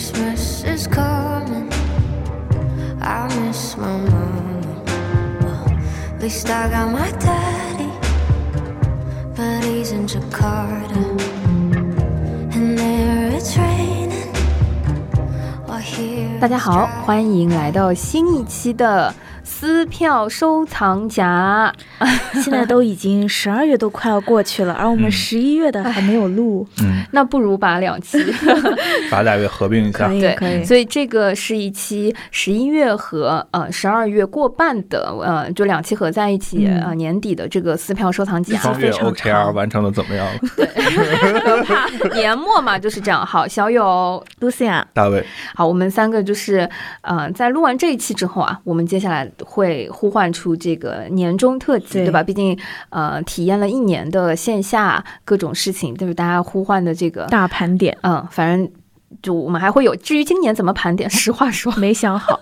[0.00, 1.68] Christmas is coming.
[3.02, 4.82] I miss my mama.
[5.42, 5.68] Well,
[6.14, 7.92] at least I got my daddy,
[9.36, 11.04] but he's in Jakarta.
[12.56, 14.32] And there it's raining.
[15.66, 19.14] While here 大家好.欢迎来到新一期的
[19.60, 21.70] 撕票收藏夹。
[22.42, 26.66] 现在都已经十二月都快要过去了，而我们嗯十一月的还没有录。
[26.82, 28.18] 嗯，那不如把两期
[29.10, 30.64] 把俩月合并一下 对，可以。
[30.64, 38.56] 所以这个是一期十一月和呃十二月过半的呃，就两期合在一起、嗯呃年底的这个撕票收藏夹。
[38.58, 40.40] 双月非常 OKR 完成的怎么样了？
[40.56, 42.10] 对？
[42.14, 43.26] 年末嘛就是这样。
[43.26, 45.22] 好，小友，Lucia，大卫，
[45.54, 46.66] 好，我们三个就是
[47.02, 52.22] 呃，在录完这一期之后啊，我们接下来会呼唤出这个年终特辑，对对吧？
[52.22, 52.56] 毕竟
[52.90, 58.70] 呃，体验了一年的线下各种事情，就是大家呼唤的这个，大盘点嗯，反正。
[59.22, 62.38] 就我们还会有，至于今年怎么盘点，实话说，没想好，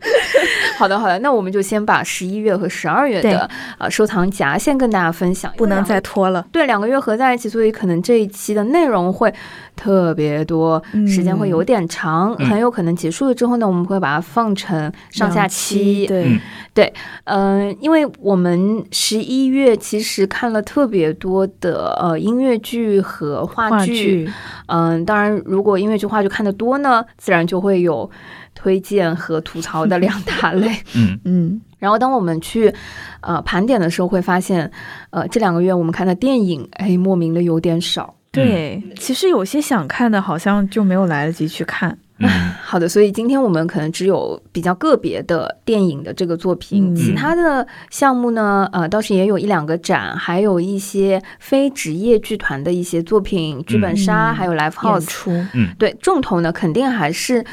[0.78, 6.46] 好的，好的，那我们就先把十一月和十二月的呃收藏夹先跟大家分享，不能再拖了。
[6.52, 9.32] 对两个月合在一起，所以可能这一期的内容会
[9.76, 11.06] 特别多，嗯。
[11.06, 12.48] 时间会有点长，嗯。
[12.48, 16.06] 很有可能结束了之后呢，我们会把它放成上下两期。
[16.06, 16.92] 对，
[17.24, 17.62] 嗯。
[17.62, 24.28] 嗯、因为我们十一月其实看了特别多的呃音乐剧和话话，剧
[24.74, 28.10] 嗯，当然，如果音乐剧、话剧看得多呢，自然就会有
[28.54, 30.68] 推荐和吐槽的两大 类。
[30.96, 32.72] 嗯，嗯，然后，当我们去
[33.20, 34.70] 呃盘点的时候，会发现，
[35.10, 38.14] 呃，这两个月我们看的电影，哎，莫名的有点少。
[38.30, 38.82] 对。
[38.96, 41.98] 其实有些想看的，好像就没有来得及去看。
[42.22, 42.28] 嗯，
[42.62, 46.96] 好的，所以今天我们可能只有比较个别的电影的这个作品，嗯。
[46.96, 54.34] 其他的项目呢，呃，倒是也有一两个展，还有一些非职业剧团的一些作品，剧本杀，嗯。
[54.34, 55.06] 还有 live house。
[55.06, 55.30] 出，
[55.78, 57.44] 对，重头呢肯定还是，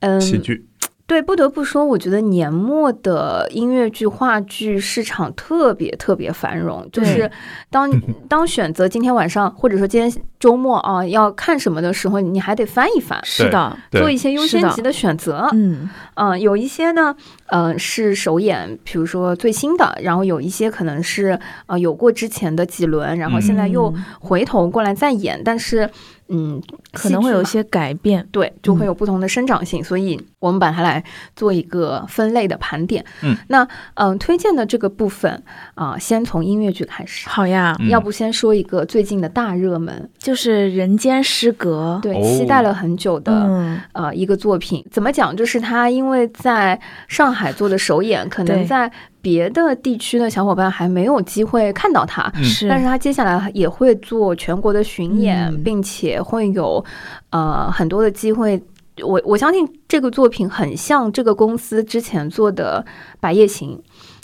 [0.00, 0.64] 嗯，喜剧，
[1.06, 6.88] 对，不得不说，我觉得年末的音乐剧、话剧市场特别特别繁荣。
[6.90, 7.30] 就是
[7.70, 7.90] 当
[8.26, 10.10] 当选择今天晚上或者说今天
[10.40, 15.46] 周末啊要看什么的时候，你还得翻一翻，是的，做一些优先级的选择。
[15.52, 17.14] 嗯，嗯、有一些呢，
[17.48, 25.88] 呃，是首演，比如说最新的，然后有一些可能是呃有过之前的几轮，然后现在又嗯回头过来再演，但是
[26.28, 26.62] 嗯，
[26.92, 28.26] 可能会有一些改变。
[28.30, 31.02] 对，就会嗯有不同的生长性，所以我们把它来
[31.36, 33.04] 做一个分类的盘点。
[33.22, 35.42] 嗯，那嗯、推荐的这个部分
[35.74, 37.28] 啊、先从音乐剧开始。
[37.28, 41.96] 好呀，嗯要不先说一个最近的大热门，就是《人间失格》。
[42.02, 44.84] 对，哦期待了很久的、嗯，呃一个作品。
[44.90, 45.36] 怎么讲？
[45.36, 48.90] 就是它因为在上海做的首演，可能在
[49.24, 52.30] 别的地区的小伙伴还没有机会看到它。
[52.36, 56.84] 嗯是，但是他接下来也会做全国的巡演，嗯并且会有
[57.30, 58.62] 呃很多的机会。
[59.02, 62.84] 我我相信这个作品很像这个公司之前做的
[63.18, 63.76] 《白夜行》，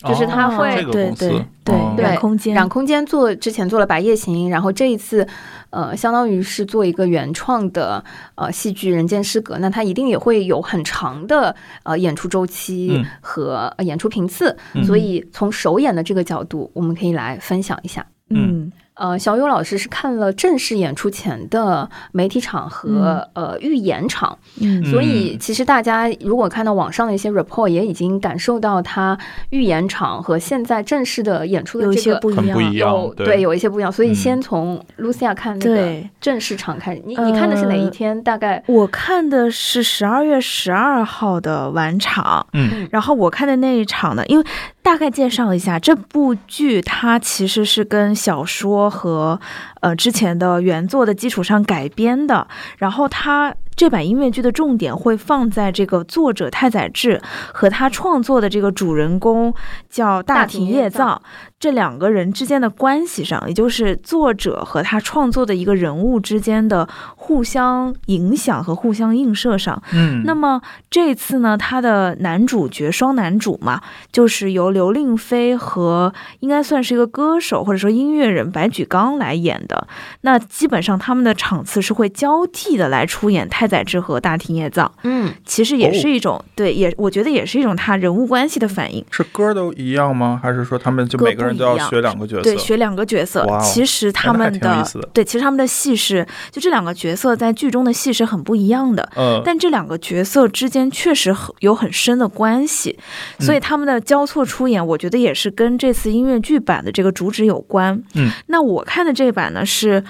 [0.05, 1.95] 就是它哦会对对对哦。
[1.97, 5.27] 对染空间，染空间做之前做了《白夜行》，然后这一次，
[5.71, 8.03] 呃，相当于是做一个原创的
[8.35, 13.07] 呃戏剧《人间失格》，那它一定也会有很长的呃演出周期嗯。
[13.21, 14.83] 和、呃演出频次，嗯。
[14.85, 18.07] 所以从首演的这个角度，我们可以来分享一下。
[18.31, 18.71] 嗯，
[19.01, 24.85] 呃，小友老师是看了正式演出前的媒体场和、呃预演场，嗯。
[24.85, 29.19] 所以其实大家如果看到网上的一些 report，也已经感受到他
[29.49, 32.45] 预演场和现在正式的演出的有一这个些不一样。
[32.45, 32.61] 很不。
[32.61, 33.41] 一样有，对。
[33.41, 34.15] 有一些不一样，所以嗯。
[34.15, 37.03] 先从 Lucia 看那个对正式场开始。
[37.07, 38.23] 你你看的是哪一呃天？
[38.23, 42.87] 大概我看的是十二月十二号的晚场，嗯。
[42.91, 44.45] 然后我看的那一场呢，因为
[44.83, 49.39] 大概介绍一下这部剧，它其实是跟小说和
[49.81, 52.47] 呃之前的原作的基础上改编的，
[52.79, 53.55] 然后它。
[53.77, 57.19] 这版音乐剧的重点会放在这个作者太宰治
[57.55, 59.55] 和他创作的这个主人公
[59.89, 61.23] 叫大庭叶藏
[61.59, 66.87] 这两个人之间的关系上，也就是作者和他创作的一个人物之间的
[67.17, 69.83] 互相影响和互相映射上。
[69.95, 70.61] 嗯，那么
[70.91, 73.81] 这次呢，他的男主角双男主嘛，
[74.13, 79.87] 就是由刘令飞和应该算是一个歌手或者说音乐人白举纲来演的。
[80.23, 89.05] 那基本上他们的场次是会交替的来出演太宰治和大庭叶藏，嗯，其实也是一种、对，也我觉得也是一种他人物关系的反应。
[89.11, 90.41] 是歌都一样吗？
[90.43, 92.43] 还是说他们就每个人都要学两个角色？
[92.43, 94.85] 对，学两个角色其实他们的
[95.15, 99.09] 对，其实他们的戏是就这两个角色在剧中的戏是很不一样的。
[99.17, 102.99] 嗯，但这两个角色之间确实很有很深的关系，
[103.39, 108.03] 所以嗯他们的交错出演，我觉得也是跟这次音乐剧版的这个主旨有关。
[108.15, 110.03] 嗯，那我看的这版呢是。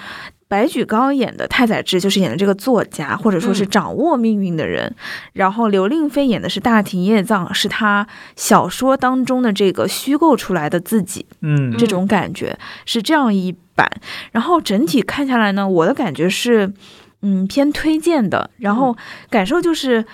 [0.47, 4.93] 白举纲演的太宰治就是演的这个作家，或者说是嗯掌握命运的人。
[5.31, 8.05] 然后刘令飞演的是大庭叶藏，是他
[8.35, 11.25] 小说当中的这个虚构出来的自己。
[11.39, 13.89] 嗯这种感觉是这样一版。
[14.33, 16.73] 然后整体看下来呢，我的感觉是，
[17.21, 18.49] 嗯，偏推荐的。
[18.57, 18.97] 然后
[19.29, 20.05] 感受就是。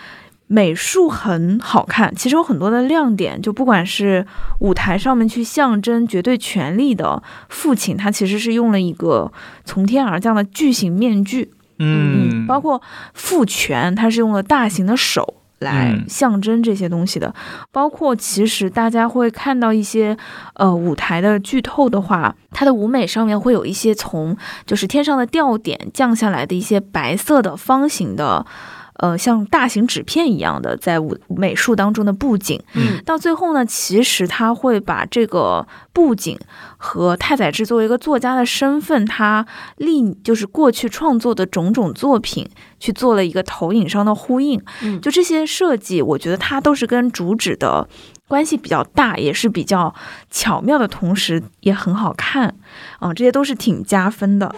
[0.50, 4.26] 美术很好看，其实有很多的亮点，就不管是
[4.60, 9.30] 舞台上面去象征绝对权力的父亲，他其实是用了一个
[9.66, 12.82] 从天而降的巨型面具，嗯，包括
[13.14, 17.36] 父权，他是用了大型的手来嗯象征这些东西的。
[17.74, 20.16] 包括其实大家会看到一些
[20.54, 28.46] 呃舞台的剧透的话，它的舞美上面会有一些从就是天上的吊点降下来的一些白色的方形的。
[28.98, 33.02] 呃，像大型纸片一样的在舞美术当中的布景，嗯。
[33.06, 36.38] 到最后呢，其实他会把这个布景
[36.78, 39.46] 和太宰治作为一个作家的身份，他
[39.78, 42.50] 历就是过去创作的种种作品
[42.80, 44.62] 去做了一个投影上的呼应。
[44.82, 45.00] 嗯。
[45.00, 47.88] 就这些设计，我觉得它都是跟主旨的
[48.28, 49.94] 关系比较大，也是比较
[50.30, 52.56] 巧妙的同时也很好看，
[53.00, 54.54] 啊、这些都是挺加分的。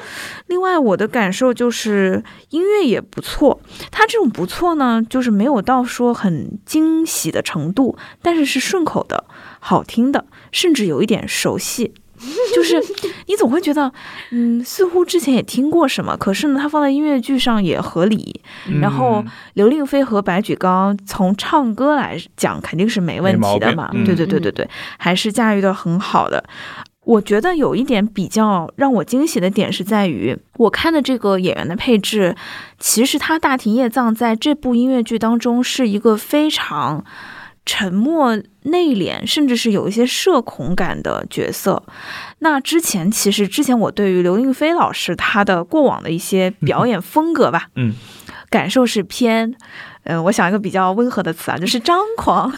[0.48, 3.62] 另外，我的感受就是音乐也不错，
[3.92, 9.26] 它这种不错呢，就是没有到说很惊喜的程度，但是是顺口的、
[9.60, 11.94] 好听的，甚至有一点熟悉。
[12.56, 12.82] 就是
[13.28, 13.92] 你总会觉得，
[14.32, 18.42] 嗯，似乎之前也听过什么，可是呢，它放在音乐剧上也合理。
[18.68, 19.24] 嗯然后
[19.54, 26.44] 刘令飞和白举纲从唱歌来讲肯定是没问题的嘛，对对对对对，还是驾驭的很好的。
[27.06, 32.36] 我觉得有一点比较让我惊喜的点是在于，我看的这个演员的配置，
[32.78, 37.04] 其实他大庭叶藏在这部音乐剧当中是一个非常
[37.70, 41.84] 沉默、内敛，甚至是有一些社恐感的角色。
[42.40, 47.94] 那之前其实之前我对于刘令飞老师他的过往的一些表演风格吧，嗯，
[48.50, 49.54] 感受是偏，
[50.06, 52.52] 嗯、我想一个比较温和的词啊，就是张狂，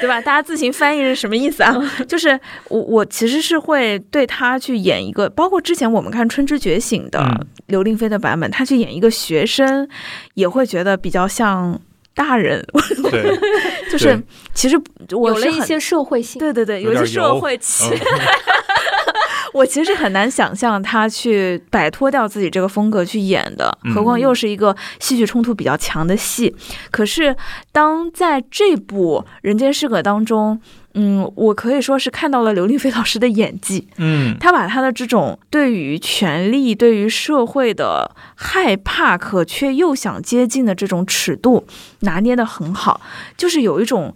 [0.00, 0.20] 对吧？
[0.20, 1.74] 大家自行翻译是什么意思啊？
[2.06, 2.38] 就是
[2.68, 9.88] 我我其实是会对他去演一个，包括之前我们看《春之觉醒》的嗯刘令飞的版本，他去演一个学生，
[10.34, 11.80] 也会觉得比较像
[12.14, 12.64] 大人，
[13.10, 13.38] 对，
[13.90, 14.20] 就是
[14.54, 14.76] 其实
[15.16, 16.38] 我是很有了一些社会性。
[16.38, 17.58] 对对对，有些社会
[19.52, 26.52] 我其实很难想象他去摆脱掉自己这个风格去演的，嗯何况又是一个戏剧冲突比较强的戏。
[26.90, 27.36] 可是
[27.70, 30.60] 当在这部《人间失格》当中，
[30.94, 41.66] 嗯，我可以说是看到了刘令飞老师的演技，嗯他把他的这种对于权力、对于社会的害怕，可却又想接近的这种尺度
[42.00, 43.00] 拿捏得很好，
[43.36, 44.14] 就是有一种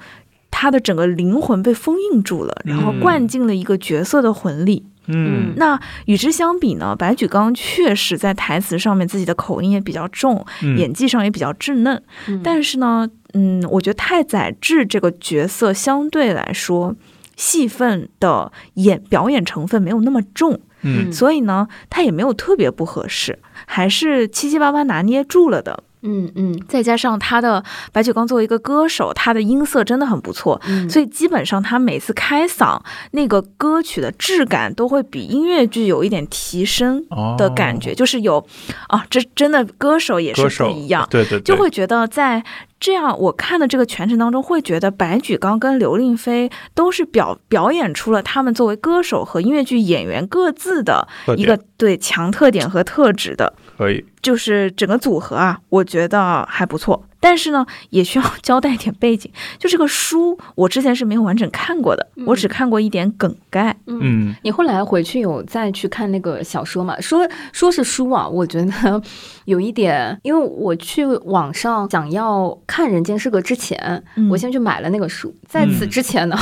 [0.51, 4.85] 他的整个灵魂被封印住了，然后嗯灌进了一个角色的魂力。
[5.11, 16.97] 嗯那与之相比呢，白举纲确实在台词上面自己的口音也比较重，嗯演技上也比较稚嫩，嗯但是呢，嗯，我觉得太宰治这个角色相对来说。
[17.37, 25.85] 戏份的演表演成分没有那么重，嗯所以呢，他也没有特别不合适，还是七七八八拿捏住了的。
[26.03, 27.63] 嗯嗯再加上他的
[27.93, 32.81] 白举纲作为一个歌手，他的音色真的很不错，嗯，所以基本上他每次开嗓，
[33.13, 37.05] 那个歌曲的质感都会比音乐剧有一点提升
[37.37, 38.45] 的感觉，就是有
[38.89, 41.41] 啊，这真的歌手也是不一样，对对，对。
[41.41, 42.43] 就会觉得在
[42.79, 53.55] 这样我看的这个全程当中，会觉得白举纲跟刘令飞都是表表演出了他们作为歌手和音乐剧演员各自的一个对强特点和特质的。
[53.79, 59.31] 可以，就是整个组合啊，我觉得还不错，但是呢，也需要 交代一点背景。
[59.59, 63.77] 就这个书，我之前是没有完整看过的，我只看过一点梗概。
[63.87, 67.01] 嗯你后来回去有再去看那个小说嘛？
[67.01, 69.03] 说说是书啊，我觉得
[69.47, 75.35] 有一点，因为我去网上想要看《人间失格》之前，嗯我先去买了那个书。
[75.47, 76.37] 在此之前呢，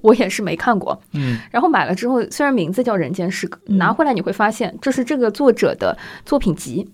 [0.00, 1.00] 我也是没看过。
[1.12, 6.88] 嗯然后买了之后，虽然名字叫《人间失格》，嗯拿回来你会发现这是这个作者的作品集。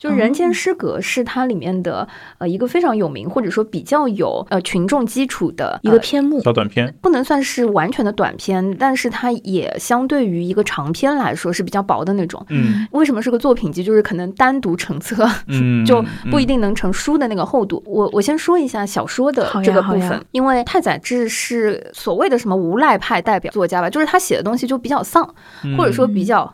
[0.00, 12.44] 就是《人间失格》是它里面的呃一个非常有名或者说比较有呃群众基础的一个篇目，小短片，不能算是完全的短篇，但是它也相对于一个长篇来说是比较薄的那种。
[12.48, 13.84] 嗯为什么是个作品集？
[13.84, 17.82] 就是可能单独成册嗯， 就不一定能成书的那个厚度。
[17.84, 26.50] 我我先说一下小说的这个部分，因为太宰治是所谓的什么无赖派代表作家吧，就是他写的东西就比较丧，嗯，或者说比较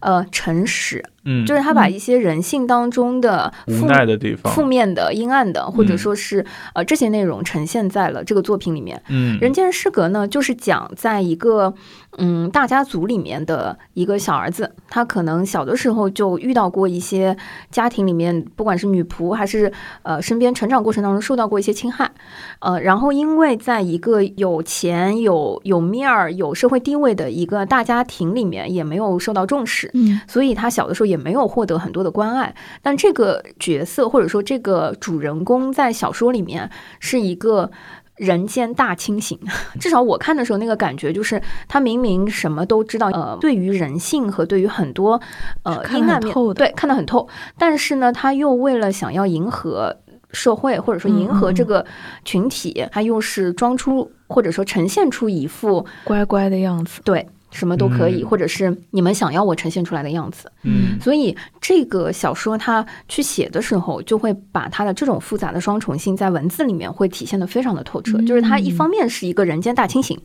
[0.00, 5.98] 呃诚实，嗯，就是他把一些人性当中的负无奈的地方，负面的、阴暗的，或者嗯。
[5.98, 9.02] 说是呃这些内容呈现在了这个作品里面。
[9.08, 11.74] 嗯，人间失格呢，就是讲在一个
[12.18, 17.36] 嗯大家族里面的一个小儿子，他可能小的时候就遇到过一些
[17.70, 19.72] 家庭里面，不管是女仆还是
[20.02, 22.10] 呃身边成长过程当中受到过一些侵害，
[22.60, 32.54] 呃，然后因为在一个有钱、有有面儿、有社会地位的一个大家庭里面，也没有受到重视，嗯所以他小的时候也没有获得很多的关爱。
[32.82, 37.70] 但这个角色或者说这个主人公在小说里面是一个。
[38.18, 39.38] 人间大清醒，
[39.80, 45.20] 至少我看的时候那个感觉就是，他明明什么都知道，呃，对于人性和对于很多
[45.62, 49.96] 呃阴暗面，对看得很透，但是呢，他又为了想要迎合
[50.32, 51.84] 社会或者说迎合这个
[52.24, 57.00] 群体，他又是装出或者说呈现出一副乖乖的样子。
[57.04, 60.50] 对什么都可以，嗯或者是你们想要我呈现出来的样子。
[60.62, 68.18] 嗯所以这个小说它去写的时候，就会把它的这种复杂的双重性在文字里面会体现的非常的透彻。
[68.18, 70.18] 嗯就是它一方面是一个人间大清醒。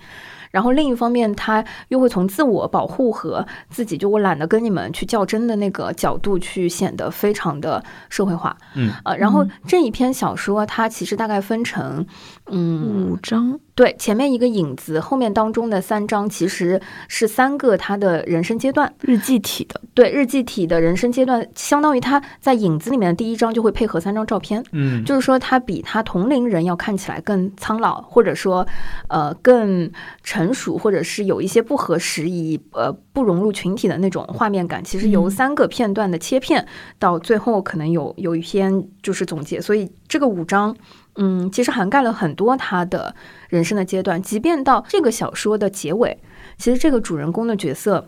[0.51, 8.55] 然后另一方面，他又会从自我保护和自己就我懒得跟你们去较真的那个角度去显得非常的社会化。
[8.75, 12.05] 嗯呃，然后嗯这一篇小说它其实大概分成，
[12.47, 18.93] 嗯，五章，对，前面一个影子，后面当中的三章其实是三个他的人生阶段。
[18.99, 28.67] 日记体的，对日记体的人生阶段，相当于他在影子里面的第一章就会配合三张照片，嗯，就是说他比他同龄人要看起来更苍老，或者说
[29.07, 29.89] 呃更
[30.21, 34.83] 成熟，或者是有一些不合时宜，呃不融入群体的那种画面感。
[34.83, 36.67] 其实由嗯三个片段的切片
[36.99, 40.75] 到最后可能有有一篇就是总结，所以这个五章。
[41.15, 43.15] 嗯，其实涵盖了很多他的
[43.49, 46.17] 人生的阶段，即便到这个小说的结尾，
[46.57, 48.07] 其实这个主人公的角色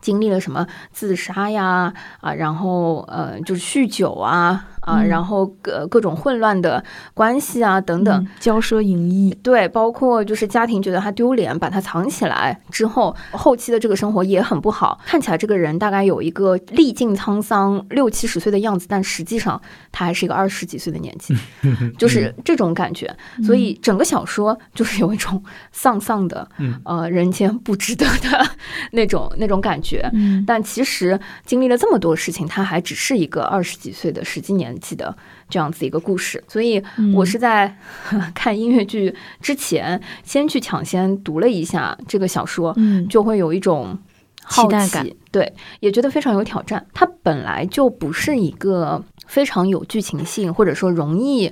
[0.00, 8.14] 经历了什么自杀呀啊，然后呃就是酗酒啊啊，嗯然后各各种混乱的关系啊等等。
[8.22, 15.00] 嗯骄奢淫逸，对，包括就是家庭觉得他丢脸，把他藏起来之后，后期的这个生活也很不好。
[15.06, 19.60] 看起来这个人大概有一个历尽沧桑六七十岁的样子，但实际上
[19.90, 21.34] 他还是一个二十几岁的年纪，
[21.98, 23.10] 就是这种感觉。
[23.42, 28.46] 所以整个小说就是有一种丧丧的，嗯呃，人间不值得的
[28.92, 30.08] 那种那种感觉。
[30.12, 35.16] 嗯但其实经历了这么多事情，他还只是一个二十几岁的实际年纪的
[35.48, 36.42] 这样子一个故事。
[36.48, 37.76] 所以嗯我是在
[38.34, 43.98] 看音乐剧之前，先去抢先读了一下这个小说，嗯就会有一种
[44.42, 46.86] 好期待感奇，对，也觉得非常有挑战。
[46.92, 51.50] 它本来就不是一个非常有剧情性，或者说容易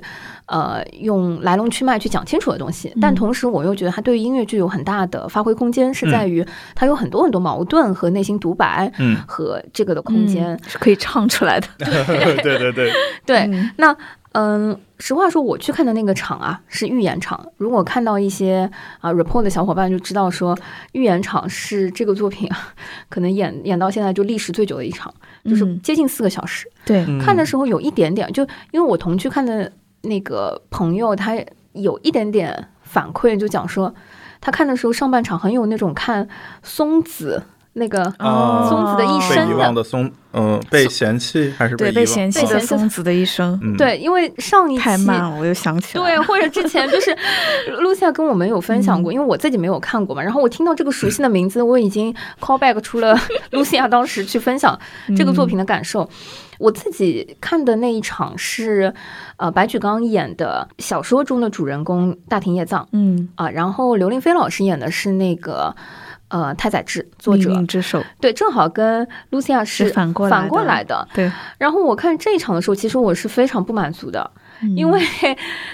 [0.53, 6.45] 呃用来龙去脉去讲清楚的东西，但嗯同时我又觉得它对于音乐剧有很大的发挥空间，是在于
[6.75, 8.91] 它有很多很多矛盾和内心独白。
[8.99, 11.67] 嗯，和这个的空间，嗯是可以唱出来的。
[11.79, 12.91] 对 对对，
[13.25, 13.71] 对，嗯。
[13.77, 13.95] 那
[14.33, 17.45] 嗯，实话说，我去看的那个场啊是预演场。
[17.57, 18.69] 如果看到一些
[18.99, 20.57] 啊 report 的小伙伴就知道说，
[20.93, 22.73] 预演场是这个作品啊，
[23.09, 25.13] 可能演演到现在就历时最久的一场，
[25.45, 25.79] 就是嗯。
[25.83, 26.67] 接近四个小时。
[26.83, 27.19] 对，嗯。
[27.19, 29.71] 看的时候有一点点，就因为我同去看的
[30.03, 31.35] 那个朋友，他
[31.73, 33.93] 有一点点反馈，就讲说，
[34.39, 36.27] 他看的时候上半场很有那种看
[36.61, 37.43] 松子
[37.75, 42.39] 那个啊松子的一被遗忘的松，嗯，被嫌弃还是对，被嫌弃。
[42.41, 42.67] 被嫌弃。
[42.67, 43.59] 的松子的一生。
[43.63, 47.17] 嗯，对，因为上一期太慢了，我又想起来对，或者之前 就是
[47.79, 53.17] 露西亚跟我们有分享过，因为我自己没有看过嘛，然后我听到这个熟悉的名字，我已经 call back 出了
[53.49, 54.79] 露西亚当时去分享
[55.17, 56.07] 这个作品的感受。
[56.59, 58.93] 我自己看的那一场是，
[59.37, 65.75] 呃，白举纲演的小说中的主人公大庭叶藏嗯，啊、然后刘令飞老师演的是那个。
[66.33, 71.07] 呃，太宰治作者之手对，正好跟露西亚是是反过来反过的来的。
[71.13, 74.31] 对，然后我看这一场的时候，其实我是非常不满足的，
[74.63, 74.99] 嗯 因为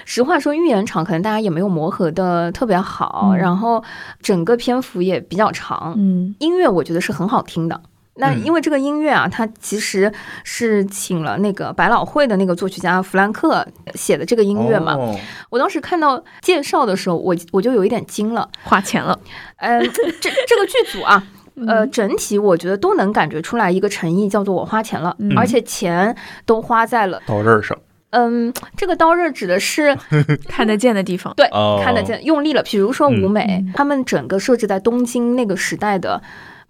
[0.04, 3.82] 实话说，预言场可能大家也没有磨合的特别好，嗯然后
[4.20, 7.80] 整个篇幅也比较长，嗯音乐我觉得是很好听的。
[8.16, 10.12] 那嗯因为这个音乐啊，它其实
[10.44, 14.94] 是请了那个百老汇的那个作曲家弗兰克写的这个音乐嘛。
[14.94, 15.16] 哦
[15.48, 18.48] 我当时看到介绍的时候，我我就有一点惊了。
[18.62, 19.18] 花钱了，
[19.56, 21.22] 呃，这这个剧组啊，
[21.66, 26.14] 呃，整体我觉得都能感觉出来一个诚意，叫做我花钱了，嗯而且钱
[26.44, 27.76] 都花在了，刀刃上
[28.10, 29.96] 嗯，这个刀刃指的是
[30.48, 31.32] 看得见的地方。
[31.36, 32.62] 对、哦看得见，用力了。
[32.64, 36.20] 比如说舞美，嗯他们整个设置在东京那个时代的。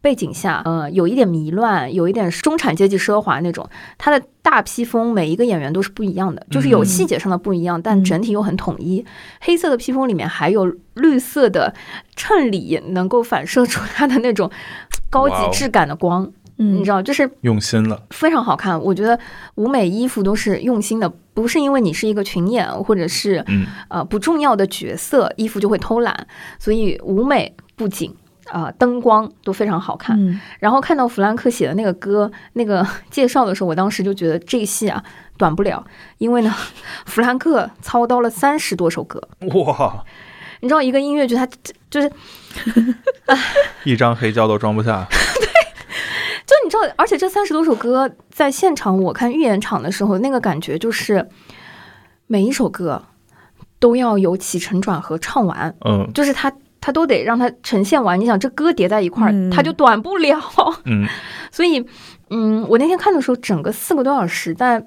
[0.03, 3.69] 背景下，呃，有一点迷乱，有一点中产阶级奢华那种。
[3.99, 9.05] 它的大披风每一个演员都是不一样的，就是有嗯细节上的不一样，但嗯整体又很统一。
[9.41, 10.65] 黑色的披风里面还有
[10.95, 11.75] 绿色的
[12.17, 14.51] 衬里，能够反射出它的那种
[15.11, 16.25] 高级质感的光。
[16.25, 18.79] 嗯你知道，就是用心了，非常好看。
[18.79, 19.19] 我觉得
[19.55, 26.27] 舞美衣服都是用心的，不是因为你是一个群演或者是嗯，呃不重要的角色，衣服就会偷懒。
[26.59, 28.15] 所以舞美布景。
[28.51, 30.19] 啊、灯光都非常好看。
[30.21, 35.03] 嗯然后看到弗兰克写的那个歌那个 介绍的时候，我当时就觉得这戏啊
[35.39, 35.85] 短不了，
[36.19, 36.55] 因为呢，
[37.07, 39.23] 弗兰克操刀了三十多首歌。
[39.55, 40.05] 哇，
[40.61, 41.49] 你知道，一个音乐剧它
[41.89, 42.11] 就是
[43.85, 45.47] 一张黑胶都装不下， 对
[46.47, 51.29] 就你知道，而且这三十多首歌在现场我看预演场的时候，那个感觉就是
[52.27, 53.03] 每一首歌
[53.79, 58.19] 都要有起承转合唱完，嗯就是它它都得让它呈现完。
[58.19, 60.39] 你想，这歌叠在一块儿，嗯它就短不了。
[60.85, 61.07] 嗯，
[61.53, 61.85] 所以，
[62.31, 64.85] 嗯，我那天看的时候，整个四个多小时，在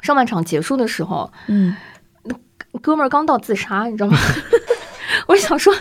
[0.00, 1.76] 上半场结束的时候，嗯
[2.80, 4.16] 哥们儿刚到自杀，你知道吗？
[5.26, 5.74] 我想说，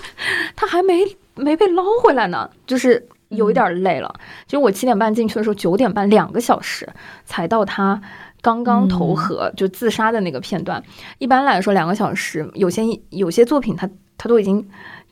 [0.55, 1.05] 他还没
[1.35, 4.11] 没被捞回来呢，就是有一点累了。
[4.47, 6.89] 就我七点半进去的时候，九点半两个小时
[7.25, 8.01] 才到他
[8.41, 10.83] 刚刚投河、就自杀的那个片段。
[11.19, 12.81] 一般来说，两个小时，有些
[13.11, 14.67] 有些作品它它都已经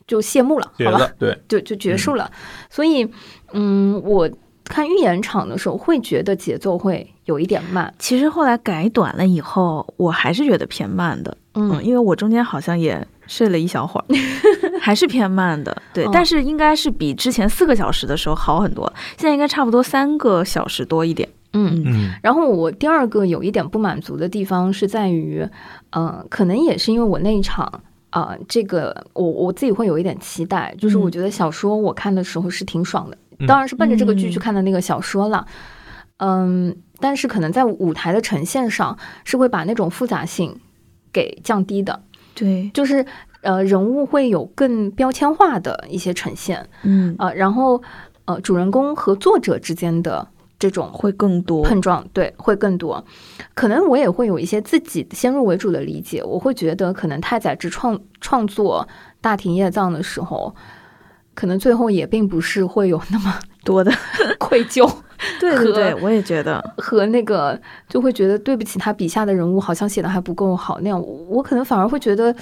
[0.08, 1.08] 就谢幕了，好吧？
[1.18, 2.28] 对，就就结束了。
[2.68, 3.06] 所以，
[3.52, 4.28] 嗯，我
[4.64, 11.36] 看预演场的时候会觉得节奏会有一点慢，其实后来改短了以后，我还是觉得偏慢的。
[11.54, 14.04] 嗯，嗯因为我中间好像也睡了一小会儿，
[14.80, 15.76] 还是偏慢的。
[15.92, 21.28] 对，嗯但是应该是比之前四个小时的时候好很多，现在应该差不多三个小时多一点。
[21.52, 21.82] 嗯。
[21.84, 25.46] 嗯然后我第二个有一点不满足的地方是在于，
[25.90, 27.82] 呃，可能也是因为我那一场。
[28.10, 31.00] 啊、这个我我自己会有一点期待，就是嗯。
[31.00, 33.46] 我觉得小说我看的时候是挺爽的，嗯。
[33.46, 34.30] 当然是奔着这个剧嗯。
[34.30, 35.46] 去看的那个小说了，
[36.18, 40.58] 嗯，但是可能在舞台的呈现上是会把那种复杂性
[41.12, 42.02] 给降低的，
[42.34, 43.04] 对，就是
[43.42, 47.82] 呃人物会有更标签化的一些呈现，嗯，呃，然后
[48.24, 50.26] 呃主人公和作者之间的
[50.58, 51.62] 这种会更多。
[51.62, 53.04] 碰撞，对，会更多。
[53.54, 58.86] 可能我也会有一些自己先入为主的理解，我会觉得可能太宰治创创作
[59.20, 60.54] 《大庭叶藏》的时候，
[61.34, 63.92] 可能最后也并不是会有那么多的，
[64.38, 64.90] 愧疚
[65.40, 71.00] 对对对，我也觉得，和那个，就会觉得对不起他笔下的人物，好像写的还不够好那样。
[71.00, 72.34] 我我可能反而会觉得。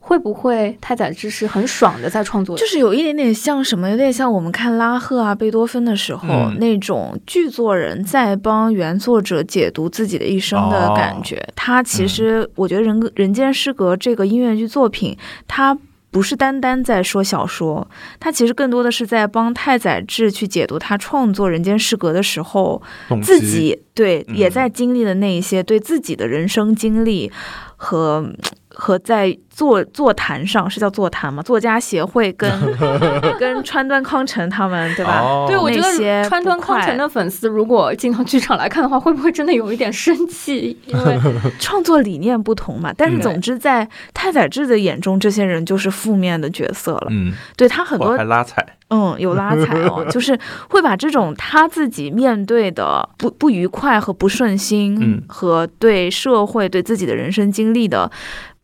[0.00, 2.56] 会不会太宰治是很爽的在创作？
[2.56, 6.56] 就是有一点点像什么，有点像我们看拉赫啊、贝多芬的时候、嗯。
[6.58, 11.46] 那种剧作人在帮原作者解读自己的一生的感觉。
[11.54, 15.76] 他其实，我觉得人《人间失格》这个音乐剧作品，它
[16.10, 17.86] 不是单单在说小说，
[18.18, 22.80] 它其实更多的是在帮太宰治去解读他创作《人间失格》的时候，
[23.22, 24.36] 自己对嗯。
[24.36, 27.30] 也在经历的那一些对自己的人生经历
[27.76, 28.32] 和
[28.70, 31.42] 和在座座谈上是叫座谈吗？
[31.42, 32.48] 作家协会跟
[33.40, 35.18] 跟川端康成他们对吧？
[35.20, 40.78] 哦对，我觉得川端康成的粉丝如果进到剧场来看的话，会不会真的有一点生气？
[40.86, 41.18] 因为
[41.58, 42.94] 创作理念不同嘛。
[42.96, 47.08] 但是嗯总之，在太宰治的眼中，这些人就是负面的角色了。
[47.10, 58.08] 嗯，对他很多我还拉踩，嗯，有拉踩哦， 就是会把这种他自己面对的不不愉快和不顺心，嗯和对社会、对自己的人生经历的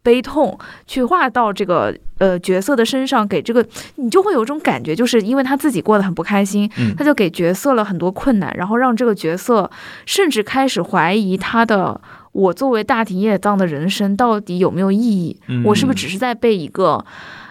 [0.02, 3.66] 悲痛，去画到这个呃角色的身上，给这个
[3.96, 9.70] 你就会有一种感觉，就是因为他自己过得很不开心，嗯他就给角色了很多困难，然后让这个角色
[10.06, 12.00] 甚至开始怀疑他的。
[12.32, 15.40] 我作为大庭叶藏的人生到底有没有意义？
[15.46, 17.04] 嗯我是不是只是在被一个，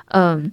[0.09, 0.51] 嗯、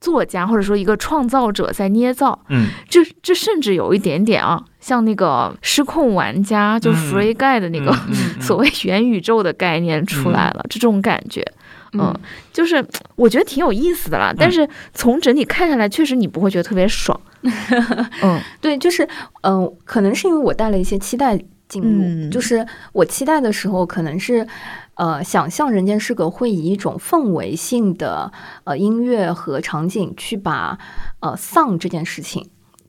[0.00, 2.40] 作家或者说一个创造者在捏造？
[2.48, 7.94] 嗯这这甚至有一点点啊，像那个失控玩家，就嗯 Free Guy 的那个、
[8.40, 11.44] 所谓元宇宙的概念出来了，这种感觉，
[11.92, 12.20] 嗯嗯，
[12.52, 12.84] 就是
[13.16, 14.34] 我觉得挺有意思的啦。
[14.36, 17.18] 但是从整体看下来，确实你不会觉得特别爽。
[18.22, 19.04] 嗯对，就是
[19.42, 24.46] 嗯、呃可能是因为我带了一些期待进入，嗯就是我期待的时候，可能是
[24.94, 28.30] 呃想象《人间失格》会以一种氛围性的
[28.64, 30.76] 呃音乐和场景去把
[31.20, 32.44] 呃丧这件事情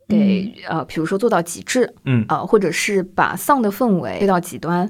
[0.07, 4.89] 给、呃，比如说做到极致，嗯呃，或者是把丧的氛围推到极端。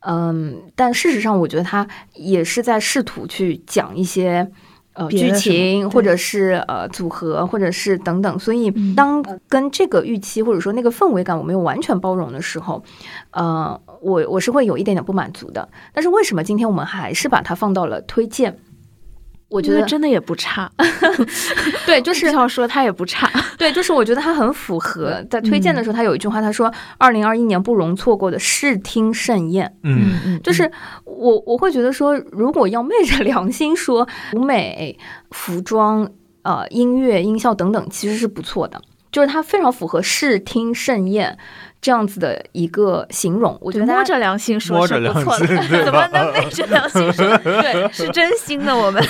[0.00, 4.50] 嗯，但事实上，我觉得他也是在试图去讲一些
[4.94, 8.38] 呃剧情，或者是呃组合，或者是等等。
[8.38, 12.82] 所以嗯当跟这个预期或者说那个氛围感我没有完全包容的时候，
[13.32, 15.68] 呃，我我是会有一点点不满足的。
[15.92, 18.58] 但是为什么今天我们还是把它放到了推荐？
[19.50, 20.70] 我觉得真的也不差，
[21.86, 23.26] 对，就就是 是要说它也不差。
[23.58, 25.20] 对，就是我觉得它很符合。
[25.28, 30.70] 在推荐的时候，他有一句话，他说：“二零二一年不容错过的视听盛宴。”嗯嗯，就是
[31.04, 34.96] 我我会觉得说，如果要昧着良心说，舞美、
[35.32, 36.08] 服装、
[36.42, 38.80] 呃音乐、音效等等，其实是不错的。
[39.10, 41.36] 就是它非常符合视听盛宴
[41.80, 47.38] 这样子的一个形容，我觉得摸着良心说摸着是不错的，良心 对怎么能昧着良心说？
[47.38, 48.76] 对， 是真心的。
[48.76, 49.02] 我们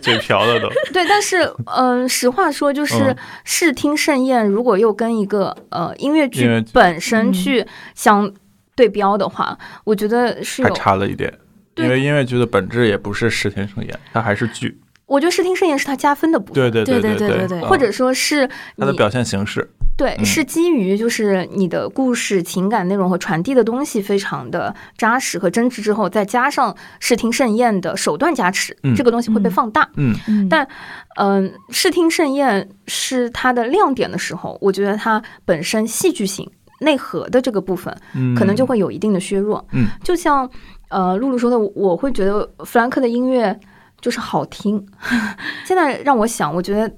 [0.00, 0.68] 嘴瓢了都。
[0.92, 8.30] 对，但是嗯、呃实话说，就是嗯视听盛宴，如果又跟一个呃音乐剧本身嗯去相
[8.74, 10.74] 对标的话，我觉得是还有。
[10.74, 11.32] 差了一点，
[11.76, 14.78] 因为音乐剧的本质也不是视听盛宴，它还是剧。
[15.08, 17.68] 我觉得视听盛宴是它加分的部分，对对对对对对对嗯。
[17.68, 19.68] 或者说是你它的表现形式。
[19.96, 20.24] 对，嗯。
[20.24, 28.94] 是基于就是你的故事、情感内容和传递的东西非常的扎实和真挚之后，再加上视听盛宴的手段加持，嗯。
[28.94, 29.50] 这个东西会被嗯。
[29.50, 29.88] 放大。
[29.96, 30.14] 嗯。
[30.28, 30.48] 嗯。
[30.48, 30.68] 但
[31.16, 36.48] 嗯，视听盛宴是它的亮点的时候，我觉得它本身戏剧性
[36.80, 39.66] 内核的这个部分嗯，可能就会有一定的削弱。
[39.72, 40.48] 嗯，就像
[40.90, 43.58] 呃露露说的，我会觉得弗兰克的音乐
[44.00, 44.86] 就是好听。
[45.66, 46.90] 现在让我想，我觉得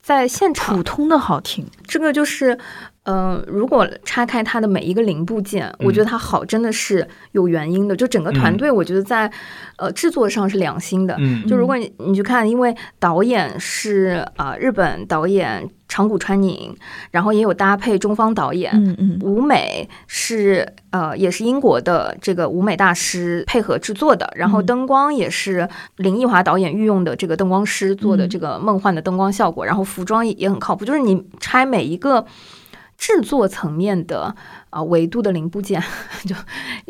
[0.00, 1.66] 在现场普通的好听。
[1.86, 2.58] 这个就是，
[3.04, 7.96] 呃，如果拆开它的每一个零部件，我觉得它好真的是有原因的。
[7.96, 9.30] 就整个团队，我觉得在、
[9.76, 11.16] 呃制作上是良心的。
[11.18, 16.74] 嗯就如果你你去看，因为导演是啊、呃日本导演长谷川宁，
[17.12, 18.72] 然后也有搭配中方导演。
[18.74, 19.18] 嗯嗯。
[19.22, 24.66] 舞美是呃，也是英国的这个舞美大师配合制作的，然后嗯。
[24.66, 28.28] 灯光也是林奕华导演御用的这个灯光师做的嗯。
[28.28, 32.26] 这个梦幻的灯光效果，然后服装也也很靠谱，就是你拆每一个
[32.98, 34.34] 制作层面的
[34.70, 35.80] 啊、维度的零部件，
[36.26, 36.34] 就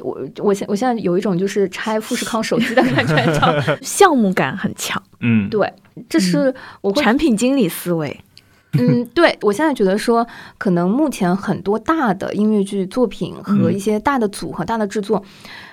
[0.02, 5.70] 我我现我现在有一种就是拆富士康手机的感觉， 项目感很强，嗯，对，
[6.08, 8.18] 这是我会产品经理思维。
[8.78, 10.26] 嗯，对，我现在觉得说，
[10.58, 15.22] 可能目前很多大的音乐剧作品和嗯一些大的组合、大的制作，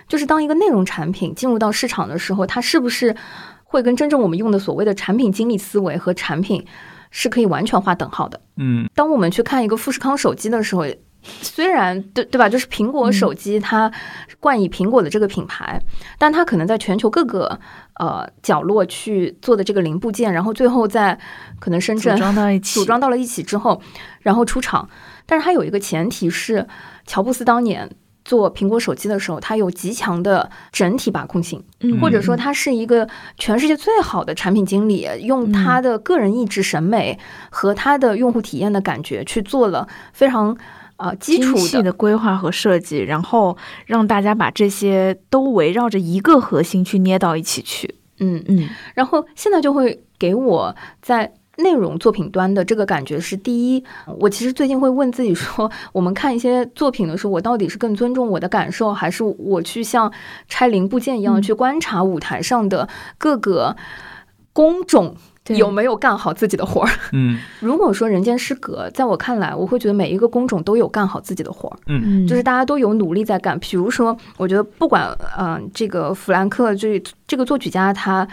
[0.07, 3.15] 就是当一个内容产品进入到市场的时候，它是不是
[3.63, 6.65] 会跟真正我们用的所谓的产品经理思维和产品
[7.09, 8.39] 是可以完全划等号的？
[8.57, 10.85] 嗯当我们去看一个富士康手机的时候，
[11.23, 13.91] 虽然对对吧，就是苹果手机它
[14.39, 15.81] 冠以苹果的这个品牌，
[16.17, 17.59] 但它可能在全球各个
[17.95, 21.17] 呃角落去做的这个零部件，然后最后在
[21.59, 23.81] 可能深圳组圳装到一起，组装到了一起之后，
[24.21, 24.89] 然后出厂。
[25.25, 26.67] 但是它有一个前提是，
[27.05, 27.89] 乔布斯当年
[28.25, 33.07] 做苹果手机的时候，他有极强的整体把控性，嗯或者说他是一个
[33.37, 37.17] 全世界最好的产品经理，用他的个人意志、审美
[37.49, 40.55] 和他的用户体验的感觉去做了非常
[41.01, 47.95] 呃基础精细的的规划和设计，然后让大家把这些都围绕着一个核心去捏到一起去。
[48.19, 53.83] 嗯嗯然后现在就会给我在内容作品端的这个感觉是：第一，
[54.19, 60.11] 我其实最近会问自己说，我们看一些作品的时候，我到底是更尊重我的感受，还是我去像
[60.47, 62.87] 拆零部件一样嗯去观察舞台上的
[63.17, 63.75] 各个
[64.53, 66.89] 工种对有没有干好自己的活儿？
[67.13, 71.77] 嗯如果说人间失格，在我看来，我会觉得每一个工种都有干好自己的活儿。
[71.87, 73.57] 嗯，就是大家都有努力在干。
[73.59, 78.27] 比如说，我觉得不管嗯、呃这个弗兰克这这个作曲家他。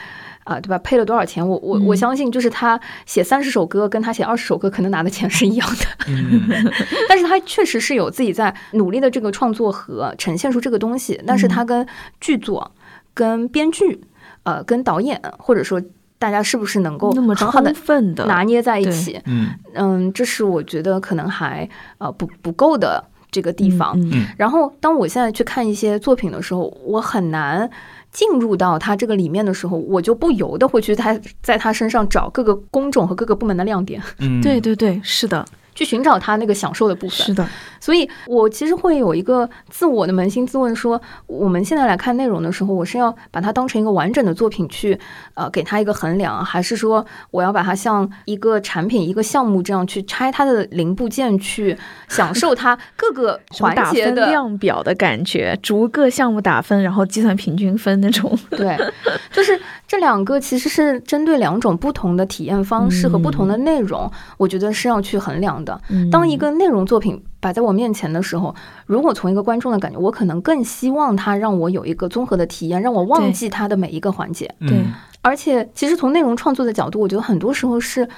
[0.44, 0.79] 啊，对吧？
[0.79, 1.47] 配了多少钱？
[1.47, 5.85] 我我我嗯相信，就是他写三十首歌，跟他写二十首歌，可能拿的钱是一样的。
[6.09, 6.49] 嗯
[7.07, 11.21] 但是他确实是有自己在努力的这个创作和呈现出这个东西。
[11.27, 11.87] 但是他跟
[12.18, 12.73] 剧作、
[13.12, 14.01] 跟编剧、
[14.44, 15.79] 呃，跟导演，或者说
[16.18, 18.26] 大家是不是能够很好的充分的。
[18.26, 19.20] 拿捏在一起？
[19.26, 19.50] 嗯。
[19.74, 23.98] 嗯，这是我觉得可能还呃不不够的这个地方。
[24.00, 24.26] 嗯嗯。
[24.37, 27.70] 然后，当我现在去看一些作品的时候，我很难
[28.11, 35.44] 进入到它这个里面的时候，我就不由得会去他在他身上找各个工种和各个部门的亮点，嗯，对对对，是的，
[35.79, 37.11] 去寻找他那个享受的部分。
[37.11, 44.99] 是的，所以，我其实会有一个自我的扪心自问说，我们现在来看内容的时候，我是要把它当成一个完整的作品去，
[45.35, 58.37] 呃，给它一个衡量，还是说我要把它像一个产品、一个项目这样去拆它的零部件，去享受它各个环节的量表的感觉，逐个项目打分，然后计算平均分那种。
[58.51, 58.77] 对，
[59.31, 65.67] 就是这两个其实是针对两种不同的体验方式和不同的内容，我觉得是要去衡量的。
[66.12, 68.54] 当一个内容作品摆在我面前的时候，
[68.87, 74.54] 如果从一个观众的感觉，我可能更希望它让我有一个综合的体验，让我忘记它的每一个环节。
[74.61, 74.78] 嗯对，
[75.22, 78.09] 而且其实从内容创作的角度，我觉得很多时候是。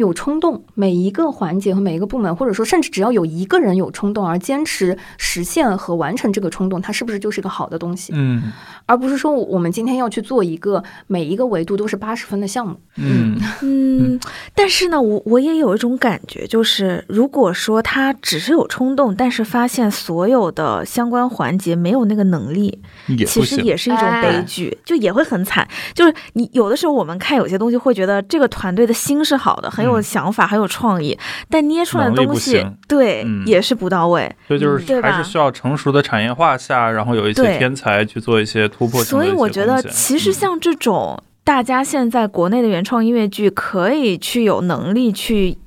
[0.00, 8.12] 有冲动，每一个环节和每一个部门，或者说甚至只要有一个人有冲动而坚持实现和完成这个冲动，它是不是就是一个好的东西？
[8.16, 8.42] 嗯
[8.86, 12.74] 而不是说我们今天要去做一个每一个维度都是八十分的项目。
[12.96, 14.18] 嗯嗯，
[14.52, 22.82] 但是呢，我我也有一种感觉，就是如果说他只是有冲动，但是发现所有的相关环节没有那个能力，
[23.28, 23.60] 其实。
[23.60, 25.68] 也是一种悲剧，就也会很惨。
[25.92, 30.02] 就是你有的时候我们看有些东西会觉得这个团队的心是好的，很有嗯。
[30.02, 33.46] 想法，很有创意，但捏出来的东西，对，嗯。
[33.46, 34.30] 也是不到位。
[34.46, 40.32] 所以就是还是需要成熟的产业化下，然后有一些天才去做一些突破性所以我觉得，其实嗯。
[40.32, 45.58] 像这种大家现在国内的原创音乐剧，可以去有能力去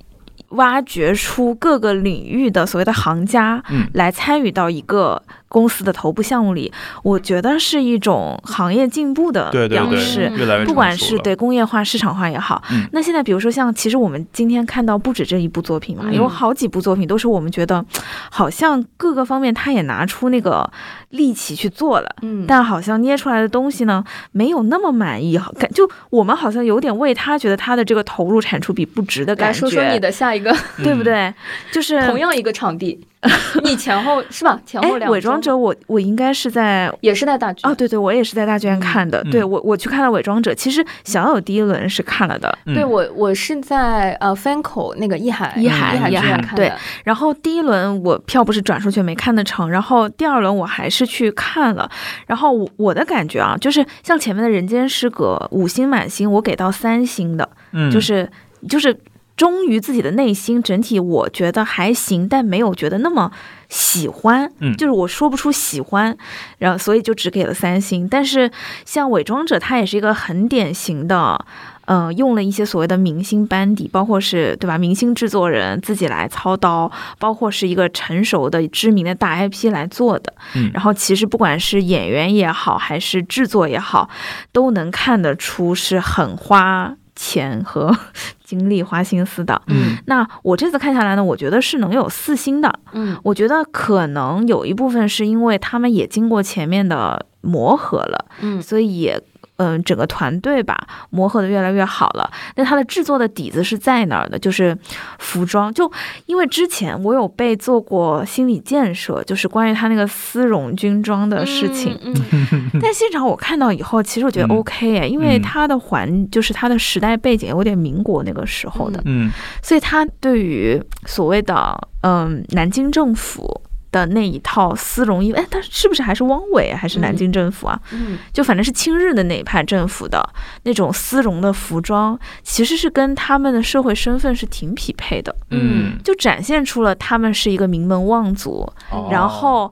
[0.49, 3.87] 挖掘出各个领域的所谓的行家，嗯。
[3.93, 5.21] 来参与到一个
[5.53, 10.31] 公司的头部项目里，我觉得是一种行业进步的对对对，表示。
[10.35, 12.87] 越来越不管是对工业化、市场化也好，嗯。
[12.91, 16.13] 那现在比如说像，其实我们今天看到不止这一部作品嘛，嗯。
[16.15, 17.85] 有好几部作品都是我们觉得，
[18.31, 20.67] 好像各个方面他也拿出那个
[21.09, 22.45] 力气去做了，嗯。
[22.47, 30.51] 但好像捏出来的东西呢，没有那么满意，感就我们好像有点为他觉得他的这个投入产出比不值的感觉，来说说你的下一个
[30.83, 31.31] 对不对？
[31.71, 32.99] 就是同样一个场地，
[33.63, 34.59] 你前后是吧？
[34.65, 36.91] 前后哎，两伪装者我我应该是在。
[37.01, 39.21] 也是在大剧哦，对对，我也是在大剧院看的。
[39.25, 39.31] 嗯。
[39.31, 42.73] 对我，我去看了《伪装者》，其实小友第一轮是看了的，嗯。
[42.73, 51.89] 对我我是在呃 FANCO 那个艺海艺海海剧艺海看的，然后第一轮我票不是转出去没看得成，然后第二轮我还是去看了，
[52.27, 58.29] 然后我我的感觉啊，就是像前面的《人间失格》五星满星，我给到三星的，嗯，就是
[58.67, 58.95] 就是
[59.35, 63.31] 忠于自己的内心，整体我觉得还行，但没有觉得那么
[63.69, 66.15] 喜欢，嗯就是我说不出喜欢，
[66.59, 68.07] 然后所以就只给了三星。
[68.07, 68.51] 但是
[68.85, 71.45] 像伪装者，它也是一个很典型的。
[71.85, 74.77] 呃，用了一些所谓的明星班底，包括是对吧？
[74.77, 80.33] 明星制作人自己来操刀，包括是一个成熟的知名的大 IP 来做的。
[80.55, 84.09] 嗯然后其实不管是演员也好，还是制作也好，
[84.53, 87.95] 都能看得出是很花钱和
[88.43, 89.61] 精力、花心思的。
[89.67, 92.79] 嗯那我这次看下来呢，我觉得是能有四星的。
[92.93, 99.21] 嗯我觉得可能有一部分是因为他们也经过前面的磨合了，嗯所以也。
[99.57, 102.29] 嗯，整个团队吧磨合的越来越好了。
[102.55, 104.37] 那它的制作的底子是在哪儿的？
[104.39, 104.77] 就是
[105.19, 105.73] 服装。
[105.73, 105.89] 就
[106.25, 111.97] 因为之前我有被做过心理建设，就是关于他那个丝绒军装的事情。
[112.03, 112.13] 嗯
[112.51, 123.61] 嗯 但现场我看到以后，其实我觉得嗯 OK 哎，因为嗯它的环就是它的时代背景有点民国那个时候的，嗯所以它对于所谓的嗯南京政府。
[123.93, 127.79] 的那一套丝绒衣，哎，他是不是还是汪伪啊还是南京政府啊？
[127.93, 130.21] 嗯就反正是亲日的那一派政府的
[130.63, 139.71] 那种丝绒的服装，其实是跟他们的社会身份是挺匹配的，嗯，就展现出了他们是一个名门望族，哦然后。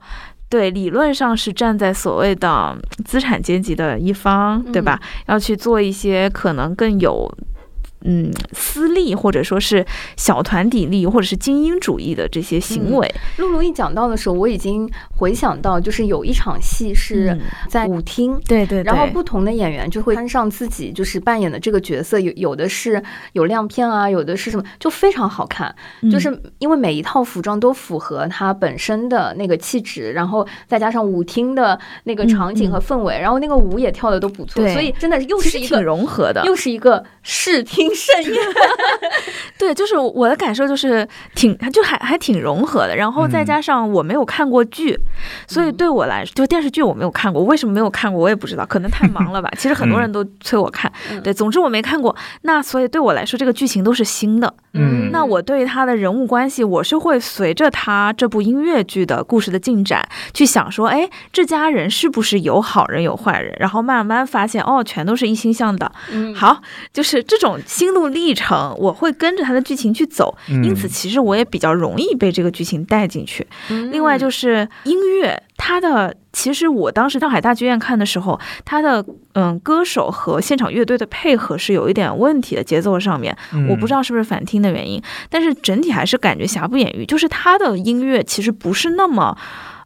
[0.52, 5.00] 对，理论上是站在所谓的资产阶级的一方，对吧？
[5.24, 7.26] 要去做一些可能更有，
[8.04, 9.84] 嗯，私利或者说是
[10.16, 13.14] 小团体利益或者是精英主义的这些行为。
[13.38, 18.38] 露露一讲到的时候，我已经回想到，就是有一场戏是嗯在舞厅。
[18.46, 25.74] 对对对，然后不同的演员就会穿上自己就是扮演的这个角色，有有的是有亮片啊，有的是什么，就非常好看。
[26.02, 36.42] 嗯就是因为每一套服装都符合它本身的那个气质，然后再加上舞厅的那个场景和氛围，然后那个舞也跳的都不错，对所以真的又是一个融合的。
[36.44, 38.42] 又是一个视听盛宴。
[39.58, 42.96] 对，就是我的感受就是挺，就还还挺融合的。
[42.96, 44.98] 然后再嗯加上我没有看过剧，
[45.46, 47.42] 所以对我来说，就电视剧我没有看过。
[47.44, 49.50] 为什么没有看过，我也不知道，可能太忙了吧。
[49.58, 52.14] 其实很多人都催我看，嗯对，总之我没看过。
[52.42, 54.52] 那所以对我来说，这个剧情都是新的。
[54.74, 60.02] 嗯那我对于他的人物关系，我是会随着他这部音乐剧的故事的进展
[60.32, 63.54] 去想说，哎，这家人是不是有好人有坏人？
[63.60, 65.92] 然后慢慢发现，哦，全都是一心向导。
[66.10, 73.44] 嗯，好，就是这种心路历程，我会跟着他的剧情去走，嗯因此其实我也比较容易被这个剧情带进去。
[73.70, 89.36] 嗯另外就是音乐，它的其实我当时上海大剧院看的时候，它的嗯歌手和现场乐队的配合是有一点问题的，节奏上面嗯我不知道是不是反听的原因，但是整体还是感觉瑕不掩瑜，就是它的音乐其实不是那么。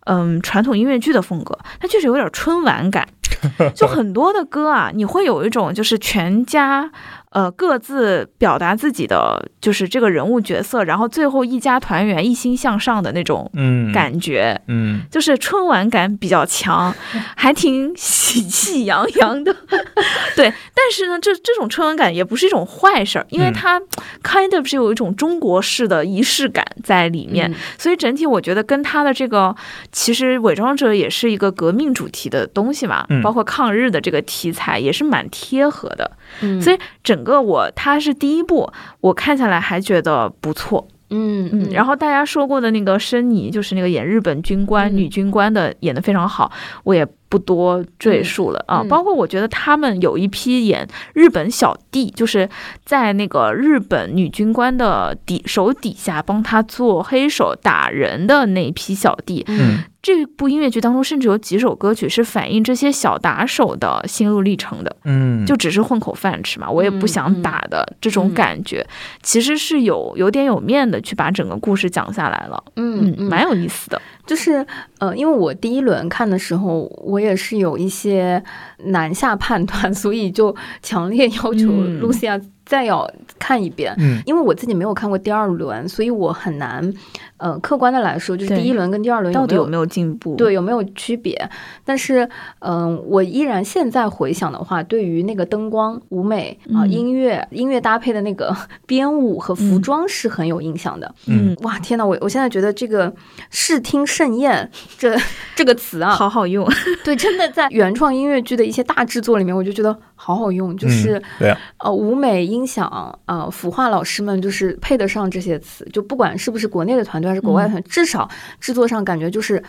[0.09, 3.09] 嗯，传统音乐剧的风格，它确实有点春晚感，
[3.75, 6.89] 就很多的歌啊，你会有一种就是全家
[7.31, 14.59] 呃，各自表达自己的就是这个人物角色，然后最后一家团圆、一心向上的那种嗯，感觉。
[14.69, 16.95] 嗯就是春晚感比较强，
[17.37, 19.55] 还挺喜气洋洋的。
[20.35, 23.81] 对，但是呢，这这种春晚感也不是一种坏事儿，因为嗯它
[24.23, 29.55] kind of 是有一种中国式的仪式感在里面，嗯所以整体我觉得跟他的这个
[29.93, 36.11] 其实伪装者也是一个革命主题的东西嘛，嗯包括抗日的这个题材也是蛮贴合的。
[36.41, 40.87] 嗯所以整个我它是第一部，我看下来还觉得不错。
[41.09, 46.51] 嗯嗯，然后大家说过的那个申妮，就是那个演日本军官、嗯女军官的，演的非常好，
[46.83, 48.83] 我也不多赘述了、啊。
[48.83, 52.49] 嗯包括我觉得他们有一批演日本小弟，就是
[52.85, 59.45] 在那个日本女军官的底手底下帮他做黑手打人的那批小弟。
[59.49, 64.97] 嗯这部音乐剧当中，甚至有几首歌曲是反映这些小打手的心路历程的。
[65.03, 68.87] 嗯，就只是混口饭吃嘛，我也不想打的这种嗯感觉，
[69.21, 74.01] 其实是有有点有面的去把整个故事讲下来了，嗯蛮有意思的。
[74.27, 74.67] 就是
[74.99, 78.43] 呃，因为我第一轮看的时候，我也是有一些
[78.87, 82.01] 难下判断， 所以就强烈要求嗯。
[82.01, 83.95] 露西亚再要看一遍。
[83.99, 86.93] 嗯因为我自己没有看过第二轮，所以我很难，
[87.37, 90.35] 呃，客观的来说，就是第一轮跟第二轮到底有没有进步？
[90.35, 91.49] 对，有没有区别？
[91.85, 98.55] 但是，嗯、我依然现在回想的话，对于那个灯光、舞美啊、嗯音乐、音乐搭配的那个
[98.87, 101.15] 编舞和服嗯装是很有印象的。
[101.27, 103.15] 嗯，哇，天呐，我我现在觉得这个
[103.51, 105.17] “视听盛宴”这
[105.55, 106.67] 这个词啊，好好用。
[107.05, 119.61] 对，真的在原创音乐剧的一些大制作里面，我就觉得好好用，就是、嗯对啊，呃，舞美、音响，呃，腐化老师们就是配得上这些词，就不管是不是国内的团队还是国外的团队，至少制作上感觉就是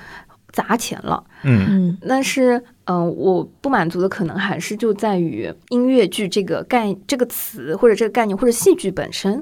[0.52, 1.24] 砸钱了。
[1.42, 9.42] 嗯嗯但是，嗯、我不满足的可能还是就在于音乐剧这个概这个词或者这个概念或者戏剧本身，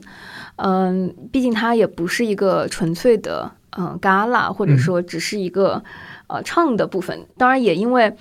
[0.55, 5.83] 嗯、毕竟它也不是一个纯粹的嗯、gala，或者嗯说只是一个、
[6.27, 7.25] 呃唱的部分。
[7.37, 8.15] 当然，也因为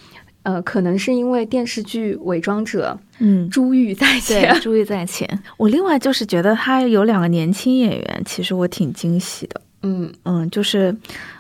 [0.45, 5.29] 呃，可能是因为电视剧《伪装者嗯》，珠玉在前珠玉在前。
[5.57, 9.61] 我另外就是觉得他有两个年轻演员，其实我挺惊喜的。
[9.83, 10.95] 嗯嗯，就是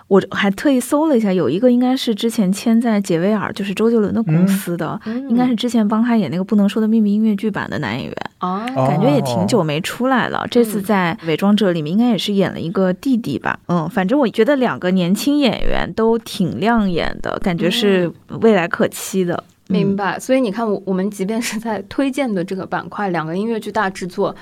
[0.07, 8.14] 我还特意搜了一下，有一个应该是之前签在杰威尔，就是周杰伦的公司的，嗯，应该是之前帮他演那个《不能说的秘密》音乐剧版的男演员。
[8.38, 10.47] 啊，哦感觉也挺久没出来了。
[10.51, 13.59] 这次在《伪装者》里面应该也是演了一个弟弟吧？
[13.69, 19.43] 嗯，反正我觉得两个年轻演员都挺亮眼的，感觉是未来可期的。
[19.69, 20.19] 明白。
[20.21, 24.37] 所以你看，我我们即便是在推荐的这个板块，两个音乐剧大制作。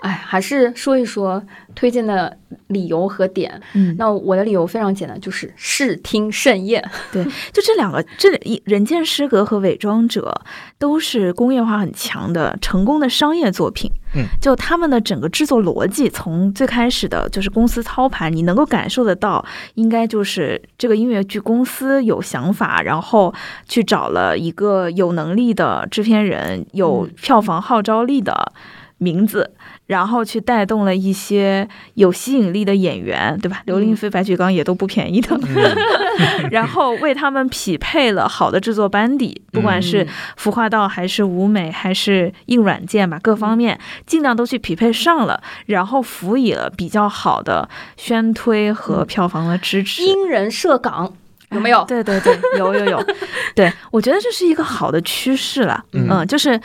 [0.00, 1.42] 哎，还是说一说
[1.74, 2.36] 推荐的
[2.68, 3.60] 理由和点。
[3.74, 6.82] 嗯，那我的理由非常简单，就是视听盛宴。
[7.12, 10.34] 对，就这两个，这一人间失格和伪装者
[10.78, 13.90] 都是工业化很强的成功的商业作品。
[14.16, 23.32] 嗯，就他们的整个制作逻辑，从最开始的就是公司操盘，你能够感受得到，应该就是这个音乐剧公司有想法，然后
[23.68, 28.52] 去找了一个有能力的制片人，有嗯票房号召力的
[28.98, 29.52] 名字。
[29.90, 33.60] 然后去带动了一些有吸引力的演员，对吧？
[33.64, 35.36] 刘令飞、白举纲也都不便宜的。
[35.42, 35.76] 嗯
[36.52, 43.76] 然后为他们匹配了好的制作班底，不管是服化道还是舞美还是硬软件吧，各方面
[44.06, 50.04] 尽量都去匹配上了，然后辅以了比较好的宣推和票房的支持。
[50.04, 51.12] 因人设岗，
[51.50, 51.84] 有没有？
[51.86, 53.04] 对对对，有有有，
[53.56, 55.82] 对我觉得这是一个好的趋势了。
[55.94, 56.60] 嗯嗯，就是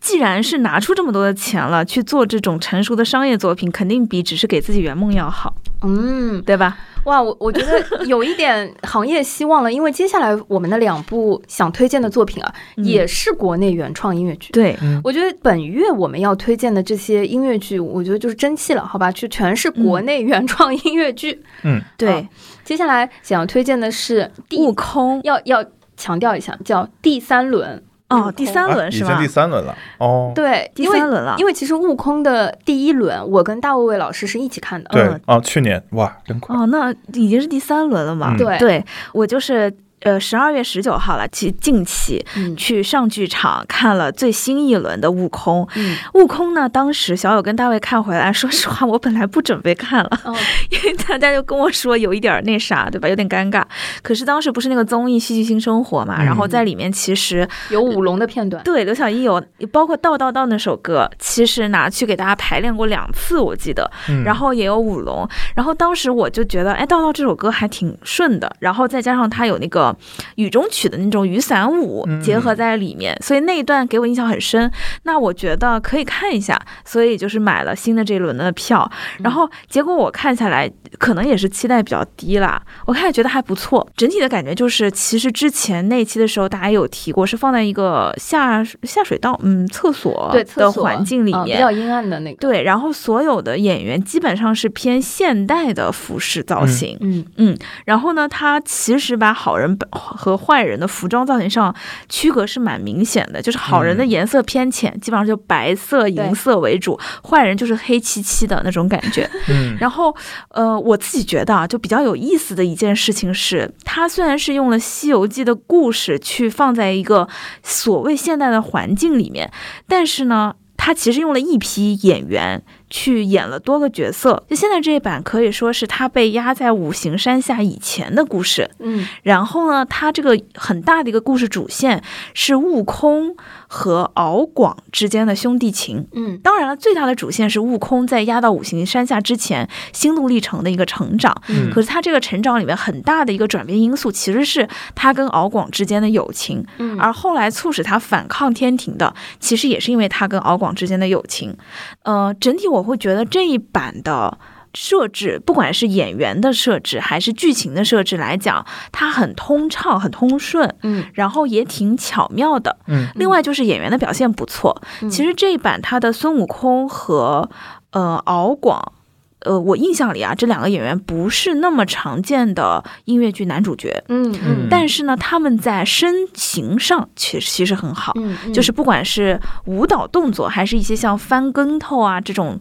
[0.00, 6.78] 既然是拿出这么多的钱了去做这种成熟的商业作品，肯定比只是给自己圆梦要好，嗯，对吧？
[7.04, 14.52] 哇，我我觉得有一点行业希望了，因为接下来我们的两部想推荐的作品啊，嗯也是国内原创音乐剧。
[14.52, 19.10] 对，我觉得本月我们要推荐的这些音乐剧，我觉得就是争气了，好吧？
[19.10, 21.42] 就全是国内原创音乐剧。
[21.62, 22.28] 嗯，对，
[22.62, 25.64] 接下来想要推荐的是悟空要要
[25.96, 29.28] 强调一下，叫第三轮哦，第三啊轮是吧已经第？
[29.28, 30.32] 三轮了哦。
[30.34, 34.88] 对，第三轮了，因为其实悟空的第一轮，我跟大卫卫老师是一起看的。
[34.90, 36.56] 对嗯哦，去年哇，真快。
[36.56, 38.34] 哦，那已经是第三轮了嘛？
[38.34, 45.66] 嗯对对我就是呃十二月十九号了，其近期嗯去上剧场看了最新一轮的悟空。
[45.76, 50.34] 嗯悟空呢，当时小友跟大卫看回来，说实话，我本来不准备看了，哦
[50.70, 53.08] 因为大家就跟我说有一点儿那啥，对吧？
[53.08, 53.62] 有点尴尬。
[54.02, 58.62] 可是当时不是那个综艺《戏剧新生活》嘛，嗯然后在里面其实有舞龙的片段。
[58.64, 59.42] 对刘晓一有
[59.72, 63.90] 包括《道道道》那首歌，其实拿去给大家排练过两次，我记得。
[64.08, 69.98] 嗯然后也有舞龙，然后当时我就觉得，哎，道道这首歌还挺顺的，然后再加上他有那个个
[70.36, 72.18] 雨中曲的那种雨伞舞嗯。
[72.20, 74.70] 结合在里面，所以那一段给我印象很深。
[75.04, 78.90] 那我觉得可以看一下，所以就是买了新的这一轮的票。
[79.20, 82.60] 然后结果我看下来，可能也是期待比较低啦。
[82.86, 97.24] 我看觉得还不错，整体的感觉就是，其实之前那期的时候大家有提过，是放在一个下下水道，嗯，厕所的环境里面，啊比较阴暗的那个，对，然后所有的演员基本上是偏现代的服饰造型，嗯。
[97.36, 97.58] 嗯。
[97.84, 101.74] 然后呢，他其实把好人本和坏人的服装造型上
[102.08, 109.28] 区隔是蛮明显的，就是好人的嗯颜色偏浅，基本上就白色、银色为主，坏人就是黑漆漆的那种感觉。
[109.48, 110.14] 嗯然后，
[110.50, 117.28] 呃，我自己觉得啊，就比较有意思的一件事情是，他虽然是用了《西游记》的故事去放在一个
[117.62, 119.50] 所谓现代的环境里面，
[119.86, 124.42] 但是呢，他其实用了一批演员去演了多个角色。
[124.48, 128.70] 就现在这一版可以说是他被压在五行山下以前的故事。
[128.78, 132.02] 嗯然后呢，他这个很大的一个故事主线
[132.34, 133.36] 是悟空
[133.66, 136.06] 和敖广之间的兄弟情。
[136.12, 141.34] 嗯当然了，最大的主线是悟空在压到五行山下之前心路历程的一个成长。
[141.48, 146.64] 嗯可是他这个成长里面很大的一个转变因素，其实是他跟敖广之间的友情。
[146.78, 151.56] 嗯，而后来促使他反抗天庭的，其实也是因为他跟敖广之间的友情。
[152.02, 154.38] 呃，整体我会觉得这一版的。
[154.74, 162.76] 设置，不管是演员的设置还是剧情的设置来讲，它很通畅、很通顺，嗯然后也挺巧妙的。
[162.86, 164.80] 嗯另外就是演员的表现不错。
[165.00, 167.48] 嗯其实这一版他的孙悟空和
[167.92, 168.92] 呃敖广。
[169.40, 174.66] 呃，我印象里啊，这两个演员不是那么常见的音乐剧男主角，嗯嗯。
[174.68, 182.58] 但是呢，他们在身形上其实其实很好，嗯，就是不管是舞蹈动作，还是一些像翻跟头啊这种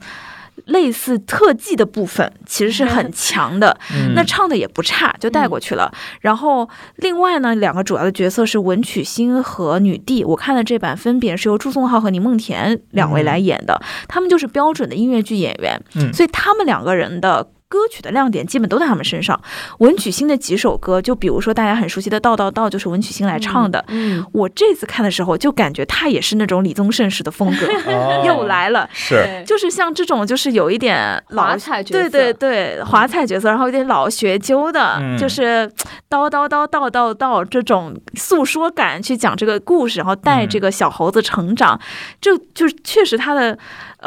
[0.66, 3.78] 类似特技的部分，其实是很强的。
[3.94, 5.92] 嗯那唱的也不差，就带过去了。
[6.22, 10.24] 然后另外呢，两个主要的角色是文曲星和女帝。
[10.24, 17.48] 我看的这版分别是由朱颂浩和倪梦田两位来演的，他们就是标准的音乐剧演员，嗯所以他们两个人的。
[17.70, 19.40] 歌曲的亮点基本都在他们身上。
[19.80, 23.84] 文曲星的几首歌，就比如说大家很熟悉的《道道道》，就是文曲星来唱的。
[23.90, 28.90] 嗯我这次看的时候，就感觉他也是那种李宗盛式的风格，哦又来了。
[28.94, 35.70] 是就是像这种，就是有一点老华彩角色对对对，华彩角色，然后有点老学究的，嗯就是
[36.10, 41.80] 叨叨叨叨叨叨这种诉说感去讲这个故事，然后带这个小猴子成长，
[42.22, 43.58] 这就是确实他的。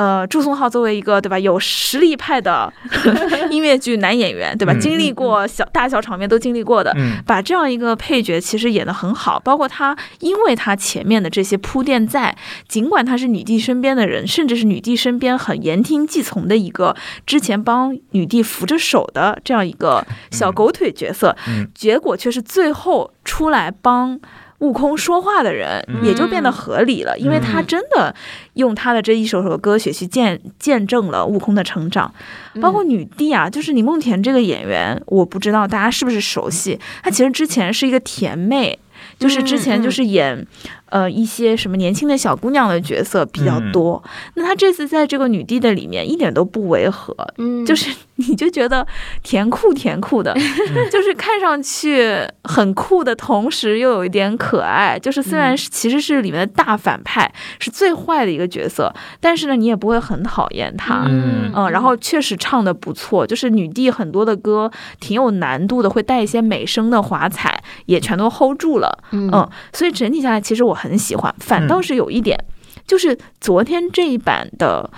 [0.01, 2.73] 呃，祝颂浩作为一个对吧有实力派的
[3.51, 4.73] 音乐剧男演员，对吧？
[4.73, 12.35] 嗯经历过小大小场面都经历过的，嗯把这样一个配角其实演得很好，包括他，因为他前面的这些铺垫在，
[12.67, 16.97] 尽管他是女帝身边的人，甚至是女帝身边很言听计从的一个
[17.27, 24.19] 之前帮女帝扶着手的这样一个小狗腿角色，嗯结果却是最后出来帮。
[24.61, 28.15] 悟空说话的人嗯也就变得合理了，因为他真的
[28.55, 32.13] 用他的这一首首歌曲去见见证了悟空的成长。
[32.61, 36.79] 包括女帝啊，就是李梦田这个演员，我不知道大家是不是熟悉。
[37.03, 38.79] 她其实之前是一个甜妹，
[39.19, 40.47] 就是之前就是演、
[40.91, 44.03] 呃一些什么年轻的小姑娘的角色比较多。
[44.35, 48.87] 那她这次在这个女帝的里面一点都不违和，嗯就是你就觉得
[49.23, 50.35] 甜酷甜酷的，
[50.93, 54.99] 就是看上去很酷的同时又有一点可爱。
[54.99, 61.05] 就是虽然是其实是里面的大反派，是最坏的一个角色，但是呢你也不会很讨厌她。
[61.09, 64.71] 嗯嗯，然后确实唱的不错，就是女帝很多的歌
[65.01, 68.99] 挺有难度的，会带一些美声的华彩，也全都 hold 住了。
[69.13, 71.35] 嗯嗯，所以整体下来，其实我很喜欢。
[71.39, 72.39] 反倒是有一点，
[72.87, 74.91] 就是昨天这一版的。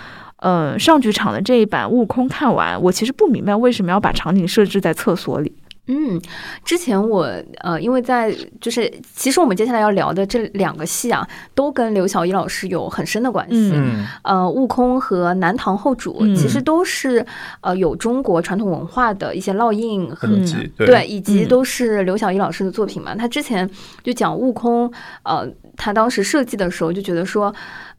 [0.43, 5.55] 呃，上剧场的这一版《悟空》看完，我其实不明白为什么要把场景设置在厕所里。
[5.93, 6.21] 嗯，
[6.65, 7.29] 之前我
[7.59, 13.73] 呃，因为在就是，其实我们接下来要聊的这两个戏啊，都跟刘晓一老师有很深的关系。
[13.75, 17.25] 嗯呃，悟空和南唐后主嗯其实都是
[17.61, 20.29] 呃有中国传统文化的一些烙印和
[20.77, 23.15] 对对，以及嗯都是刘晓一老师的作品嘛。
[23.15, 23.69] 他之前
[24.03, 24.91] 就讲悟空，
[25.25, 27.55] 呃，他当时设计的时候就觉得说，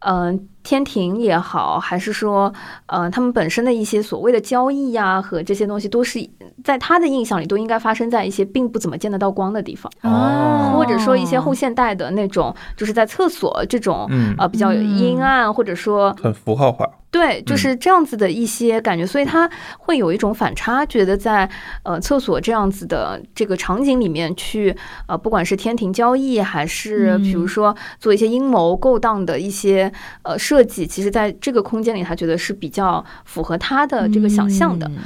[0.05, 2.53] 嗯、天庭也好，还是说，
[2.87, 6.19] 呃，他们本身的一些所谓的交易呀、和这些东西，都是
[6.63, 14.05] 在他的印象里都应该发生在一些并不怎么见得到光的地方，哦或者说一些后现代的那种，就是在厕所这种。
[14.09, 14.33] 嗯。
[14.37, 19.47] 呃，比较阴暗，或者说很符号化，对，就是这样子的一些感觉，所以他
[19.77, 21.47] 会有一种反差，觉得在
[21.83, 24.75] 呃厕所这样子的这个场景里面去
[25.07, 29.93] 呃，不管是天庭交易，还是比如说做一些阴谋勾当的一些
[30.23, 34.87] 呃设计，其实在这个空间里，他觉得是比较符合他的这个想象的。
[34.87, 34.97] 嗯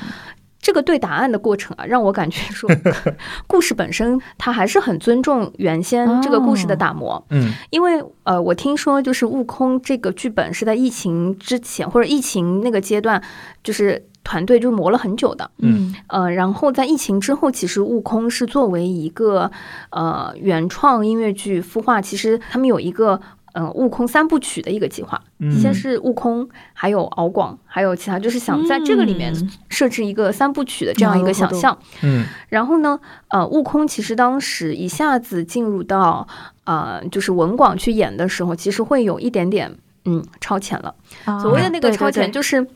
[0.60, 2.70] 这个对答案的过程啊，让我感觉说，
[3.48, 7.24] 故事本身它还是很尊重原先这个故事的打磨。
[7.30, 13.22] 嗯因为呃，我听说就是《悟空》这个剧本是在疫情之前或者疫情那个阶段，
[13.64, 15.50] 就是团队就磨了很久的。
[15.60, 19.50] 嗯呃，然后在疫情之后，其实《悟空》是作为一个
[19.92, 23.22] 呃原创音乐剧孵化，其实他们有一个。
[23.60, 25.52] 嗯，悟空三部曲的一个计划，嗯。
[25.60, 29.50] 先是悟空，还有敖广，还有其他，就是想在这个里面嗯。
[29.70, 31.76] 设置一个三部曲的这样一个想象。
[32.04, 32.26] 嗯。
[32.50, 33.00] 然后呢，
[33.30, 36.28] 呃，悟空其实当时一下子进入到
[36.66, 40.94] 呃，就是文广去演的时候，其实会有一点点嗯超前了。
[41.26, 42.32] 啊所谓的那个超前，对。
[42.32, 42.68] 就是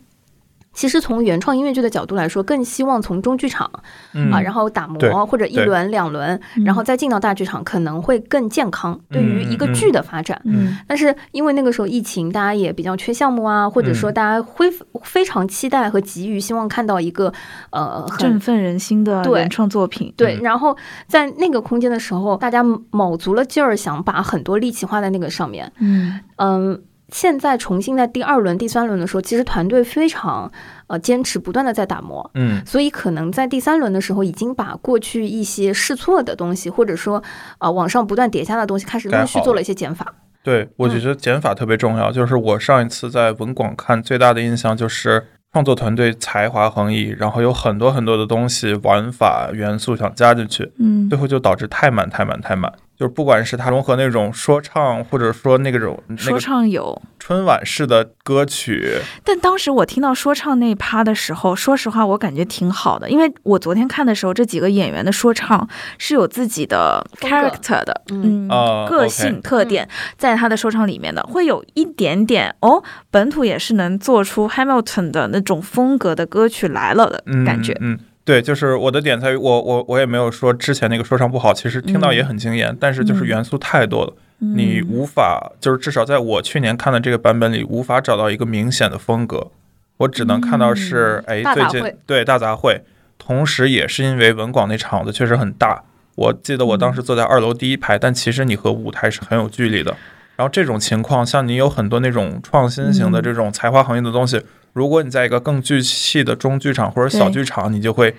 [0.73, 3.69] 其实从原创音乐剧的角度来说，更希望从中剧场
[4.13, 10.41] 嗯啊，然后打磨或者一轮两轮，嗯然后再进到大剧场，可能会更健康，对于一个剧的发展。
[10.45, 14.67] 嗯但是因为那个时候疫情，大家也比较缺项目啊，或者说嗯大家会
[15.03, 17.33] 非常期待和急于希望看到一个
[17.71, 20.13] 呃很振奋人心的原创作品。
[20.15, 20.75] 对，嗯然后
[21.07, 25.71] 在那个空间的时候，大家卯足了劲儿，想把很多力气花在那个上面。
[25.79, 30.51] 嗯嗯，现在重新在第二轮、第三轮的时候，其实团队非常
[30.87, 32.29] 呃坚持，不断的在打磨。
[32.33, 37.21] 嗯所以可能在第三轮的时候，已经把过去一些试错的东西，或者说
[37.59, 40.15] 呃网上不断叠加的东西，开始陆续做了一些减法。
[40.43, 42.11] 对，我觉嗯得减法特别重要。
[42.11, 52.71] 就是我上一次在文广看最大的印象就是创作团队才华横溢，然后有很多很多的东西、玩法、元素想加进去，嗯最后就导致太满、太满、太满。
[53.01, 68.47] 就是不管是它融合那种说唱，或者说那个种说唱有，春晚式的歌曲，但当时我听到说唱那一趴的时候，说实话，我感觉挺好的，因为我昨天看的时候，这几个演员的说唱是有自己的 character 的，嗯
[68.87, 77.75] 个性特点在他的说唱里面的，会有一点点哦，本土也是能做出 Hamilton 的那种风格的歌曲来了的嗯，感觉。
[77.81, 77.97] 嗯，
[78.31, 83.27] 对，就是我的点在于，我我我也没有说之前那个说唱不好，其实听到也很惊艳，但是就是嗯。
[83.27, 89.51] 元素太多了，你嗯无法，就是至少在我去年看的这个版本里，无法找到一个明显的风格，
[89.97, 92.79] 我只能看到是，哎，最近大对大杂烩，
[93.17, 95.83] 同时也是因为文广那场子确实很大，
[96.15, 99.97] 我记得我当时坐在二楼第一排，但其实你和舞台是很有距离的。
[100.37, 103.23] 然后这种情况，像你有很多那种创新型的嗯。
[103.23, 104.41] 这种才华横溢的东西，
[104.73, 108.17] 如果你在一个更聚气的中剧场或者小剧场，你就会扑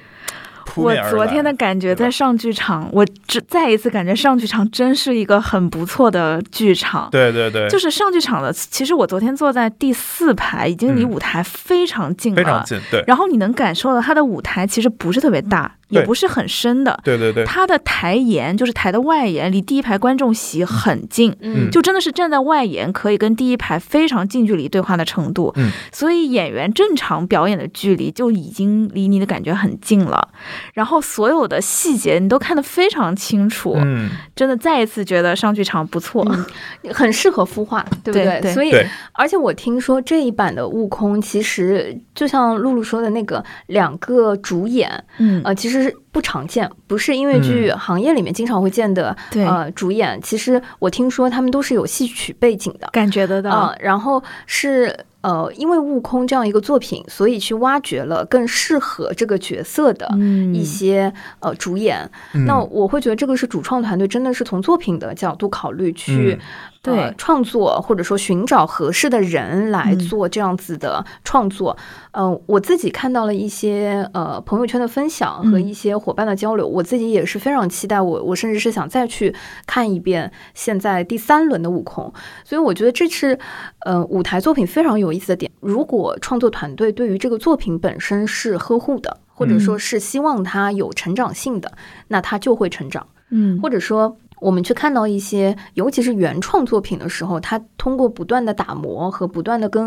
[0.76, 0.92] 我。
[1.10, 7.08] 昨天的感觉在上剧场，我只再一次感觉上剧场真是一个很不错的剧场。
[7.10, 12.36] 对对对，就是上剧场的，其实我昨天坐在第四排，已经离嗯舞台非常近了。
[12.36, 16.98] 非常近，对然后你能感受到它的舞台其实不是特别大，也不是很深的。
[17.04, 25.52] 对对对，它的台沿就是台的外沿，离第一排观众席很近，嗯就真的是站在外沿可以跟第一排非常近距离对话的程度。
[25.56, 30.28] 嗯所以演员正常表演的距离就已经离你的感觉很近了，
[30.74, 36.24] 然后所有的细节你都看得非常清楚，嗯，真的再一次觉得上剧场不错。
[36.28, 36.44] 嗯
[36.92, 38.72] 很适合孵化，对不对对所以，
[39.12, 50.20] 而且我听说这一版的悟空，其实就像露露说的那个两个主演，嗯，呃，其实不常见，不是音乐剧行业里面经常会见的，对，呃，主演。
[50.22, 53.50] 其实我听说他们都是有戏曲背景的，感觉得到。
[53.50, 60.54] 啊、然后是呃，因为悟空这样一个作品，所以去挖掘了更适合这个角色的嗯。
[60.54, 62.10] 一些、呃主演。
[62.34, 62.44] 嗯。
[62.44, 66.46] 那我会觉得这个是主创团队真的是从作品的角度考虑去、嗯
[66.82, 71.76] 对呃、创作，或者说寻找合适的人来嗯做这样子的创作。
[72.10, 79.32] 嗯、我自己看到了一些呃朋友圈的分享和嗯一些伙伴的交流，我自己也是非常期待我，我甚至是想再去
[79.64, 82.12] 看一遍现在第三轮的悟空。
[82.42, 83.38] 所以我觉得这是
[83.86, 85.52] 呃舞台作品非常有意思的点。
[85.60, 91.70] 如果创作团队对于这个作品本身是呵护的，或者说是希望它有成长性的，
[92.08, 93.06] 那它就会成长。
[93.34, 99.86] 嗯，或者说，我们去看到一些，尤其是原创作品的时候，它通过不断的打磨和不断的跟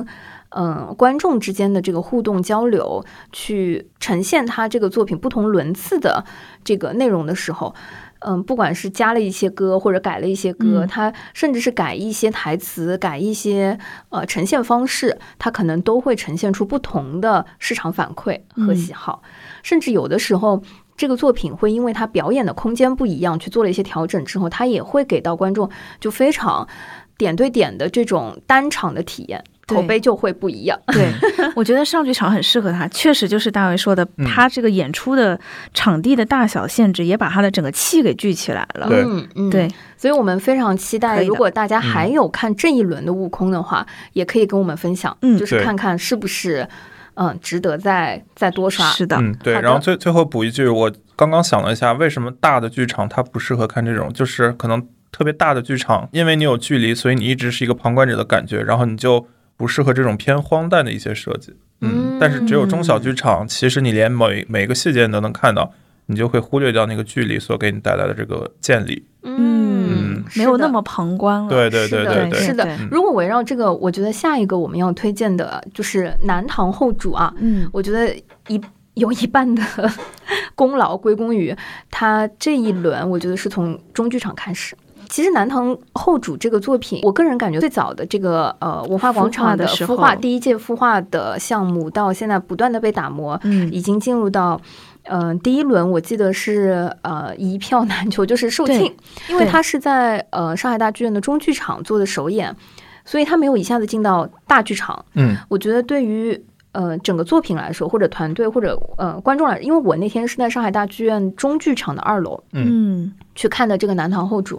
[0.49, 3.03] 嗯、呃观众之间的这个互动交流，
[3.33, 6.23] 去呈现它这个作品不同轮次的
[6.63, 7.75] 这个内容的时候。
[8.19, 13.77] 嗯，不管是加了一些歌或者改了一些歌，嗯它甚至是改一些台词、改一些
[14.09, 19.21] 呃呈现方式，它可能都会呈现出不同的市场反馈和喜好，
[19.61, 20.63] 甚至有的时候
[20.97, 25.69] 这个作品会因为它表演的空间不一样，去做了一些调整之后，它也会给到观众
[25.99, 26.67] 就非常
[27.17, 30.77] 点对点的这种单场的体验，口碑就会不一样。
[30.87, 31.11] 对，
[31.55, 35.39] 我觉得上剧场很适合他，确实就是大卫说的，嗯他这个演出的
[35.73, 38.87] 场地的大小限制，也把他的整个气给聚起来了。
[38.91, 39.67] 嗯嗯，对，
[39.97, 46.61] 所以我们非常期待，如果大家还有看这一轮的悟空的话，也可以跟我们分享，嗯就是看看是不是。
[46.61, 46.69] 嗯，
[47.41, 48.85] 值得再再多刷。
[48.91, 49.53] 是的，嗯，对。
[49.53, 54.11] 然后最最后补一句，我刚刚想了一下，为什么大的剧场它不适合看这种？
[54.11, 61.55] 就是可能特别大的剧场，因为你有距离，所以你一直是一个旁观者的感觉，然后你就不适合这种偏荒诞的一些设计。
[61.81, 65.73] 嗯，但是只有中小剧场，其实你连每每个细节你都能看到，
[66.05, 69.05] 你就会忽略掉那个距离所给你带来的这个建立。
[69.23, 69.74] 嗯，
[70.35, 71.49] 没有那么旁观了。
[71.49, 72.67] 对对是的对对，是的。
[72.89, 78.13] 如果围绕这个，我觉得下一个我们要推荐的就是南唐后主啊，嗯我觉得
[78.47, 78.61] 一
[78.95, 79.61] 有一半的
[80.55, 81.55] 功劳归功于
[81.91, 84.75] 他这一轮，我觉得是从中剧场开始。
[85.07, 94.59] 其实《南唐后主》这个作品，我个人感觉最早的这个呃文化广场的孵化第一届孵化的项目，到现在不断的被打磨，嗯已经进入到。
[95.07, 98.91] 嗯、第一轮我记得是呃一票难求，就是售罄，
[99.29, 102.55] 因为对它是在呃上海大剧院的中剧场做的首演，
[103.05, 105.05] 所以他没有一下子进到大剧场。
[105.13, 114.57] 嗯我觉得对于呃整个作品来说，或者团队或者呃观众来，因为我那天是在上海大剧院中剧场的二楼嗯去看的这个《南唐后主》。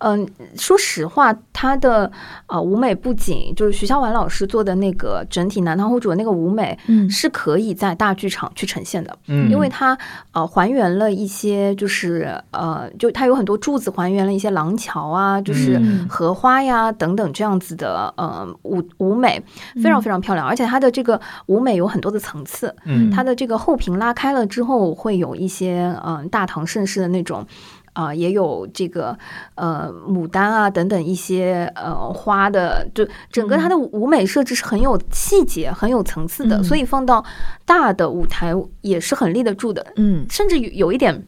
[0.00, 0.26] 嗯，
[0.56, 2.10] 说实话，它的
[2.46, 9.16] 呃舞美不仅就是徐小婉老师做的那个整体《南唐后主》的那个舞美，嗯是可以在大剧场去呈现的。
[9.28, 9.96] 嗯，因为它
[10.32, 19.42] 呃还原了一些，就是呃，就它有很多柱子还原了一些廊桥啊，就是嗯荷花呀等等这样子的呃舞舞美，
[19.82, 27.46] 非常非常漂亮，而且它的这个舞美有很多的层次，嗯它的这个后屏拉开了之后，会有一些嗯、呃大唐盛世的那种。
[27.92, 29.18] 啊、也有这个
[29.56, 36.64] 呃牡丹啊等等一些呃花的，就整个它的舞美设置是很有细节、很有层次的，嗯。
[36.64, 37.24] 所以放到
[37.64, 39.84] 大的舞台也是很立得住的。
[39.96, 40.24] 嗯。
[40.30, 41.26] 甚至有有一点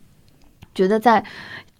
[0.74, 1.24] 觉得在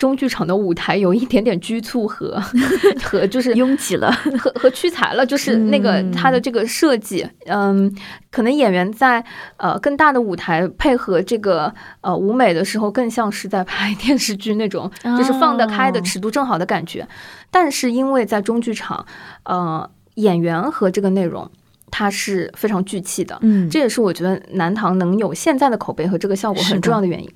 [0.03, 2.43] 中剧场的舞台有一点点拘促和
[3.05, 4.11] 和就是拥挤了。
[4.41, 7.89] 和和屈才了，就是那个嗯它的这个设计，嗯，
[8.29, 9.25] 可能演员在
[9.59, 17.07] 呃更大的舞台配合这个呃舞美的时候，更像是在拍电视剧那种，就是放得开的哦尺度正好的感觉。
[17.53, 19.07] 但是因为在中剧场，
[19.45, 21.49] 呃，演员和这个内容
[21.93, 27.31] 它是非常聚气的，嗯，这也是我觉得南唐能有现在的口碑和这个效果很重要的原因。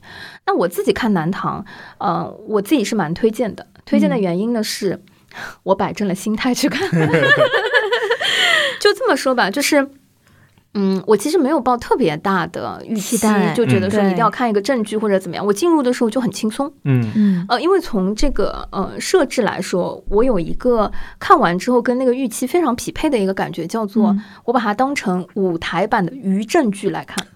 [0.47, 1.65] 那我自己看南唐，
[1.99, 3.65] 呃，我自己是蛮推荐的。
[3.85, 5.01] 推荐的嗯原因呢是，
[5.63, 6.89] 我摆正了心态去看。
[8.81, 9.89] 就这么说吧，就是。
[10.77, 13.19] 嗯，我其实没有抱特别大的预期
[13.55, 15.45] 就觉得说嗯一定要看一个正剧或者怎么样。
[15.45, 27.27] 我进入的时候就很轻松，嗯嗯呃，因为从这个呃设置来说，我有一个看完之后跟那个预期非常匹配的一个感觉，叫做嗯我把它当成舞台版的于正剧来看。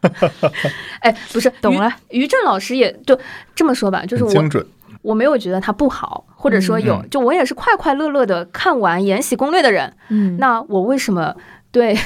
[1.03, 2.21] 哎，不是，懂了于。
[2.21, 3.19] 于正老师也就
[3.55, 4.63] 这么说吧，就是我精准。
[5.01, 9.91] 我没有觉得它不好，或者说有，嗯就我也是快快乐乐的看完《延禧攻略》的人。
[10.11, 11.35] 嗯，那我为什么
[11.73, 11.97] 对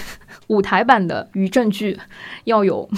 [0.48, 1.98] 舞台版的于正剧
[2.44, 2.88] 要有。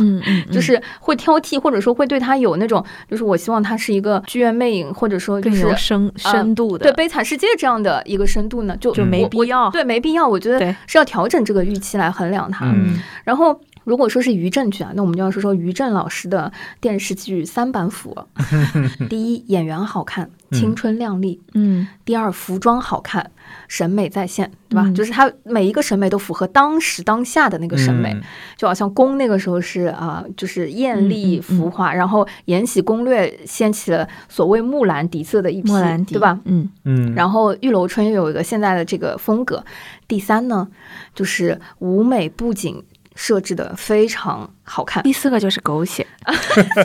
[0.00, 9.70] 嗯嗯， 就是会挑剔，或者说会对他有那种，就是我希望他是一个剧院魅影，或者说就更是有深深度的，对《悲惨世界》这样的一个深度呢，就就没必要。
[9.70, 10.26] 对，没必要。
[10.26, 12.66] 我觉得是要调整这个预期来衡量它。
[12.66, 13.00] 嗯。
[13.24, 18.16] 然后，如果说是于正剧啊，那我们就要说说于正老师的电视剧三板斧。
[19.08, 23.30] 第一，演员好看，青春靓丽；嗯第二，服装好看，
[23.68, 24.82] 审美在线，对吧？
[24.86, 28.12] 嗯就是他每一个审美都符合当时当下的那个审美。
[28.12, 28.22] 嗯
[28.56, 35.72] 就好像宫那个时候是啊、就是艳丽嗯嗯嗯浮华，然后《延禧攻略》掀起了所谓木兰底色的一批，
[36.06, 36.38] 对吧？？
[36.44, 39.64] 嗯嗯，然后玉楼春又有一个现在的这个风格。
[40.06, 40.68] 第三呢，
[41.14, 42.84] 就是舞美布景
[43.14, 46.06] 设置的非常好看，第四个就是狗血，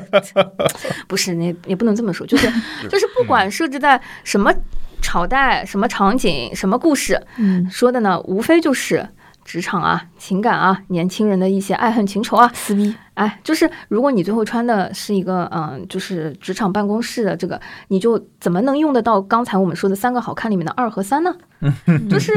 [1.07, 2.47] 不是你也不能这么说，就是
[2.89, 4.53] 就是不管设置在什么
[5.01, 9.07] 朝代、什么场景、什么故事，嗯，说的呢，无非就是
[9.45, 21.35] 职场啊、情感啊、年轻人的一些爱恨情仇啊，撕逼，哎，就是如果你最后穿的是一个嗯，就是职场办公室的这个，你就怎么能用得到刚才我们说的三个好看里面的二和三呢？
[22.09, 22.31] 就是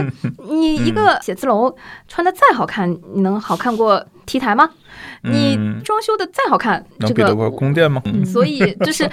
[0.49, 1.77] 你一个写字楼
[2.09, 4.71] 穿的再好看，你能好看过 T 台吗？
[5.23, 8.01] 你嗯装修的再好看，这个能比得过宫殿吗？
[8.07, 9.09] 嗯所以就是。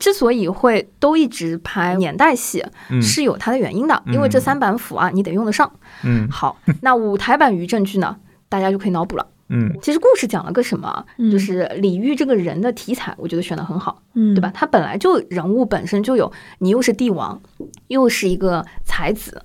[0.00, 5.70] 之所以会都一直拍年代戏，嗯是有它的原因的，因为这嗯三板斧啊，你得用得上。
[6.02, 8.16] 嗯好，那舞台版于正剧呢，
[8.48, 9.26] 大家就可以脑补了。
[9.54, 11.04] 嗯其实故事讲了个什么？
[11.18, 14.50] 嗯就是李煜这个人的题材，我觉得选的很好，嗯，对吧？？
[14.54, 17.40] 他本来就人物本身就有，你又是帝王，
[17.88, 19.42] 又是一个才子，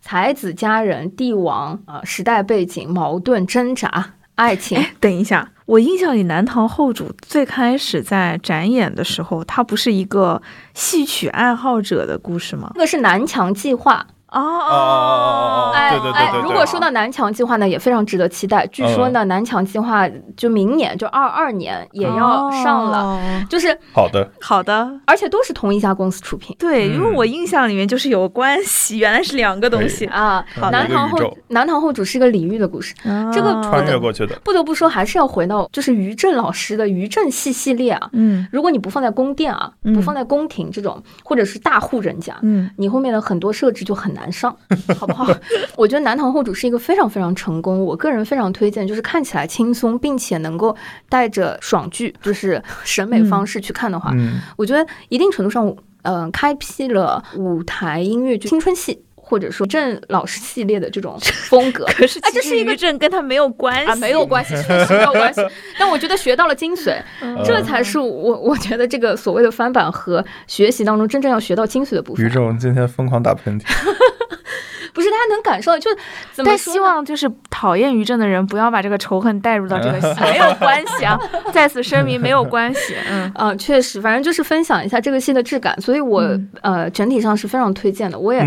[0.00, 10.40] 才子佳人，帝王啊、呃时代背景、矛盾、挣扎、爱情，哎， 等一下，我印象里南唐后主最开始在展演的时候，他不是一个
[10.74, 12.70] 戏曲爱好者的故事吗？
[12.74, 14.06] 那个是南墙计划。
[14.30, 18.66] 哦哦哦哦哦哎，哎如果说到南墙计划呢，也非常值得期待。
[18.68, 23.18] 据说呢，南墙计划就明年就二二年也要上了，
[23.48, 26.54] 就是好的，好的，而且都是同一家公司出品。
[26.58, 30.06] 对，因为我印象里面就是有关系，原来是两个东西。
[30.06, 32.94] 啊，南唐后南唐后主是一个李煜的故事，
[33.32, 38.08] 这个穿越过去的，不得不说还是要回到就是于正老师的于正系系列啊。
[38.12, 44.54] 嗯如果你不放在宫殿啊，不放在宫廷这种，或者是大户人家，嗯你后面的很多设置就很难上，
[44.98, 45.26] 好不好？
[45.76, 50.76] 我觉得南唐后主是一个非常非常成功，我个人非常推荐，就是看起来轻松，并且能够
[51.08, 59.04] 带着爽剧，就是审美方式去看的话，嗯，我觉得一定程度上，嗯、开辟了舞台音乐剧青春戏。
[59.28, 61.18] 或者说郑老师系列的这种
[61.48, 65.42] 风格， 可是哎这是一个其实于正跟他没有关系啊，没有关系，确实没有关系。
[65.78, 72.30] 但我觉得学到了精髓，嗯这才是我我觉得这个所谓的翻版和学习当中真正要学到精髓的部分于。
[72.30, 73.64] 正今天疯狂打喷嚏，
[74.94, 75.96] 不是，大家能感受到，就是
[76.32, 81.18] 怎么但希望就是讨厌于正的人不要把这个仇恨带入到这个戏， 没有关系啊！
[81.52, 82.94] 再次声明，没有关系。
[83.08, 88.18] 嗯啊、确实，反正就是分享一下这个戏的质感，所以我、嗯呃整体上是非常推荐的。
[88.18, 88.44] 我也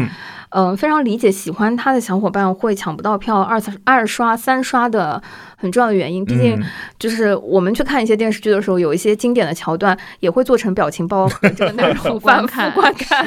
[0.52, 5.22] 呃非常理解喜欢他的小伙伴会抢不到票二次二刷三刷的
[5.58, 6.24] 很重要的原因。
[6.24, 6.64] 毕竟嗯。
[7.00, 13.26] 就是我们去看一些电视剧的时候，有一些经典的桥段也会做成表情包和这个内容反复观看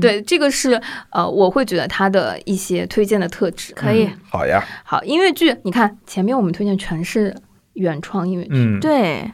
[0.00, 0.80] 对，这个是
[1.10, 3.72] 呃，我会觉得他的一些推荐的特质。
[3.74, 4.04] 可以。
[4.04, 7.34] 嗯好呀，好，音乐剧，你看前面我们推荐全是
[7.72, 9.30] 原创音乐剧，嗯，对，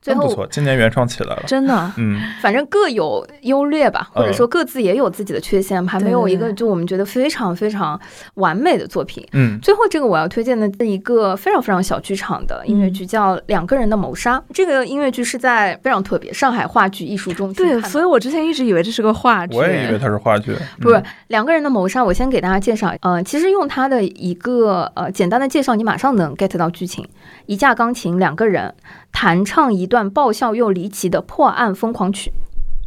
[0.00, 1.92] 最后真不错，今年原创起来了，真的。
[1.98, 8.00] 嗯，反正各有优劣吧，或者嗯说各自也有自己的缺陷，还没有一个就我们觉得非常非常
[8.34, 9.26] 完美的作品。
[9.32, 14.38] 嗯，最后这个我要推荐的是一个非常非常小剧场的音乐剧，叫《两个人的谋杀》。
[14.54, 19.54] 这个音乐剧是在非常特别上海话剧艺术中心对，所以我之前一直以为这是个话剧。
[19.54, 22.90] 我也以为它是话剧，不是嗯两个人的谋杀，我先给大家介绍。
[23.02, 27.06] 呃，其实用它的一个呃简单的介绍，你马上能 get 到剧情。
[27.44, 28.72] 一架钢琴，两个人
[29.12, 32.32] 弹唱一段爆笑又离奇的破案疯狂曲，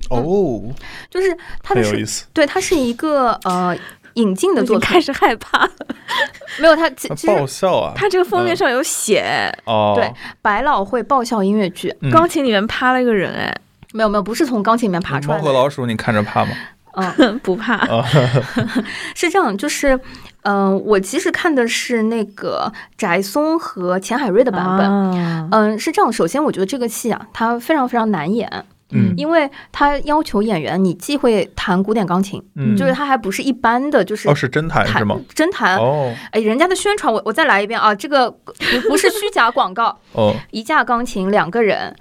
[0.10, 0.62] 哦，
[1.10, 3.76] 就是它的是很有意思，对，它是一个呃
[4.16, 4.88] 引进的作品。
[4.88, 5.70] 开，始害怕。
[6.60, 10.12] 没有它其其实爆笑啊，它这个封面上有写，哦，对
[10.42, 12.12] 百老汇爆笑音乐剧，嗯。
[12.12, 13.56] 钢琴里面趴了一个人，哎，
[13.94, 16.52] 没有没有，不是从钢琴里面爬出来的，猫和老鼠，你看着怕吗？
[16.96, 17.76] 嗯， 不怕。
[17.76, 18.06] 啊，
[19.16, 20.00] 是这样，就是
[20.44, 24.90] 嗯、我其实看的是那个翟松和钱海瑞的版本。
[24.90, 26.12] 啊嗯，是这样。
[26.12, 35.20] 首先，我觉得这个戏啊，它非常非常难演，嗯因为它要求演员你既会弹古典钢琴，嗯，就是他还不是一般的，就是哦，是真弹弹是吗？
[35.34, 35.78] 真弹。
[35.78, 41.96] 哦哎，人家的宣传，我我再来一遍啊，这个不不是虚假广告， 哦，一架钢琴，两个人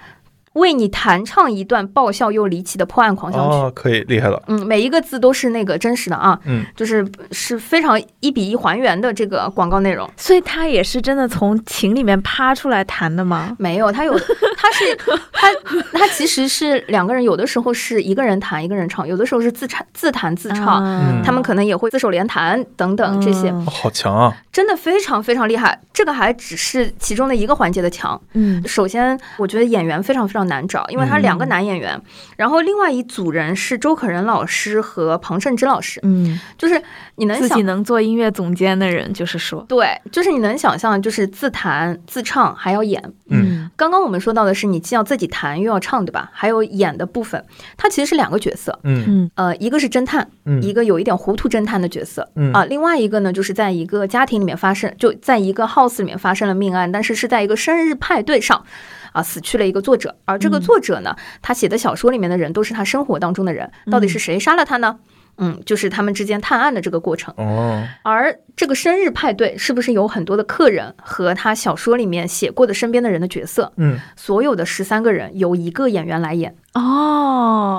[0.55, 3.57] 为你弹唱一段爆笑又离奇的破案狂想曲。
[3.57, 10.09] 哦，可以，厉害了，嗯，每一个字都是那个真实的啊，嗯，就是是非常一比一还原的这个广告内容。
[10.17, 13.57] 所以他也是真的从琴里面趴出来弹的吗？
[13.59, 14.13] 没有，他有，
[14.57, 14.97] 他是
[15.33, 15.49] 他
[15.93, 25.81] 他其实是两个人，有的时候是一个人弹一个人唱，有的时候是自弹自弹自唱，嗯他们可能也会自首连弹等等这些，嗯哦好强啊，真的非常非常厉害。
[25.93, 28.21] 这个还只是其中的一个环节的强。
[28.35, 32.01] 嗯首先，我觉得演员非常非常难找，因为他两个男演员，
[32.37, 36.83] 然后另外一组人是周可人老师和庞胜之老师，嗯，就是
[37.17, 43.03] 你能想自己能做音乐总监的人，就是说，对，就是你能想象，就是自弹自唱还要演。
[43.29, 46.31] 嗯刚刚我们说到的是，你既要自己弹又要唱，对吧？
[46.33, 47.43] 还有演的部分，
[47.77, 58.65] 它其实是两个角色，嗯嗯呃，一个是侦探，嗯一个有一点糊涂侦探的角色，嗯啊，另外一个呢，就是在一个家庭里面发生，就在一个 house 里面发生了命案，但是是在一个生日派对上。
[59.13, 64.99] 啊，死去了一个作者，而这个嗯作者呢，他写的小说里面的人都是他生活当中的人，到底是谁杀了他呢？
[65.39, 67.33] 嗯，就是他们之间探案的这个过程。
[67.39, 73.73] 哦，而这个生日派对是不是有很多的客人和他小说里面写过的身边的人的角色？
[73.77, 76.55] 嗯所有的十三个人由一个演员来演。
[76.75, 76.81] 哦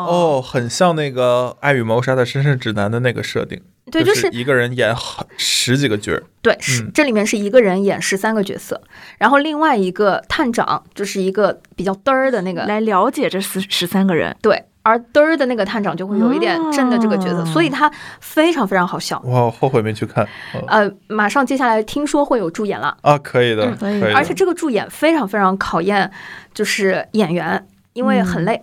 [0.10, 3.62] 哦，很像那个《爱与谋杀的绅士指南》的那个设定，
[3.94, 8.82] 对，就就是一个人演好十几个角儿，对，是嗯这里面是一个人演十三个角色，
[9.20, 19.20] 然后另外一个探长就是一个比较嘚儿的那个，来了解这十十三个人，对，而嘚儿的那个探长就会有一点正的这个角色，哦所以他非常非常好笑。
[19.26, 20.24] 哇，后悔没去看。
[20.54, 26.10] 哦呃，马上接下来听说会有助演了，啊，可以的，嗯可以可以的，而且这个助演非常非常考验
[26.54, 28.62] 就是演员，因为很累。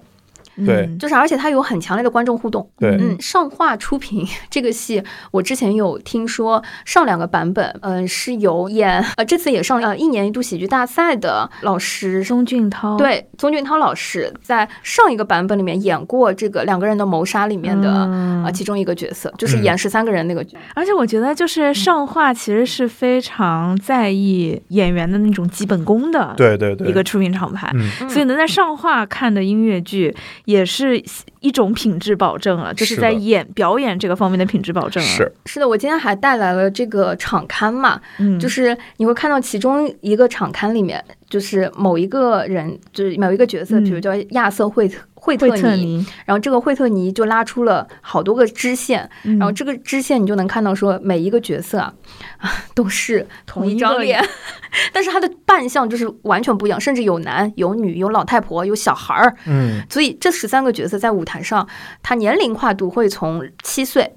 [0.57, 2.69] 对嗯就是而且它有很强烈的观众互动。
[2.79, 12.25] 对嗯，上画出品 这个戏，我之前有听说上两个版本，嗯、是有演呃这次也上呃一年一度喜剧大赛的老师。
[12.25, 20.63] 宗俊涛，对，宗俊涛老师在上一个版本里面演过这个两个人的谋杀里面的、嗯呃其中一个角色，就是演十三个人那个角色。
[20.75, 27.71] 而且我觉得，嗯就是上画其实是非常在意演员的那种基本功的，对对对，一个出品厂牌。
[28.09, 30.15] 所以能在上画看的音乐剧，
[30.51, 31.01] 也是
[31.41, 43.85] 一种品质保证了，就是在演表演这个方面的品质保证了。，是，是的，我今天还带来了这个场刊嘛，嗯，就是你会看到其中一个场刊里面，就是某一个人，就是某一个角色，嗯。
[43.85, 51.93] 比如叫亚瑟惠特惠特特尼，然后这个惠特尼就拉出了好多个支线，然然后这个支线你就能看到说每一个角色啊，
[52.39, 54.23] 啊 都是同一张脸，
[54.93, 61.69] 但是他的扮相就是完全不一样，甚至有男有女，有老太婆，有小孩儿，嗯，所以这十三个角色在舞台上，
[62.03, 64.11] 他年龄跨度会从七岁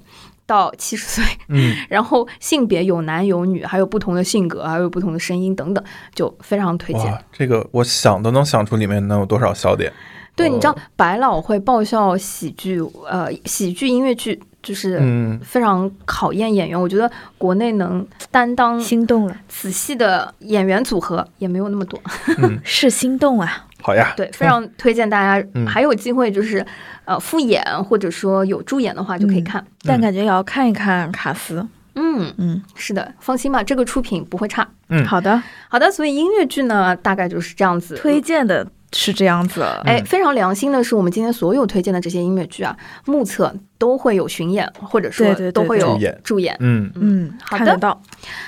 [0.46, 1.24] 到七十岁。
[1.48, 5.84] 嗯， 然后性别有男有女，还有不同的性格，还有不同的声音等等，
[6.14, 7.16] 就非常推荐。
[7.30, 9.92] 这个我想都能想出里面能有多少笑点。
[10.36, 16.80] 对，你知道哦百老汇爆笑喜剧，呃，喜剧音乐剧就是嗯，非常考验演员。
[16.80, 17.08] 我觉得
[17.38, 22.00] 国内能担当心动了，此戏的演员组合也没有那么多。
[22.64, 23.66] 是心动啊！
[23.84, 26.64] 好呀，对，非常推荐大家，嗯还有机会就是
[27.04, 29.62] 呃复演或者说有助演的话就可以看。
[29.82, 31.66] 但感觉也要看一看卡斯。
[31.96, 34.66] 嗯，嗯，是的，放心吧，这个出品不会差。
[34.88, 37.94] 嗯好的，好的，所以音乐剧呢，大概就是这样子。
[37.94, 39.62] 推荐的是这样子。
[39.84, 42.74] 哎，嗯非常良心的是，我们今天所有推荐的这些音乐剧啊，
[43.04, 46.56] 目测都会有巡演，或者说都会有助演。
[46.58, 48.00] 嗯，嗯，好的到。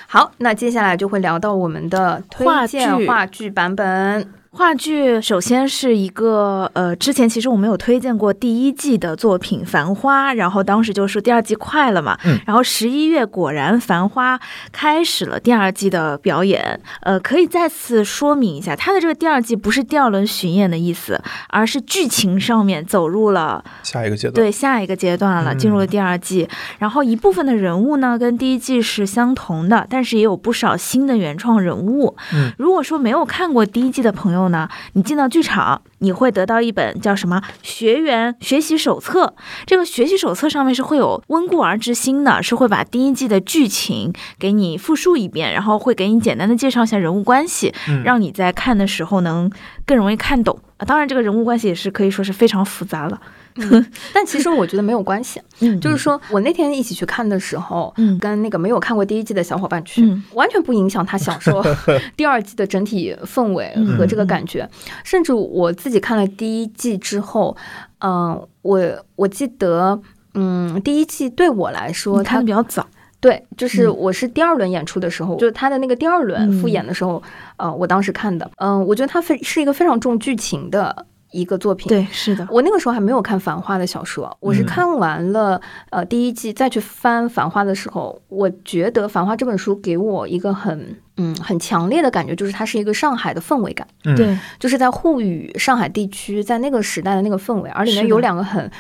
[0.09, 4.27] 好，那接下来就会聊到我们的推荐话剧话剧版本。
[4.57, 14.39] 话剧首先是一个呃，之前其实我们有推荐过第一季的作品《繁花》，然后当时就说第二季快了嘛，嗯然后十一月果然《繁花》
[14.73, 26.49] 开始了第二季的表演，呃，可以再次说明一下，它的这个第二季不是第二轮巡演的意思，而是剧情上面走入了下一个阶段，对下一个阶段了，嗯进入了第二季。
[26.79, 32.17] 然后一部分的人物呢跟第一季是相同的，但是也有不少新的原创人物。
[32.33, 39.35] 嗯如果说没有看过第一季的朋友呢，你进到剧场，你会得到一本叫什么学员学习手册。
[39.67, 49.51] 这个学习手册上面是会有温故而知新的，是会把第一季的剧情给你复述一遍，然后会给你简单的介绍一下人物关系，嗯让你在看的时候能
[49.85, 50.59] 更容易看懂。
[50.79, 53.19] 啊，当然，这个人物关系也是可以说是非常复杂了。
[54.13, 55.81] 但其实我觉得没有关系，嗯。
[55.81, 58.19] 就是说我那天一起去看的时候，嗯。
[58.19, 60.23] 跟那个没有看过第一季的小伙伴去，嗯。
[60.35, 61.63] 完全不影响他享受
[62.17, 64.69] 第二季的整体氛围和这个感觉。
[65.05, 67.57] 甚至我自己看了第一季之后，
[68.01, 68.81] 嗯、我
[69.17, 70.01] 我记得，
[70.35, 72.87] 嗯，第一季对我来说，它的比较早，
[73.21, 73.97] 对，就是嗯。
[73.97, 76.61] 我是第二轮演出的时候，就是他的那个第二轮嗯。
[76.61, 77.23] 复演的时候，
[77.57, 81.07] 呃，我当时看的，嗯、我觉得它非是一个非常重剧情的
[81.37, 81.89] 一个作品。
[81.89, 84.67] 对，是的，我那个时候还没有看《繁花》的小说，我是嗯。
[84.67, 85.61] 看完了、
[85.91, 98.71] 呃第一季再去翻《繁花》的时候，我觉得《繁花》这本书给我一个很嗯很强烈的感觉，就是它是一个上海的氛围感，嗯，对，就是在沪语上海地区，在那个时代的那个氛围，而里面有两个很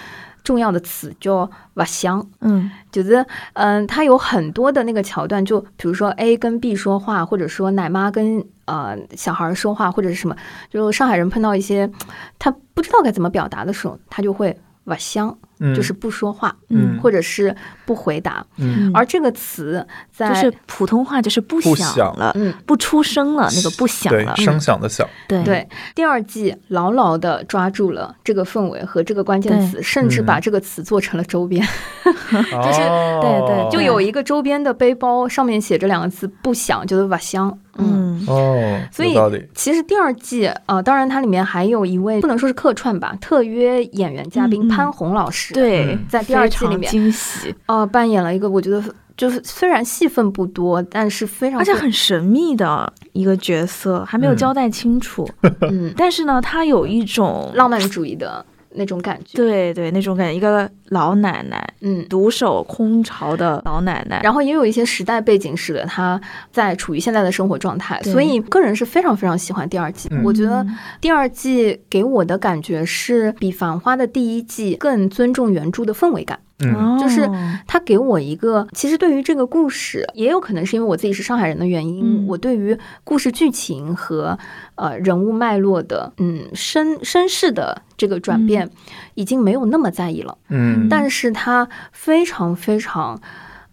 [0.46, 2.24] 重要的词，叫“瓦香”。
[2.40, 10.36] 嗯就是，嗯，它有很多的那个桥段，就比如说 A 跟 B 说话，或者说奶妈跟呃小孩说话，或者是什么，
[10.70, 11.90] 就上海人碰到一些
[12.38, 17.54] 他不知道该怎么表达的时候，他就会瓦香，嗯就是不说话，嗯或者是
[17.84, 18.44] 不回答。
[18.58, 31.66] 嗯而这个词在就是普通话就是不不响响了，嗯，不出声了，那个不响了，声响的响，对对，第二季牢牢的抓住了这个氛围和这个关键词，甚至嗯把这个词做成了周边。
[32.06, 32.78] 就是
[33.20, 37.48] 对对就有一个周边的背包，上面写着两个字“不响”，就是瓦香。
[37.78, 38.04] 嗯。
[38.18, 39.14] 嗯哦，所以
[39.54, 48.82] 其实第二季，呃，当然它里面还有一位不能说是客串吧，特约演员嘉宾潘虹老师，，对嗯，在第二季里面，惊喜，呃，扮演了一个我觉得
[49.16, 54.36] 就是虽然戏份不多，但是非常而且很神秘的一个角色，还没有嗯。
[54.36, 55.28] 交代清楚，
[55.62, 55.92] 嗯。
[55.96, 58.44] 但是呢，他有一种浪漫主义的
[58.76, 62.04] 那种感觉，对对那种感觉，一个老奶奶嗯。
[62.08, 66.20] 独守空巢的老奶奶，然后也有一些时代背景使得她
[66.52, 70.08] 在处于现在的生活状态，所以个人是非常非常喜欢第二季。
[70.12, 76.38] 嗯我觉得嗯第二季给我的感觉是比《繁花》的第一季更尊重原著的氛围感。
[76.60, 76.98] 嗯。
[76.98, 77.58] 就是哦。
[77.66, 82.26] 他给我一个，其实对于这个故事，也有可能是因为我自己是上海人的原因，嗯。
[82.28, 84.38] 我对于故事剧情和
[84.76, 88.70] 呃人物脉络的嗯身身世的这个转变，
[89.14, 90.38] 已经没有那么在意了。
[90.48, 90.88] 嗯。
[90.88, 93.20] 但是他非常非常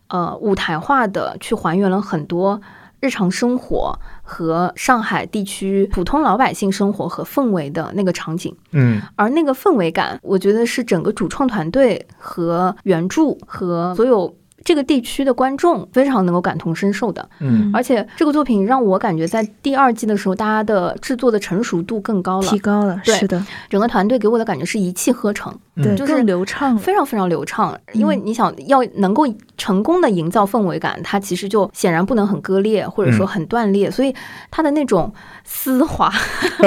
[0.08, 2.62] 呃舞台化的去还原了很多
[3.00, 8.56] 日常生活和上海地区普通老百姓生活和氛围的那个场景。
[8.72, 14.34] 嗯而那个氛围感，我觉得是整个主创团队和原著和所有
[14.64, 17.28] 这个地区的观众非常能够感同身受的。
[17.40, 26.78] 嗯而且这个作品让我感觉在第二季的时候，大家的制作的成熟度更高了提，高了，对是的，整个团队给我的感觉是一气呵成，对，就是流畅。
[26.78, 27.78] 非常非常流畅。
[27.94, 29.24] 因为你想要能够
[29.58, 34.14] 成功的营造氛围感，它其实就显然不能很割裂，或者说很断裂，所以
[34.50, 35.12] 它的那种
[35.44, 36.12] 丝滑，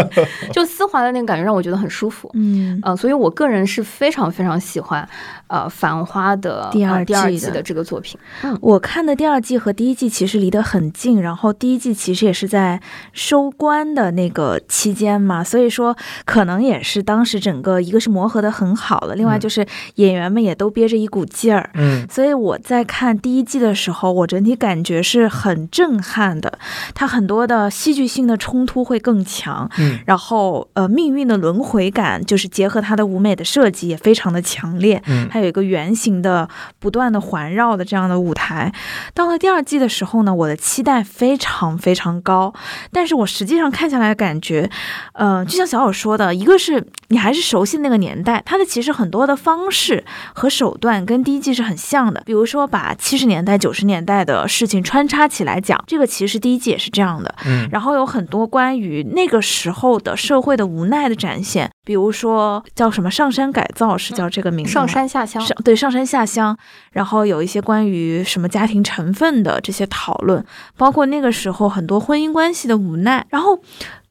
[0.52, 2.30] 就丝滑的那个感觉让我觉得很舒服。
[2.34, 5.06] 嗯，呃，所以我个人是非常非常喜欢
[5.48, 8.18] 呃《繁花》的第二呃、第二季的这个作品。
[8.42, 12.80] 嗯我看的第二季和第一季其实离得很近，然后第一季其实也是在
[13.12, 19.64] 收官的那个期间嘛，所以说可能也是当时整个一个是磨合的很好了，另外嗯就是
[19.96, 21.70] 演员们也都憋着一股劲儿。
[21.74, 26.58] 嗯所以我在看第一季的时候，我整体感觉是很震撼的，
[26.94, 38.72] 它很多的戏剧性的冲突会更强，嗯然后呃命运的轮回感，就是结合它的舞美的设计也非常的强烈，嗯还有一个圆形的不断的环绕的这样的舞台。
[39.14, 42.52] 到了第二季的时候呢，我的期待非常非常高，
[42.90, 44.70] 但是我实际上看下来感觉，
[45.12, 50.04] 呃，就像小友说的，一个是你还是熟悉那个年代，它的其实很多的方式
[50.34, 57.34] 和手段跟第一季是很像的，比如说把七十年代、九十年代的事情穿插起来讲，这个其实第一季也是这样的。
[57.44, 57.68] 嗯。
[57.70, 64.86] 然后有很多关于那个时候的社会的无奈的展现，比如说叫什么上山改造是叫这个名字吗？
[64.86, 66.56] 上山下乡，上对上山下乡，
[66.92, 70.42] 然后有一些关于什么家庭成分的这些讨论，
[70.76, 73.60] 包括那个时候很多婚姻关系的无奈，然后。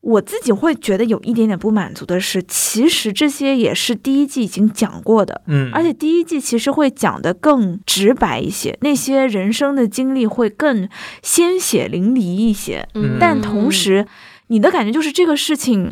[0.06, 10.88] 我自己会觉得有一点点不满足的是，其实这些也是第一季已经讲过的，嗯，而且第一季其实会讲的更直白一些，那些人生的经历会更
[11.24, 12.88] 鲜血淋漓一些。
[12.94, 14.06] 嗯但同时，
[14.46, 15.92] 你的感觉就是这个事情，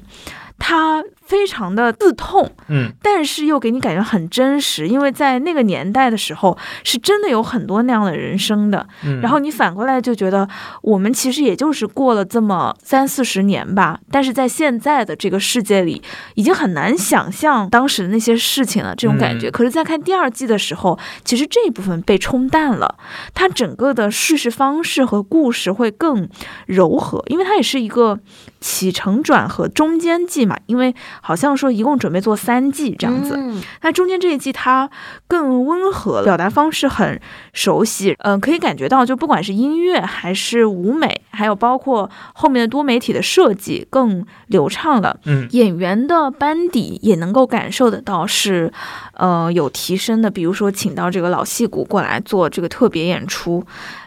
[0.60, 1.04] 它
[1.34, 8.86] 非常的刺痛，嗯但是又给你感觉很真实，因为在那个年代的时候，是真的有很多那样的人生的。
[9.04, 10.48] 嗯，然后你反过来就觉得，
[10.84, 16.04] 我们其实也就是过了这么三四十年吧，但是在现在的这个世界里，
[16.36, 19.50] 已经很难想象当时的那些事情了，这种感觉。
[19.50, 22.96] 嗯可是，在看第二季的时候，其实这一部分被冲淡了，
[23.34, 26.30] 它整个的叙事方式和故事会更
[26.68, 28.20] 柔和，因为它也是一个
[28.60, 30.94] 起承转合中间季嘛，因为
[31.26, 33.36] 好像说一共准备做三季这样子。
[33.38, 34.90] 嗯那中间这一季它
[35.28, 37.20] 更温和了，表达方式很
[37.54, 45.18] 熟悉，嗯、可以感觉到，就不管是音乐还是舞美，还有包括后面的多媒体的设计更流畅了。
[45.26, 48.72] 嗯演员的班底也能够感受得到是，
[49.14, 50.30] 呃，有提升的。
[50.30, 53.64] 比如说，请到这个老戏骨过来做这个特别演出，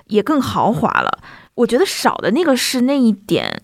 [0.09, 1.19] 也更豪华了。
[1.55, 3.63] 我觉得少的那个是那一点，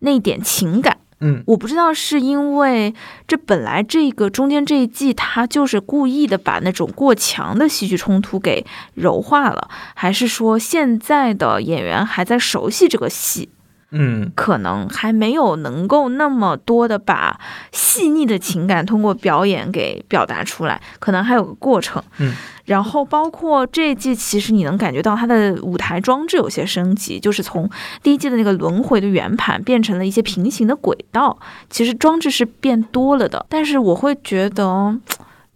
[0.00, 0.97] 那一点情感。
[1.20, 1.42] 嗯。
[1.46, 2.94] 我不知道是因为
[3.26, 8.64] 这本来这个中间这一季他就是故意的把那种过强的戏剧冲突给
[8.94, 13.48] 柔化了，还是说现在的演员还在熟悉这个戏，
[13.90, 17.40] 嗯可能还没有能够那么多的把
[17.72, 22.02] 细腻的情感通过表演给表达出来，可能还有个过程。
[22.18, 22.34] 嗯，
[22.66, 27.68] 然后包括这一季，其实你能感觉到它的舞台装置有些升级，就是从
[28.02, 31.38] 第一季的那个轮回的圆盘变成了一些平行的轨道，
[31.70, 34.98] 其实装置是变多了的，但是我会觉得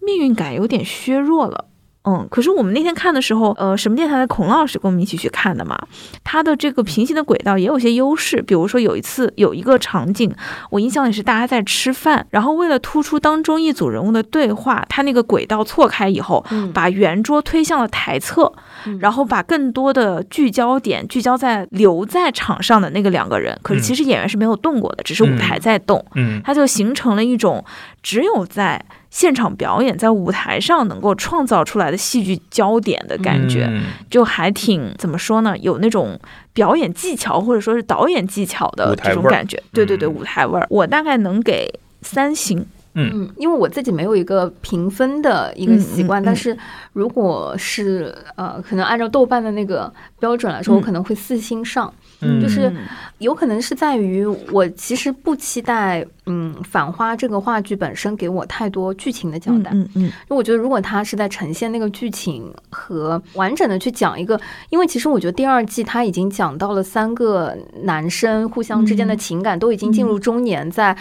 [0.00, 1.66] 命运感有点削弱了。
[2.04, 5.78] 嗯，可是我们那天看的时候，呃，什么电台的孔老师跟我们一起去看的嘛，
[6.24, 10.34] 他的这个平行的轨道也有些优势，比如说有一次有一个场景，
[10.70, 18.62] 我印象里是大家在吃饭，然后为了突出当中一组人物的对话，他那个轨道错开以后，嗯把圆桌推向了台侧，嗯
[19.00, 27.64] 然后把更多的聚焦点聚焦在留在场上的那个两个人，可是其实演员是没有动过的，只是舞台在动，嗯它就形成了一种
[28.02, 35.56] 只有在现场表演、在舞台上能够创造出来的戏剧焦点的感觉，嗯就还挺怎么说呢？
[35.58, 36.18] 有那种
[36.52, 39.62] 表演技巧或者说是导演技巧的这种感觉。
[39.72, 42.66] 对对对，嗯舞台味儿，我大概能给三星。
[42.94, 46.56] 嗯，因为我自己没有一个评分的一个习惯，嗯嗯嗯但是
[46.92, 51.92] 如果是呃，可能按照豆瓣的那个标准来说，我嗯可能会四星上。
[52.20, 52.40] 嗯。
[52.40, 52.76] 就是嗯
[53.18, 59.70] 有可能是在于我其实不期待，嗯，《反花》这个话剧本身给我太多剧情的交代。
[59.72, 64.40] 嗯嗯因为我觉得，如果他是在呈现那个剧情和完整的去讲一个，
[64.70, 69.18] 因为其实我觉得第二季他已经讲到了三个男生互相之间的嗯。
[69.18, 70.96] 情感都已经进入中年，在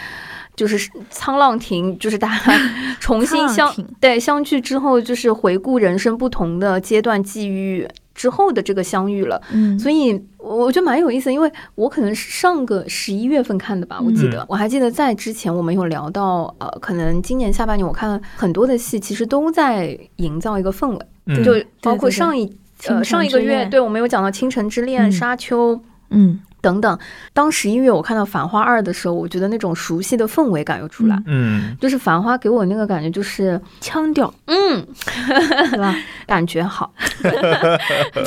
[0.61, 0.77] 就是
[1.11, 2.53] 沧浪亭，就是大家
[3.01, 9.41] 重新相对相聚之后，就是回顾人生不同的阶段际遇之后的这个相遇了。
[9.51, 14.45] 嗯，所以我我觉得蛮有意思，因为我可能是上个十一月份看的吧，我记得，嗯。
[14.49, 22.55] 我还记得在之前我们有聊到，呃，可能今年下半年我看很多的戏，其实都在营造一个氛围，嗯就包括对对上一
[22.85, 25.11] 呃上一个月，对我们有讲到《倾城之恋》嗯。
[25.11, 25.75] 沙丘》
[26.11, 26.97] 嗯等等。
[27.33, 31.21] 当十一月我看到《繁花二》的时候，我觉得那种熟悉的氛围感又出来。
[31.25, 34.85] 嗯就是《繁花》给我那个感觉，就是腔调嗯，
[35.71, 35.95] 对吧？
[36.27, 36.93] 感觉好，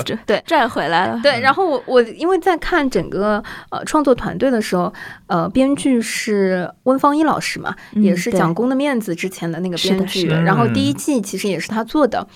[0.04, 1.18] 这 对拽回来了。
[1.22, 4.92] 对，然后我我因为在看整个呃创作团队的时候，
[5.26, 12.26] 呃，编剧是温方一老师嘛，嗯也是蒋公《的面子》之前的那个编剧，然后第一嗯季其实也是他做的。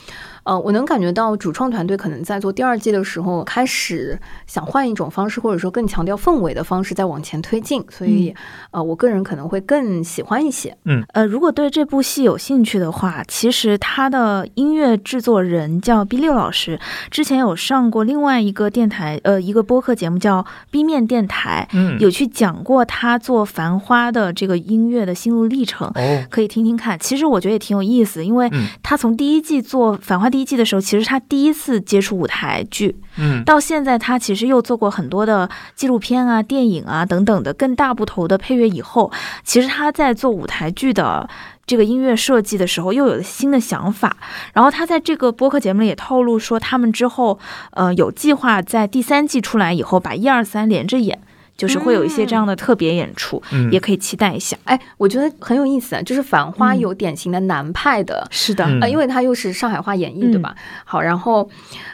[0.48, 8.34] 呃，我能感觉到主创团队可能在做第二季的时候，开始想换一种方式，或者说更强调氛围的方式再往前推进，所以、
[8.70, 10.74] 呃，我个人可能会更喜欢一些。
[10.86, 16.80] 嗯呃，如果对这部戏有兴趣的话，其实他的音乐制作人叫 B 六老师，
[17.10, 25.88] 之前有上过另外一个电台，呃，一个播客节目叫 B 面电台，嗯，有去讲过他做《繁花》的这个音乐的心路历程。
[25.88, 39.10] 哦，可以听听看，其实我觉得也挺有意思，因为嗯他从第一季做《繁花》第一季的时候，其实他第一次接触舞台剧，嗯到现在他其实又做过很多的纪录片啊、电影啊等等的更大部头的配乐以后，
[39.44, 41.28] 其实他在做舞台剧的。
[41.68, 44.16] 这个音乐设计的时候，又有了新的想法。
[44.54, 47.38] 然后他在这个播客节目里也透露说，他们之后，
[47.72, 51.20] 呃，有计划在第三季出来以后，把一二三连着演，
[51.58, 54.56] 就是会有一些这样的特别演出，嗯也可以期待一下。
[54.64, 58.26] 哎，我觉得很有意思啊，就是《繁花》嗯有典型的南派的。
[58.30, 60.54] 是的，嗯啊，因为它又是上海话演绎，对吧？
[60.84, 61.50] 好，然后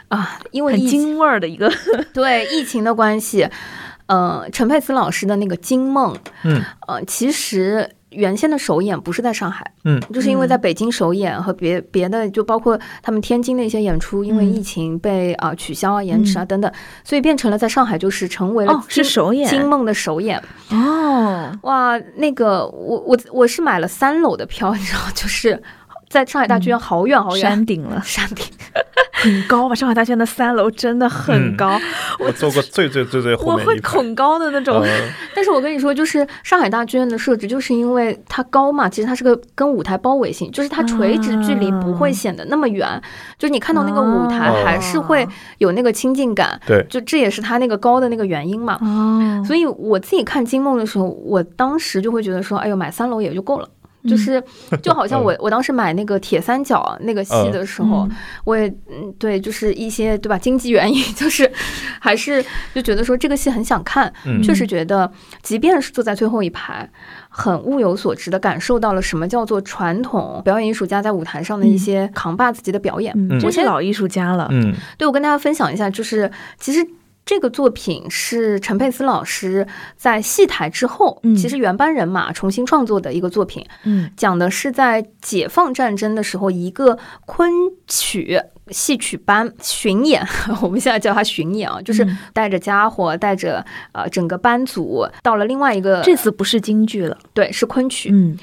[0.07, 1.69] 啊，因为很京味儿的一个，
[2.13, 3.49] 对疫情的关系，
[4.05, 6.13] 呃，陈佩斯老师的那个《惊梦》，
[6.43, 10.01] 嗯呃，其实原先的首演不是在上海，嗯。
[10.13, 16.71] 就是因为在北京首演和别别的，就包括他们天津的一些演出，因为嗯疫情被啊、取消啊、延迟啊等等，
[17.03, 19.47] 所以变成了在上海就是成为了哦是首演。
[19.49, 20.41] 惊梦的首演。
[20.71, 25.61] 哦，哇，那个我我我是买了三楼的票，你知道，就是
[26.15, 27.41] 在上海大剧院好远好远。
[27.41, 28.45] 山顶了，山顶，
[29.11, 29.75] 很高吧？
[29.75, 31.77] 上海大剧院的三楼真的很嗯高，
[32.19, 34.79] 我坐过最最最最后我会恐高的那种。
[34.81, 34.87] 呃
[35.35, 42.87] 但是我跟你说，就是上海大剧院的设置，就是因为它高嘛，其实它是个跟舞台包围性，就是它垂直距离不会显得那么远，
[43.37, 48.79] 就是你看到那个舞台哦还是会有那个亲近感，对，就这也是它那个高的那个原因嘛。
[48.81, 53.67] 哦，所以我自己看《金梦》的时候，我当时就会觉得说，哎呦，买三楼也就够了。
[54.07, 54.41] 就是，
[54.81, 58.11] 就好像我我当时买那个铁三角那个戏的时候，嗯
[58.43, 61.49] 我也嗯对，就是一些对吧经济原因， 就是
[61.99, 62.43] 还是
[62.73, 66.89] 就觉得说这个戏很想看，嗯确实觉得即便是坐在最后一排，
[67.29, 73.13] 很物有所值的感受到了什么叫做传统表演艺术家在舞台上的一些扛把子级的表演。
[73.15, 74.47] 嗯，嗯真是老艺术家了。
[74.51, 76.85] 嗯对我跟大家分享一下，就是其实。
[77.25, 79.67] 这个作品是陈佩斯老师
[79.97, 81.35] 在戏台之后，嗯。
[81.35, 84.09] 其实原班人马重新创作的一个作品，嗯。
[84.15, 87.51] 讲的是在解放战争的时候，一个昆
[87.87, 90.25] 曲戏曲班巡演，
[90.61, 92.17] 我们现在叫它巡演啊，就是嗯。
[92.31, 97.17] 带着家伙，带着呃整个班组到了另外一个，这次不是京剧了。
[97.33, 98.37] 对是昆曲，嗯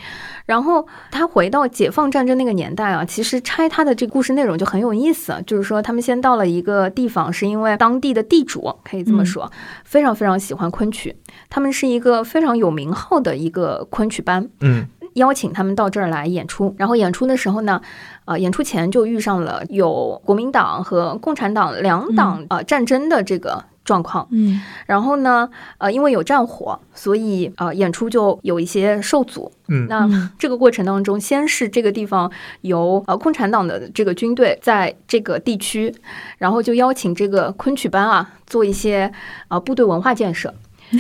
[0.45, 5.32] 然后他回到解放战争那个年代啊，其实拆他的这个故事内容就很有意思。
[5.32, 9.51] 啊，就是说他们先到了一个地方，是因为当地的地主可以这么说，
[9.84, 11.16] 非常非常喜欢昆曲，
[11.49, 14.86] 他们是一个非常有名号的一个昆曲班，嗯。
[15.16, 16.74] 邀请他们到这儿来演出。
[16.78, 17.82] 然后演出的时候呢，
[18.24, 23.62] 呃，演出前就遇上了有国民党和共产党两党呃战争的这个
[23.93, 24.26] 状况。
[24.30, 29.53] 嗯然后呢，呃，因为有战火，所以呃演出就有一些受阻。
[29.68, 32.30] 嗯那嗯这个过程当中，先是这个地方
[32.62, 35.95] 由呃共产党的这个军队在这个地区，
[36.38, 39.12] 然后就邀请这个昆曲班啊做一些
[39.49, 40.55] 啊、呃部队文化建设，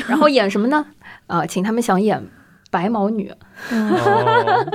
[0.06, 0.84] 然后演什么呢？
[1.28, 2.22] 呃，请他们想演
[2.70, 3.32] 白毛女
[3.70, 4.66] 哦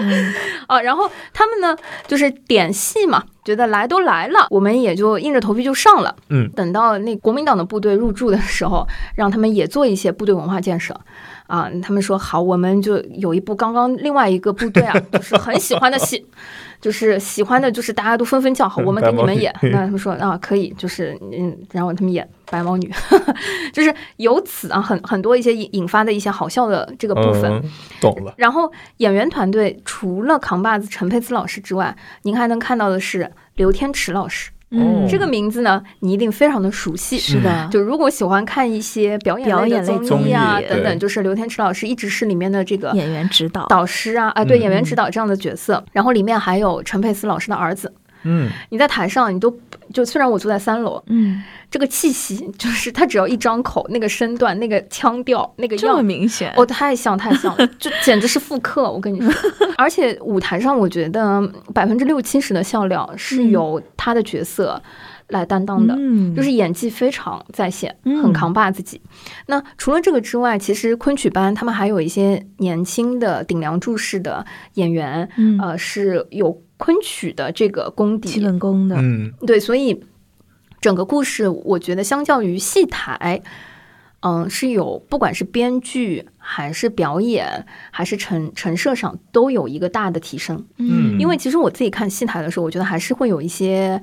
[0.67, 1.75] 啊，然后他们呢
[2.07, 6.15] 就是点戏嘛，觉得来都来了，我们也就硬着头皮就上了。
[6.29, 10.99] 嗯，等到那国民党的部队入驻的时候，让他们也做一些部队文化建设。
[11.47, 16.25] 啊，他们说好，我们就有一部刚刚另外一个部队啊， 就是很喜欢的戏，
[16.81, 19.53] 就是喜欢的，就是大家都纷纷叫好，我们给你们演。
[19.61, 22.91] 那他们说啊，可以，就是嗯，然后他们演白毛女，
[23.71, 27.49] 就是由此啊，很很多一些引引发的一些好笑的这个部分。
[27.49, 27.63] 嗯，
[28.01, 28.33] 懂了。
[28.35, 34.51] 然后演员团队除了扛把子陈佩斯老师之外，您还能看到的是刘天池老师。
[34.69, 37.17] 嗯这个名字呢，你一定非常的熟悉。
[37.17, 45.81] 是的，就如果喜欢看一些表演类表演综艺啊等等，就是刘天池老师一直是里面的这个演员指导，导师啊啊，对嗯演员指导这样的角色。
[45.93, 47.93] 然后里面还有陈佩斯老师的儿子。
[48.27, 49.55] 嗯，你在台上，你都
[49.93, 51.41] 就虽然我坐在三楼，嗯，
[51.71, 58.91] 这个气息就是他只要一张口，那个身段、那个腔调、那个这么样明显，哦，太像太像了， 就简直是复刻。
[58.91, 59.31] 我跟你说，
[59.77, 61.41] 而且舞台上，我觉得
[61.73, 64.81] 百分之六七十的笑料是嗯由他的角色
[65.29, 65.95] 来担当的。
[65.97, 68.99] 嗯，就是演技非常在线，嗯很扛把自己。
[69.47, 78.45] 那除了这个之外，其实昆曲班他们还有一些年轻的顶梁柱式的演员，嗯呃，是有昆曲的这个功底基底。
[78.45, 80.03] 本功的，嗯，对，所以
[80.79, 83.41] 整个故事，我觉得相较于戏台，
[84.21, 90.65] 嗯，是有不管是编剧还是表演还是陈陈设上都有一个大的提升。
[90.77, 94.01] 嗯因为其实我自己看戏台的时候，我觉得还是会有一些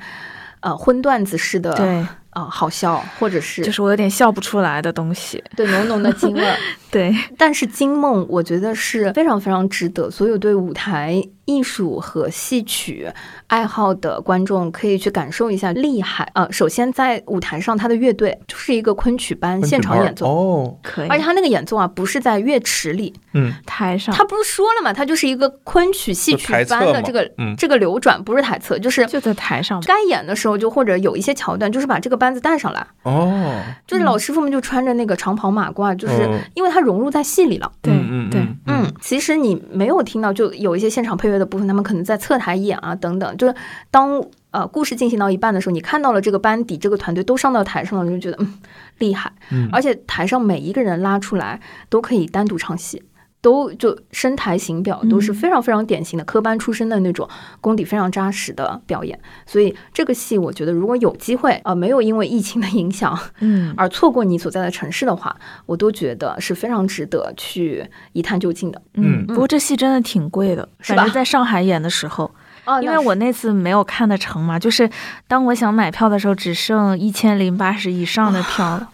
[0.60, 6.56] 呃荤段子式的对，啊、好笑，或者是就是我有点笑不出来的东西，对浓浓的京味儿。
[6.94, 13.10] 对，但是《金梦》我觉得是非常非常值得所有对舞台艺术和戏曲
[13.48, 20.26] 爱好的观众可以去感受一下厉害啊、呃首先在舞台上，他的乐队就是一个昆曲班现场演奏。
[20.26, 24.14] 哦，可以，而且他那个演奏啊，不是在乐池里，嗯，台上。
[24.14, 27.56] 他不是说了嘛，他就是一个昆曲戏曲班的这个、嗯。
[27.58, 36.38] 这个流转，不是台侧，就是就在台上，该演的时候就或者有一些桥段，就是把这个班子带上来，哦，就是老师傅们就穿着那个长袍马褂，就是嗯。
[36.54, 37.72] 因为它融入在戏里了。
[37.82, 43.36] 对嗯嗯对，嗯，其实你没有听到，就有一些现场配乐的部分，他们可能在侧台演啊等等。
[43.36, 43.54] 就是
[43.90, 48.54] 当呃故事进行到一半的时候，你看到了这个班底、这个团队都上到台上了，你就觉得嗯
[48.98, 49.32] 厉害。
[49.50, 53.02] 嗯而且台上每一个人拉出来都可以单独唱戏。
[53.44, 57.28] 都就声台形表都是嗯非常非常典型的科班出身的那种
[57.60, 68.80] 功底非常扎实的表演，所以这个戏我觉得如果有机会啊、呃没有因为疫情的影响嗯， 而错过你所在的城市的话，我都觉得是非常值得去一探究竟的。
[68.94, 70.96] 嗯，不过这戏真的挺贵的，是吧？
[70.96, 72.30] 反正在上海演的时候，
[72.64, 74.88] 哦因为我那次没有看得成嘛，就是
[75.28, 78.88] 当我想买票的时候，只剩一千零八十以上的票了，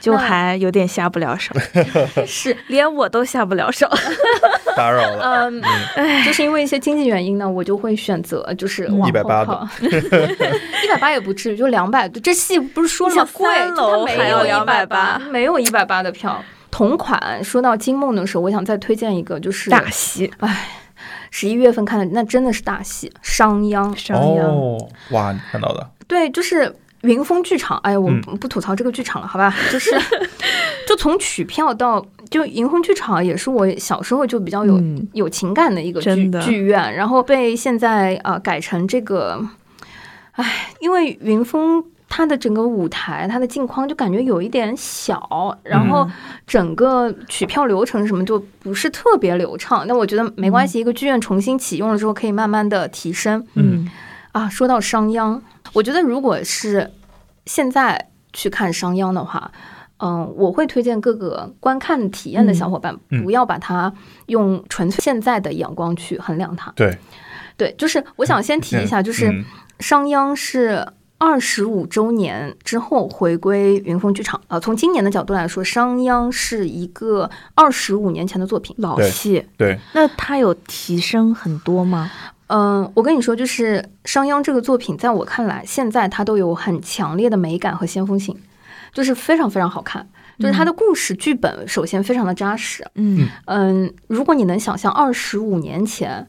[0.00, 1.54] 就还有点下不了手，
[2.26, 3.88] 是，连我都下不了手。
[4.76, 5.50] 打扰了，
[5.94, 12.08] 嗯，就是因为一些经济原因呢，我就会选择就是嗯往后180靠，一百八也不至于，就两百。
[12.08, 13.28] 这戏不是说了吗？
[13.32, 16.42] 贵，三楼就它没有还要180 180，没有一百八的票。
[16.70, 20.70] 同款，说到金梦的时候，我想再推荐一个，就是大戏哎
[21.30, 23.92] 十一月份看的，那真的是大戏《商鞅》。
[23.96, 26.74] 商鞅，哦，哇，你看到的，对，就是
[27.04, 27.78] 云峰剧场。
[27.84, 29.54] 哎，我嗯不不吐槽这个剧场了，好吧？
[29.70, 29.90] 就是，
[30.88, 39.46] 就从取票到就云峰剧场，也是我小时候就比较有、嗯有情感的一个剧剧院，然后被现在啊、呃改成这个，
[40.32, 41.84] 哎，因为云峰。
[42.06, 46.08] 它的整个舞台，它的镜框就感觉有一点小，然后
[46.46, 49.84] 整个取票流程什么就不是特别流畅。
[49.88, 53.44] 那我觉得没关系，一个剧院重新启用了之后，可以慢慢的提升。
[53.54, 53.90] 嗯
[54.30, 55.40] 啊，说到商鞅，
[55.74, 56.90] 我觉得如果是
[57.44, 59.52] 现在去看商鞅的话，
[59.98, 63.92] 嗯，我会推荐各个观看体验的小伙伴，嗯不要把它
[64.26, 66.72] 用纯粹现在的眼光去衡量它。
[66.74, 66.96] 对，
[67.58, 69.44] 对，就是我想先提一下，就是嗯
[69.80, 70.86] 商鞅是。
[71.16, 78.74] 二十五周年之后回归云峰剧场啊、呃，从今年的角度来说，商鞅是一个二十五年前的作品。
[78.78, 82.10] 老戏，对，那它有提升很多吗？
[82.48, 88.36] 嗯，我跟你说，就是商鞅这个作品，在我看来，现在它都有很强烈的美感和先锋性，
[88.92, 90.06] 就是非常非常好看。
[90.38, 92.84] 就是它的故事剧本，首先非常的扎实。
[92.96, 96.26] 嗯嗯，如果你能想象二十五年前，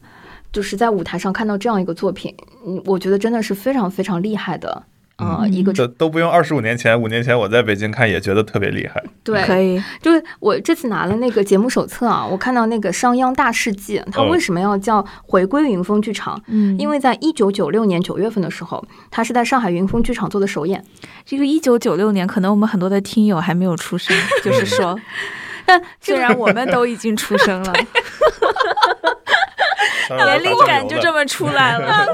[0.53, 2.33] 就是在舞台上看到这样一个作品，
[2.67, 4.83] 嗯，我觉得真的是非常非常厉害的。
[5.17, 9.01] 呃，嗯一个这都不用二十五年前、五年前我在北京看也觉得特别厉害。
[9.23, 16.41] 对，可以，就是我这次拿了那个节目手册啊，我看到那个商鞅大事记，它嗯为什么要叫回归云峰剧场？
[16.47, 20.83] 嗯，因为在一九九六年九月份的时候，它是在上海云峰剧场做的首演。
[21.25, 24.99] 这个一九九六年，可能我们很多的听友还没有出生，就是说，
[25.65, 27.73] 但虽然我们都已经出生了，
[30.09, 32.07] 年龄感就这么出来了。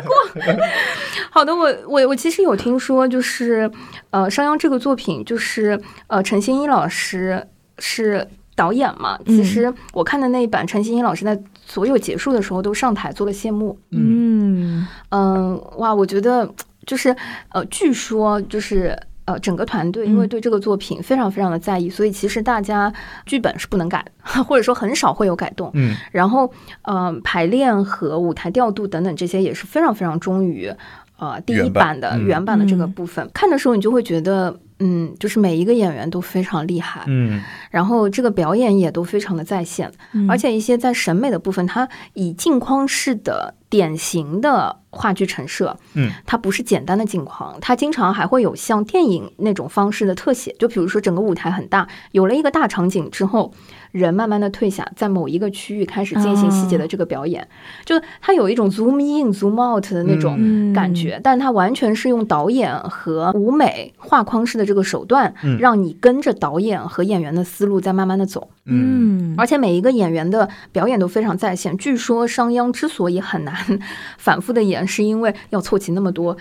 [1.29, 3.69] 好的，我我我其实有听说，就是
[4.09, 7.47] 呃，商鞅这个作品，就是呃，陈欣一老师
[7.79, 9.19] 是导演嘛。
[9.25, 13.77] 嗯其实我看的那一版，陈欣一老师在所有结束的时候都上台做了谢幕。
[13.91, 16.49] 嗯嗯，哇，我觉得
[16.85, 17.15] 就是
[17.49, 18.97] 呃，据说就是。
[19.25, 22.91] 呃，整个团队因为嗯对这个作品非常非常的在意，所以其实大家
[23.25, 24.03] 剧本是不能改，
[24.47, 25.69] 或者说很少会有改动。
[25.73, 26.51] 嗯然后，
[26.83, 30.73] 呃，排练和舞台调度等等这些也是非常非常忠于
[31.17, 33.29] 呃第一原版版的嗯原版的这个嗯部分。
[33.33, 37.41] 看的时候，你就会觉得，嗯，就是每一个演员都非常厉害，嗯。
[37.69, 40.29] 然后这个表演也都非常的在线，嗯。
[40.29, 53.53] 而且一些在审美的部分，它以镜框式的典型的话剧陈设，嗯，它不是简单的镜框，它经常还会有像电影那种方式的特写，就比如说整个舞台很大，有了一个大场景之后，
[53.91, 57.47] 人慢慢的退下，在某一个区域开始进行细节的这个表演，
[57.85, 68.49] 就它有一种 zoom in zoom out 的那种嗯感觉，但它完全是用导演和舞美画框式的这个手段，嗯让你跟着导演和演员的思路在慢慢的走。
[68.65, 71.75] 嗯嗯而且每一个演员的表演都非常在线。
[71.77, 73.55] 据说商鞅之所以很难
[74.19, 76.37] 反复的演，是因为要凑齐那么多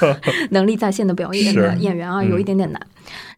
[0.50, 2.80] 能力在线的表演的演员啊，嗯有一点点难。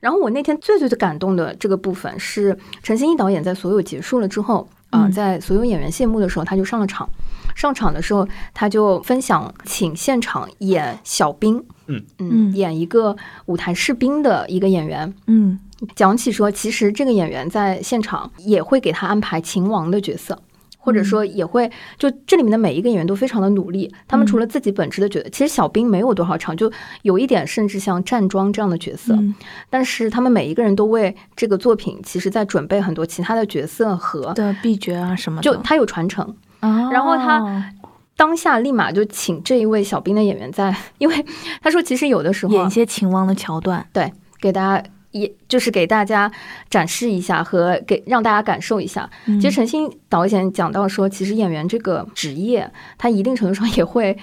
[0.03, 5.13] 然后我那天最最最感动的这个部分是陈欣一导演在所有结束了之后啊、嗯。
[5.13, 7.09] 在所有演员谢幕的时候，他就上了场。
[7.55, 12.53] 上场的时候，他就分享请现场演小兵，嗯嗯。
[12.53, 13.17] 演一个
[13.47, 15.57] 舞台士兵的一个演员，嗯。
[15.95, 20.37] 讲起说，其实这个演员在现场也会给他安排秦王的角色。
[20.85, 23.89] 或者说也会，就这里面的每一个演员都非常的努力。
[24.09, 26.71] 他们除了自己本职的角色，其实小兵没有多少场，就
[27.03, 29.15] 有一点甚至像站桩这样的角色。
[29.15, 29.33] 嗯
[29.71, 36.25] 但是他们每一个人都为这个作品，其实在准备很多其他的角色和，的秘诀啊什么的，就他有传承。
[36.61, 37.73] 哦然后他
[38.17, 41.25] 当下立马就请这一位小兵的演员在，因为
[41.63, 44.85] 他说其实有的时候啊演一些秦王的桥段，对给大家。
[45.13, 46.31] 也就是给大家
[46.69, 49.09] 展示一下和给让大家感受一下。
[49.27, 54.17] 嗯其实陈星导演讲到说，其实演员这个职业，他一定程度上也会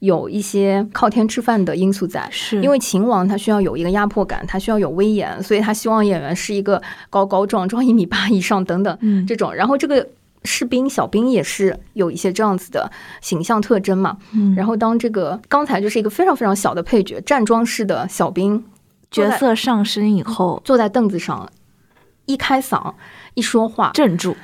[0.00, 2.26] 有一些靠天吃饭的因素在。
[2.30, 9.52] 是因为秦王他需要有一个压迫感，他需要有威严，所以他希望演员是一个高高壮壮一米八以上等等嗯这种。
[9.54, 10.06] 然后这个
[10.44, 12.90] 士兵小兵也是有一些这样子的
[13.20, 14.16] 形象特征嘛。
[14.32, 18.75] 嗯然后当这个刚才就是一个非常非常小的配角，站桩式的小兵坐
[19.10, 21.48] 角色上身以后坐在凳子上，
[22.26, 22.94] 一开嗓
[23.34, 24.36] 一说话，镇住，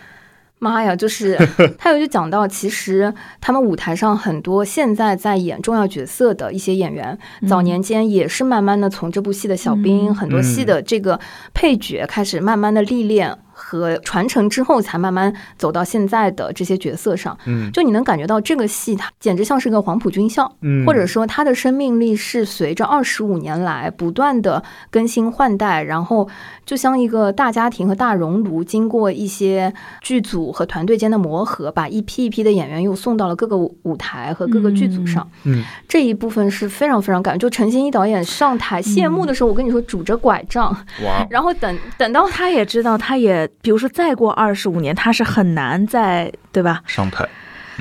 [0.58, 0.94] 妈呀！
[0.94, 1.36] 就是
[1.76, 7.18] 他有就讲到，其实他们舞台上很多现在在演重要角色的一些演员，
[7.48, 10.14] 早年间也是慢慢的从这部戏的小兵，嗯。
[10.14, 11.18] 很多戏的这个
[11.52, 17.36] 配角开始慢慢的历练和传承之后，才慢慢走到现在的这些角色上。
[17.46, 20.50] 嗯就你能感觉到这个戏，它简直像是个黄埔军校。
[20.62, 26.28] 嗯，或者说它的生命力是随着二十五年来不断的更新换代，然后
[26.64, 35.28] 就像一个大家庭和大熔炉，经过一些剧组和团队间的磨合，把一批一批的演员又送到了各个舞舞台和各个剧组上。
[35.44, 40.70] 嗯这一部分是非常非常感，就陈欣一导演上台谢幕的时候，我跟你说拄着拐杖，
[41.04, 46.82] 哇， 然后等等到他也知道，他也比如说再过二十五年，他是很难再对吧？
[46.86, 47.28] 上台，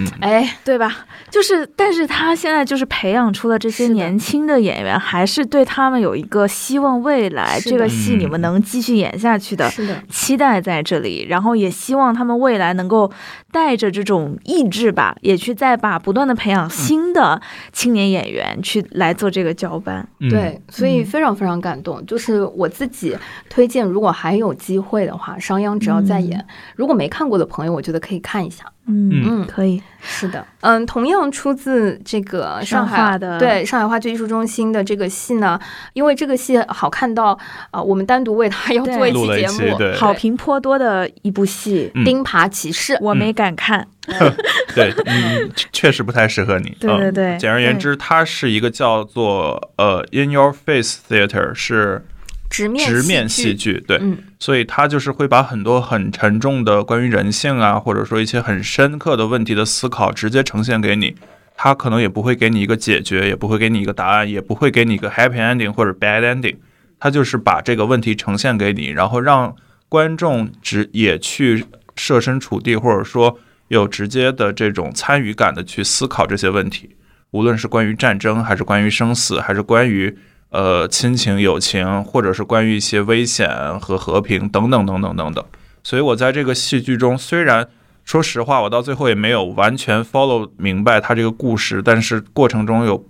[0.05, 0.11] 嗯。
[0.21, 1.05] 哎，对吧？
[1.29, 13.11] 就是，但是他现在就是培养出了这些年轻的演员，还是对他们有一个希望未来这个戏你们嗯能继续演下去的是的，期待在这里，然后也希望他们未来能够
[13.51, 17.41] 带着这种意志吧，也去再把不断的培养新的
[17.71, 20.07] 青年演员去来做这个交班。
[20.19, 20.29] 嗯。
[20.29, 22.05] 对，所以嗯非常非常感动。
[22.05, 23.15] 就是我自己
[23.49, 26.45] 推荐，如果还有机会的话，商鞅只要再演，
[26.75, 28.65] 如果没看过的朋友，我觉得可以看一下。
[28.87, 29.47] 嗯嗯。
[29.47, 33.39] 可以，是的，嗯，同样出自这个上海的。
[33.39, 35.59] 对上海话剧艺术中心的这个戏呢，
[35.93, 37.37] 因为这个戏好看到
[37.71, 42.03] 啊、我们单独为它要做一录了一期节目，好评颇多的一部戏，嗯。
[42.05, 42.93] 钉耙骑士》。
[43.01, 43.87] 我没敢看。
[44.73, 46.69] 对，嗯，确实不太适合你。
[46.69, 47.37] 嗯对对对。
[47.37, 52.03] 简而言之，它是一个叫做呃 In Your Face Theater，是
[52.51, 61.15] 直面直面戏戏剧，对，嗯所以他就是会把很多很沉重的关于人性啊，或者说一些很深刻的问题的思考直接呈现给你。
[61.55, 66.55] 他可能也不会给你一个解决，也不会给你一个答案，也不会给你一个 happy ending 或者 bad ending。
[66.99, 69.55] 他就是把这个问题呈现给你，然后让
[69.87, 71.63] 观众直也去
[71.95, 73.37] 设身处地，或者说
[73.67, 76.95] 有直接的这种参与感的去思考这些问题，
[77.29, 80.17] 无论是关于战争，还是关于生死，还是关于
[80.51, 83.49] 呃亲情、友情，或者是关于一些危险
[83.79, 85.43] 和和平等等等等等等。
[85.83, 87.67] 所以我在这个戏剧中，虽然
[88.05, 93.05] 说实话，我到最后也没有完全 follow 明白他这个故事，但是过程中有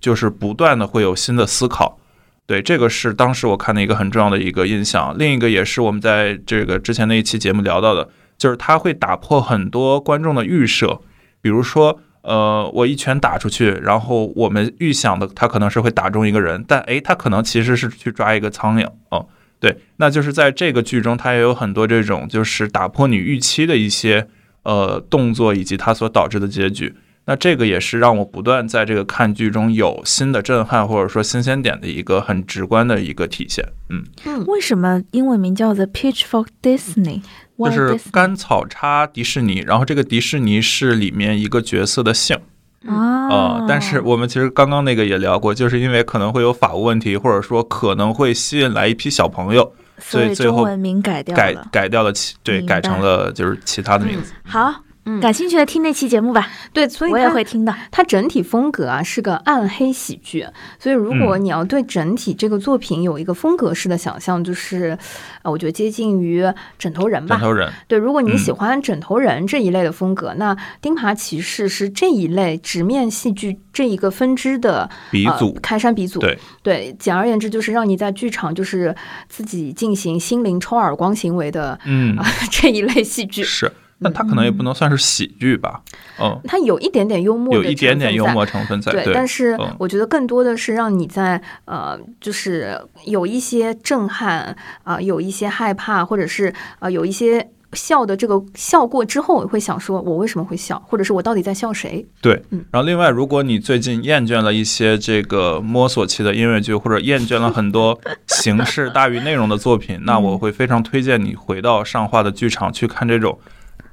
[0.00, 1.98] 就是不断的会有新的思考。
[2.44, 5.16] 对，这个是当时我看的一个很重要的一个印象。
[5.16, 11.00] 另一个也是我们在这个之前那一期节目聊到的，就是他会打破很多观众的预设，
[11.40, 19.26] 比如说，呃，我一拳打出去，然后我们预想的他可能是会打中一个人，但诶，他可能其实是去抓一个苍蝇哦。
[19.58, 24.26] 对，那就是在这个剧中，它也有很多这种就是打破你预期的一些
[24.64, 26.94] 呃动作，以及它所导致的结局。
[27.26, 33.64] 那这个也是让我不断在这个看剧中有新的震撼或者说新鲜点的一个很直观的一个体现。
[33.90, 37.22] 嗯，为什么英文名叫 The Pitch for Disney？
[37.68, 42.38] 就是甘草叉迪士尼，然后这个迪士尼是里面一个角色的姓。
[42.84, 51.68] 啊、呃，但是我们其实刚刚那个也聊过，就是因为可能会有法务问题，或者说可能会吸引来一批小朋友，所以最后中文名改掉改了。
[51.70, 54.32] 改掉了其对改成了就是其他的名字。
[54.42, 54.74] 好，
[55.04, 55.20] 嗯。
[55.20, 57.74] 感兴趣的听那期节目吧，对，所以我也会听的。
[57.90, 60.46] 它整体风格啊是个暗黑喜剧，
[60.78, 61.44] 所以如果嗯。
[61.44, 64.96] 你要对整体这个作品有一个风格式的想象，就是，
[65.42, 66.44] 呃，我觉得接近于
[66.78, 67.36] 枕头人吧。
[67.36, 76.20] 枕头人，对，如果你嗯喜欢枕头人这一类的风格，那《钉耙骑士》是这一类直面戏剧这一个分支的呃鼻祖，开山鼻祖。
[76.20, 76.38] 对。
[76.62, 78.94] 对，简而言之就是让你在剧场就是
[79.28, 82.16] 自己进行心灵抽耳光行为的嗯。
[82.16, 83.42] 啊、，这一类戏剧。
[83.42, 83.72] 是，
[84.02, 85.82] 那它可能也不能算是喜剧吧，
[86.20, 89.76] 嗯，它有一点点幽默有一点点幽默成分在，对，对，但是嗯。
[89.78, 102.04] 我觉得更多的是让你在呃，就是有一些震撼啊、有一些害怕，或者是呃，有一些笑的这个笑过之后，会想说我为什么会笑，或者是我到底在笑谁？
[102.20, 113.38] 对嗯，然后另外，如果你最近厌倦了一些这个摸索期的音乐剧，或者厌倦了很多形式大于内容的作品，那我会非常推荐你回到上画的剧场去看这种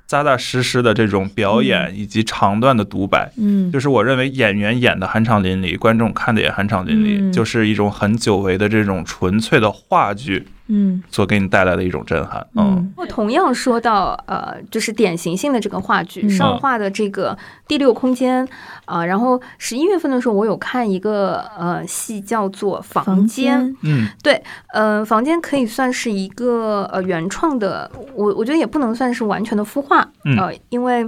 [0.09, 3.31] 扎扎实实的这种表演以及长段的独白。
[3.37, 11.03] 嗯，就是我认为演员演的酣畅淋漓，观众看的也酣畅淋漓，嗯就是一种很久违的这种纯粹的话剧嗯。
[11.11, 12.39] 所给你带来的一种震撼。
[12.55, 12.77] 嗯。
[12.77, 12.93] 嗯。
[12.95, 16.29] 我同样说到呃，就是典型性的这个话剧嗯。
[16.29, 17.37] 上画的这个
[17.67, 18.47] 第六空间
[18.85, 23.61] 啊、然后十一月份的时候，我有看一个呃戏叫做《房房间》。
[23.83, 24.41] 嗯，对
[24.73, 30.37] 呃，房间可以算是一个呃原创的，我我觉得也不能算是完全的孵化，嗯。
[30.37, 31.05] 呃，因为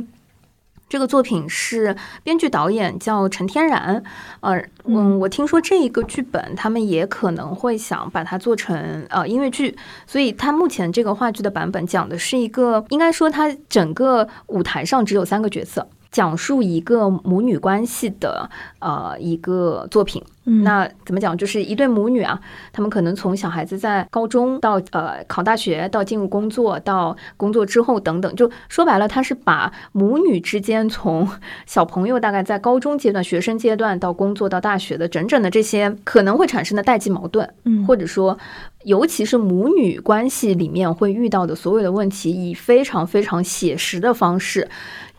[0.92, 4.04] 这个作品是编剧导演叫陈天然，
[4.42, 15.88] 呃，嗯，嗯我听说这一个剧本他们也可能会想把它做成呃音乐剧，所以它目前这个话剧的版本讲的是一个，应该说它整个舞台上只有三个角色。
[16.12, 20.64] 讲述一个母女关系的呃一个作品，嗯。
[20.64, 21.38] 那怎么讲？
[21.38, 22.40] 就是一对母女啊，
[22.74, 31.28] 他们可能从小孩子在高中到呃考大学，到进入工作，到工作之后等等，就说白了，他是把母女之间从
[31.66, 37.86] 小朋友大概在高中阶段、学生阶段到工作到大学的整整的这些可能会产生的代际矛盾，嗯。
[37.86, 38.38] 或者说，
[38.84, 44.68] 尤其是母女关系里面会遇到的所有的问题，以非常非常写实的方式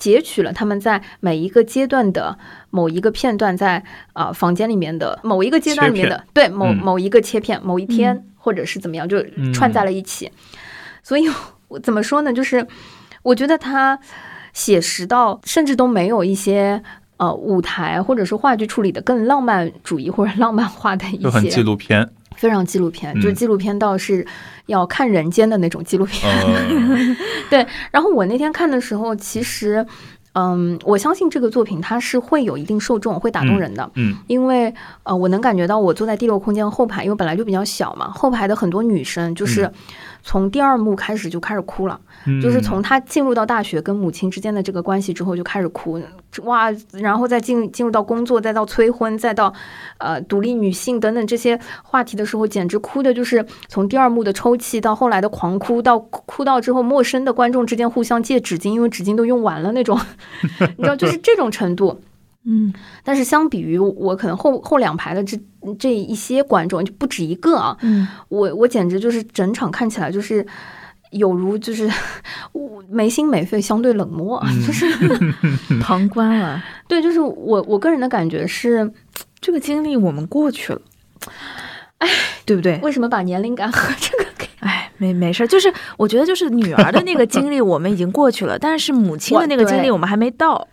[0.02, 2.36] 截取了他们在每一个阶段的
[2.70, 3.84] 某一个片段在，
[4.14, 9.22] 啊房间里面的某一个阶段里面的对某嗯某一个切片，某一天、嗯或者是怎么样，就
[9.54, 10.28] 串在了一起。
[11.04, 11.22] 所以
[11.68, 12.32] 我怎么说呢？
[12.32, 12.66] 就是
[13.22, 14.00] 我觉得他
[14.52, 16.82] 写实到甚至都没有一些。
[17.18, 22.10] 呃，舞台或者是话剧处理的更浪漫主义或者浪漫化的一就很纪，录片。
[22.42, 24.26] 非常纪录片，嗯就是纪录片到是
[24.66, 26.28] 要看人间的那种纪录片。
[27.48, 29.86] 对，然后我那天看的时候，其实，
[30.32, 33.88] 嗯，我相信这个作品它是会有一定受众，会打动人的。
[33.94, 34.74] 嗯因为
[35.04, 39.72] 呃，我能感觉到我坐在第六空间后排，因为本来就比较小嘛，后排的很多女生就是嗯
[40.24, 42.11] 从第二幕开始就开始哭了，嗯，
[42.42, 46.00] 就是从他进入到大学跟母亲之间的这个关系之后就开始哭，
[46.44, 49.52] 哇，然后再进进入到工作，再到催婚，再到
[49.98, 59.98] 呃独立女性等等这些话题的时候，简直哭的就是从第二幕的抽泣到后来的狂哭，到哭哭到之后陌生的观众之间互相借纸巾，因为纸巾都用完了那种，
[60.76, 62.00] 你知道，就是这种程度。
[62.44, 62.72] 嗯。
[63.04, 65.38] 但是相比于我可能后后两排的这
[65.78, 68.06] 这一些观众，就不止一个啊，嗯。
[68.28, 70.44] 我我简直就是整场看起来就是
[71.12, 71.88] 有如就是
[72.52, 74.86] 我没心没肺，相对冷漠，就是
[75.80, 78.90] 旁观了， 对，就是我我个人的感觉是，
[79.40, 80.80] 这个经历我们过去了，
[81.98, 82.08] 哎，
[82.44, 82.78] 对不对？
[82.82, 90.66] 为什么把年龄感和这个给哎，没没事儿，就是我觉得就是女儿的那个经历我们已经过去了，但是母亲的那个经历我们还没到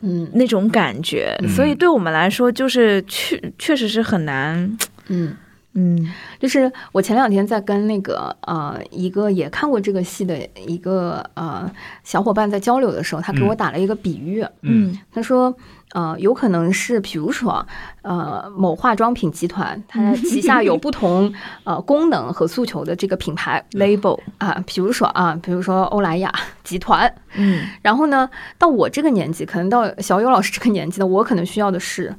[0.00, 0.28] 嗯。
[0.34, 1.48] 那种感觉，嗯。
[1.48, 4.76] 所以对我们来说就是确确实是很难，
[5.08, 5.34] 嗯
[5.76, 6.12] 嗯。
[6.40, 10.36] 就是我前两天在跟那个呃一个也看过这个戏的
[10.66, 11.70] 一个呃
[12.02, 13.56] 小伙伴在交流的时候，他给我嗯。
[13.56, 14.98] 打了一个比喻，嗯。
[15.14, 15.56] 他说。
[15.92, 17.64] 呃，有可能是，比如说，
[18.02, 21.32] 呃，某化妆品集团，它旗下有不同
[21.62, 26.30] 呃功能和诉求的这个品牌，label，啊，比如说啊，比如说欧莱雅
[26.64, 27.64] 集团，嗯。
[27.82, 28.28] 然后呢，
[28.58, 32.12] 到我这个年纪，可能到小友老师这个年纪的，我可能需要的是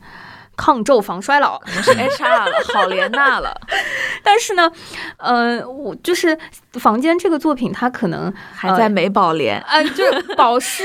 [0.57, 1.57] 抗皱防衰老。
[1.59, 3.55] 可能是 HR 了， 好莲娜了，
[4.23, 4.69] 但是呢，
[5.17, 6.37] 呃，我就是
[6.73, 9.61] 房间这个作品，它可能还在美宝莲。
[9.61, 10.83] 呃，就是保湿，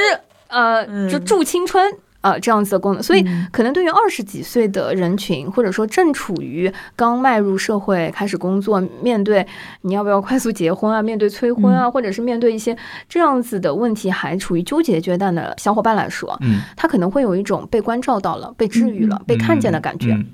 [0.49, 1.93] 呃， 就嗯助青春。
[2.23, 3.47] 呃，这样子的功能，所以嗯。
[3.53, 9.47] 可能对于二十几岁的人群，或者说正处于刚迈入社会、开始工作，面对
[9.83, 12.77] 你要不要快速结婚啊，面对催婚啊，或者是面对一些
[13.09, 19.25] 这样子的问题，还处于纠结阶段的小伙伴来说，嗯，他可能会有一种被关照到了、被治愈了、嗯。
[19.27, 20.13] 被看见的感觉。
[20.13, 20.27] 嗯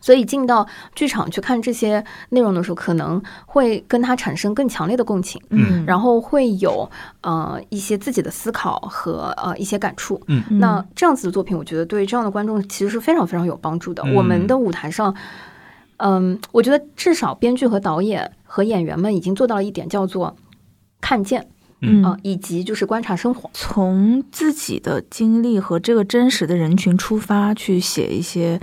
[0.00, 6.90] 所以进到剧场去看这些内容的时候，可能会跟他产生更强烈的共情，嗯然后会有
[7.22, 10.20] 呃一些自己的思考和呃一些感触。
[10.26, 14.02] 嗯那这样子的作品，我觉得对这样的观众其实是非常非常有帮助的。
[14.04, 15.14] 嗯我们的舞台上，
[15.98, 20.36] 嗯，我觉得至少编剧和导演和演员们已经做到了一点，叫做
[21.00, 21.46] 看见
[21.80, 23.48] 嗯啊、以及就是观察生活。
[23.52, 28.60] 从自己的经历和这个真实的人群出发，去写一些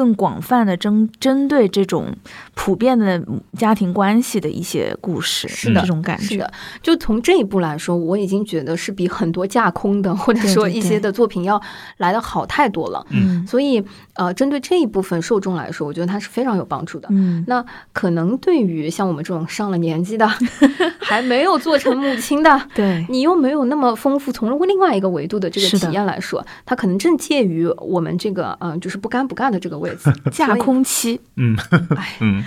[0.00, 2.06] 更广泛的针针对这种
[2.54, 3.22] 普遍的
[3.58, 5.82] 家庭关系的一些故事，是的。
[5.82, 6.50] 这种感觉，是的，
[6.80, 11.60] 就从这一步来说，我已经觉得是比很多架空的或者说一些的作品要
[11.98, 13.06] 来的好太多了。
[13.10, 13.46] 嗯。
[13.46, 17.06] 所以，呃，针对这一部分受众来说，我觉得它是非常有帮助的。
[17.10, 17.44] 嗯。
[17.46, 17.62] 那
[17.92, 20.26] 可能对于像我们这种上了年纪的，
[20.98, 30.12] 还没有做成母亲的，对，你又没有那么丰富，从另外一个维度的这个体验来说，它可能正介于我们这个嗯、呃就是不干不干的这个位置。
[30.30, 31.56] 架空期，嗯
[31.96, 32.44] 哎，嗯，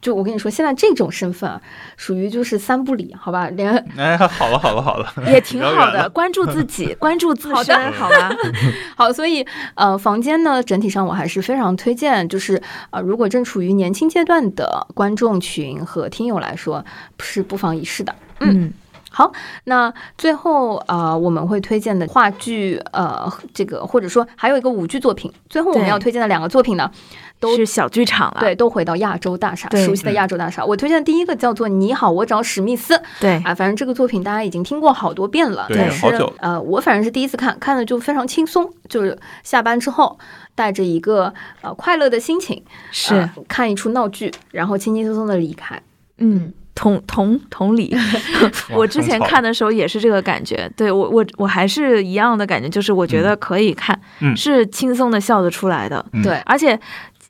[0.00, 1.60] 就我跟你说，现在这种身份啊，
[1.96, 3.48] 属于就是三不理，好吧？
[3.50, 8.30] 连哎，好了好了好了，也挺好的，关注自己， 关注自身，好吧？
[8.96, 12.60] 好，所以呃，房间呢，整体上我还是非常推荐，就是
[12.90, 16.84] 呃，如果正处于年轻阶段的观众群和听友来说，
[17.20, 18.14] 是不妨一试的。
[18.40, 18.72] 嗯
[19.12, 19.30] 好，
[19.64, 25.30] 那最后呃，我们会推荐的话剧，呃，这个或者说还有一个舞剧作品。
[25.50, 26.90] 最后我们要推荐的两个作品呢，
[27.38, 30.64] 都是小剧场了，对，都回到亚洲大厦，熟悉的亚洲大厦。
[30.64, 40.18] 我推荐的第一个叫做《你好，我找史密斯》对啊，反正这个作品大家已经听过好多遍了，对但是好久呃，我反正是第一次看，看的就非常轻松，就是下班之后
[40.54, 45.82] 带着一个呃快乐的心情，是呃，看一出闹剧，然后轻轻松松的离开。
[46.16, 46.54] 嗯。
[46.74, 47.94] 同同同理，
[48.74, 50.70] 我之前看的时候也是这个感觉。
[50.76, 54.36] 对我我我还是一样的感觉，就是我觉得可以看，嗯。
[54.36, 56.04] 是轻松的笑得出来的。
[56.12, 56.22] 嗯。
[56.22, 56.78] 对，而且，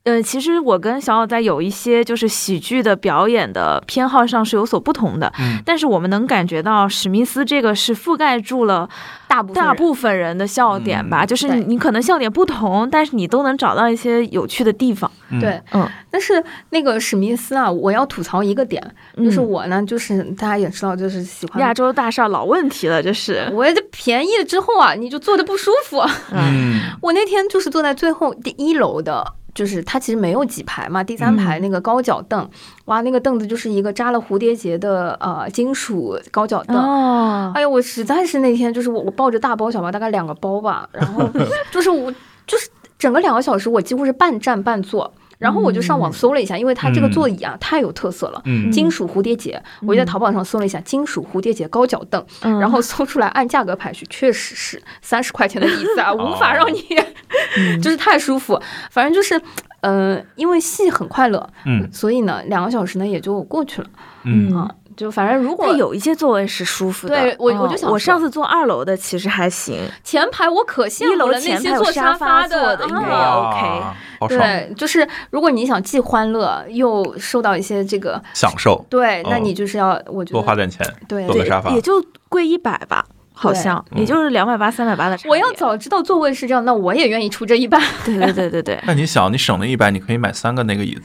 [0.05, 8.89] 呃，其实我跟小小在有一些就是喜剧的表演的偏好上是有所不同的，嗯但是我们能感觉到史密斯这个是覆盖住了
[9.29, 15.09] 大部分人大部分人的笑点吧，嗯就是你你可能笑点不同，但是你都能找到一些有趣的地方。
[15.29, 18.83] 嗯对，嗯，但是那个史密斯啊，我要吐槽一个点，
[19.15, 23.49] 就是嗯我呢，就是大家也知道，就是喜欢亚洲大厦老问题了，就是。
[23.53, 26.03] 我这便宜了之后啊，你就坐的不舒服。
[26.33, 32.49] 嗯我那天就是坐在最后第一楼的，就是它其实没有几排嘛，第三排嗯那个高脚凳，
[32.85, 36.75] 哇，那个凳子就是一个扎了蝴蝶结的呃金属高脚凳。
[36.75, 41.29] 哦，哎呀，我实在是那天就是我我抱着大包小包，大概两个包吧，然后
[41.71, 42.11] 就是我
[42.47, 45.13] 就是整个两个小时，我几乎是半站半坐。
[45.43, 48.71] 然后我就上网搜了一下，因为它这个座椅啊、太有特色了，嗯。
[48.71, 52.57] 金属蝴蝶结，我就在淘宝上搜了一下金属蝴蝶结高脚凳，嗯。
[52.61, 56.81] 然后搜出来按价格排序，确实是三十块钱的椅子啊， 无法让你
[57.57, 58.57] 嗯 就是太舒服。
[58.89, 59.39] 反正就是，
[59.81, 61.91] 嗯，因为戏很快乐，嗯。
[61.91, 63.87] 所以呢，两个小时呢也就过去了
[64.23, 64.55] 嗯。
[64.55, 64.73] 啊。
[64.95, 67.19] 就反正如果它有一些座位是舒服的。
[67.19, 85.27] 对我嗯我就想我上次坐二楼的其实还行，前排我可羡一楼慕了那前排有些坐沙发的应该也啊 OK，对，就是如果你想既欢乐又受到一些这个，享受，对，那哦你就是要我觉得多花点钱，对坐个沙发也就贵一百吧，好像也就是两百八、三百八的差。
[85.29, 87.79] 我要早知道座位是这样，那我也愿意出这一百。
[88.05, 91.01] 对对对对对，那你想，你省了一百，你可以买三个那个椅子。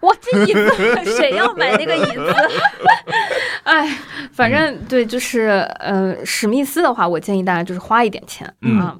[0.00, 2.34] 哇，这椅子谁要买那个椅子？
[3.64, 3.86] 哎，
[4.32, 8.98] 反正对，就是呃，史密斯的话，我建议大家就是花一点钱嗯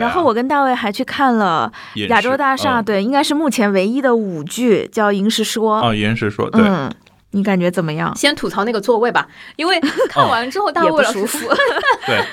[0.00, 1.70] 然后我跟大卫还去看了
[2.08, 5.80] 亚洲大厦，嗯对，应该是目前唯一的舞剧，叫《银石说》。
[5.88, 6.90] 哦，银石说对，嗯，
[7.32, 8.14] 你感觉怎么样？
[8.16, 9.78] 先吐槽那个座位吧，因为
[10.10, 11.46] 看完之后大卫舒服。
[12.06, 12.24] 对，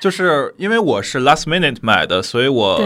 [0.00, 2.80] 就是因为我是 last minute 买的，所以我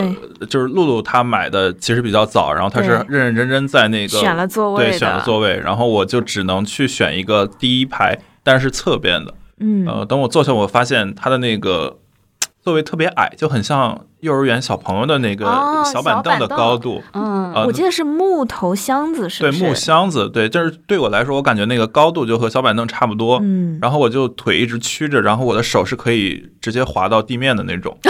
[0.49, 9.35] 就是露露她买的其实比较早，然后她是认认真真在那个选了座位，对，选了座位，然后我就只能去选一个第一排，但是侧边的。
[9.59, 11.99] 嗯，呃，等我坐下，我发现它的那个
[12.63, 15.45] 座位特别矮，就很像幼儿园小朋友的那个
[15.85, 17.03] 小板凳的高度。
[17.13, 23.41] 嗯，我记得是木头箱子，是对木箱子，对，就是对我来说，我感觉那个高度就和小板凳差不多。
[23.43, 27.99] 嗯，然后我就腿一直曲着，然后我的手是可以直接滑到地面的那种。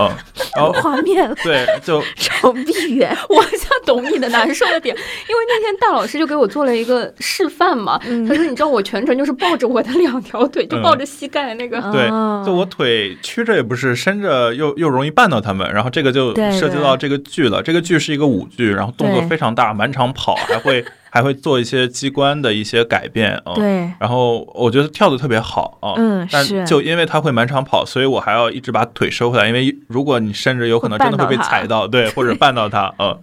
[0.00, 0.08] 嗯，
[0.54, 12.08] 然后画面对，就手臂猿， 我好像懂你的难受的点，因为那天大老师就给我做了一个示范嘛，他说你知道我全程就是抱着我的两条腿，就抱着膝盖那个，对，
[12.46, 20.84] 就我腿曲着也不是，伸着又又容易绊到他们，然后这个就涉及到这个剧了，这个剧是一个舞剧，然后动作非常大，满场跑，还会。
[21.10, 33.18] 还会做一些机关的一些改变啊，对，然后我觉得跳的特别好啊，嗯，但就因为他会满场跑，所以我还要一直把腿收回来，因为如果你甚至有可能真的会被踩到，对， 或者绊到他，嗯。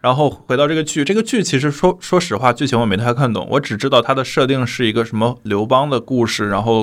[0.00, 6.82] 然后回到这个剧，这个剧其实说说实话，剧情我没太看懂，我只知道它的设定是一个什么刘邦的故事，然后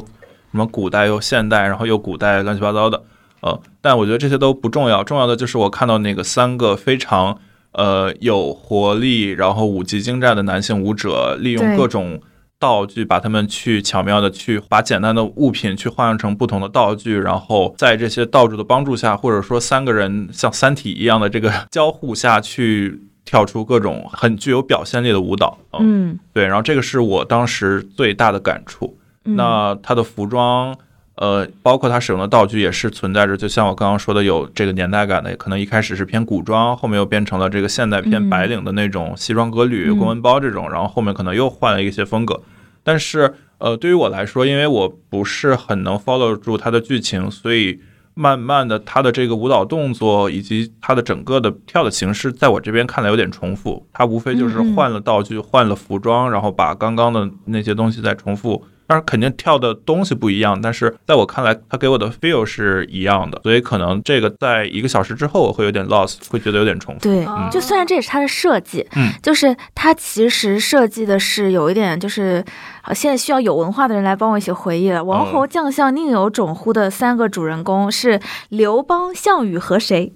[0.51, 3.03] 什么古代又现代，然后又古代乱七八糟的，
[3.41, 7.39] 呃，但我觉得这些都不重要，重要的就是我看到那个三个非常。
[7.77, 12.21] 呃，有活力，然后舞技精湛的男性舞者，利用各种
[12.57, 25.57] 道具，把他们去巧妙的去把简单的物品去换成不同的道具，然后在这些道具的帮助下，或者说三个人像三体一样的这个 交互下去跳出各种很具有表现力的舞蹈。
[25.77, 28.97] 嗯，对，然后这个是我当时最大的感触。
[29.23, 30.73] 那他的服装。
[31.15, 42.41] 呃，包括他使用的道具也是存在着，就像我刚刚说的，有这个年代感的，可能一开始是偏古装，后面又变成了这个现代偏白领的那种西装革履、公文包这种，然后后面可能又换了一些风格。
[42.83, 47.79] 但是，呃，对于我来说，因为我不是很能 follow 住它的剧情，所以
[48.13, 53.87] 慢慢的，它的这个舞蹈动作以及它的整个的跳的形式，在我这边看来有点重复。
[53.93, 58.65] 它无非就是换了道具、换了服装，然后把刚刚的那些东西再重复。
[58.87, 67.01] 当然，肯定跳的东西不一样，但是在我看来，他给我的 feel 是一样的，所以可能这个在一个小时之后我会有点 lost，会觉得有点重复。
[67.01, 72.45] 对，就虽然这也是他的设计，嗯，就是他其实设计的是有一点，就是
[72.93, 75.03] 现在需要有文化的人来帮我一起回忆了。
[75.03, 80.13] 王侯将相宁有种乎的三个主人公是刘邦、项羽和谁？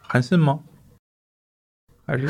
[0.00, 0.60] 韩信吗？
[2.04, 2.26] 还是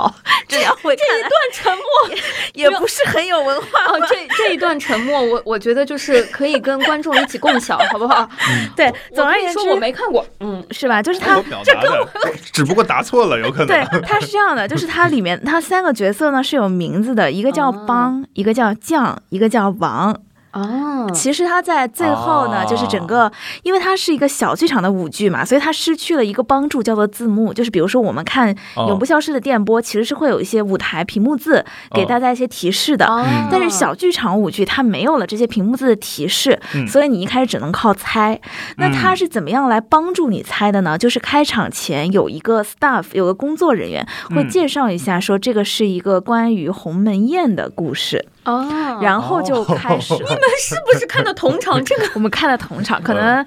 [0.00, 0.14] 好，
[0.48, 2.16] 这样会这一段沉默
[2.54, 4.00] 也不是很有文化哦。
[4.08, 8.26] 这这一段沉默，我我觉得就是可以跟观众一起共享，好不好？
[8.74, 11.02] 对，总而言之，我没看过，嗯，是吧？
[11.02, 12.08] 就是他这跟我
[12.52, 13.66] 只不过答错了，有可能。
[13.66, 20.18] 对，他是这样的，就是它里面他三个角色呢是有名字的，一个叫邦，一个叫将，一个叫王。
[20.52, 23.30] 哦，其实他在最后呢，就是整个，
[23.62, 27.54] 因为它是一个小剧场的舞剧嘛，所以它失去了一个帮助，叫做字幕。
[27.54, 28.52] 就是比如说我们看
[28.88, 33.06] 《永不消失的电波》，其实是会有一些舞台屏幕字给大家一些提示的。
[33.50, 36.58] 但是小剧场舞剧它没有了这些屏幕字的提示，
[36.88, 38.40] 所以你一开始只能靠猜。
[38.76, 40.98] 那它是怎么样来帮助你猜的呢？
[40.98, 44.04] 就是开场前有一个 staff，有个工作人员
[44.34, 48.26] 会介绍一下，说这个是一个关于鸿门宴的故事。
[48.44, 50.14] 哦，然后就开始。
[50.18, 51.84] 你们是不是看到同场？
[51.84, 53.44] 这个我们看了同场，可能。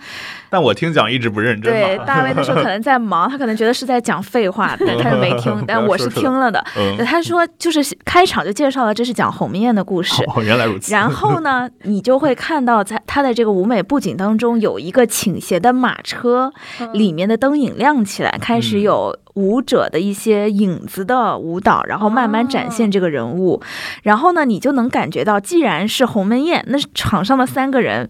[0.54, 1.74] 但我听讲一直不认真。
[1.74, 5.52] 对， 大卫那时候可能在忙，他可能觉得是在讲废话，但 他是没听。
[5.66, 6.64] 但我是听了的。
[7.04, 10.24] 他说，就是开场就介绍了这是讲鸿门宴的故事。
[10.28, 10.94] 哦，原来如此。
[10.94, 16.54] 然后呢，你就会看到在他的这个舞美布景当中有一个倾斜的马车，
[16.94, 23.60] 里面的灯影亮起来，开始有舞者的一些影子的舞蹈，然后慢慢展现这个人物。
[24.04, 28.08] 然后呢，你就能感觉到，既然是鸿门宴，那场上的三个人。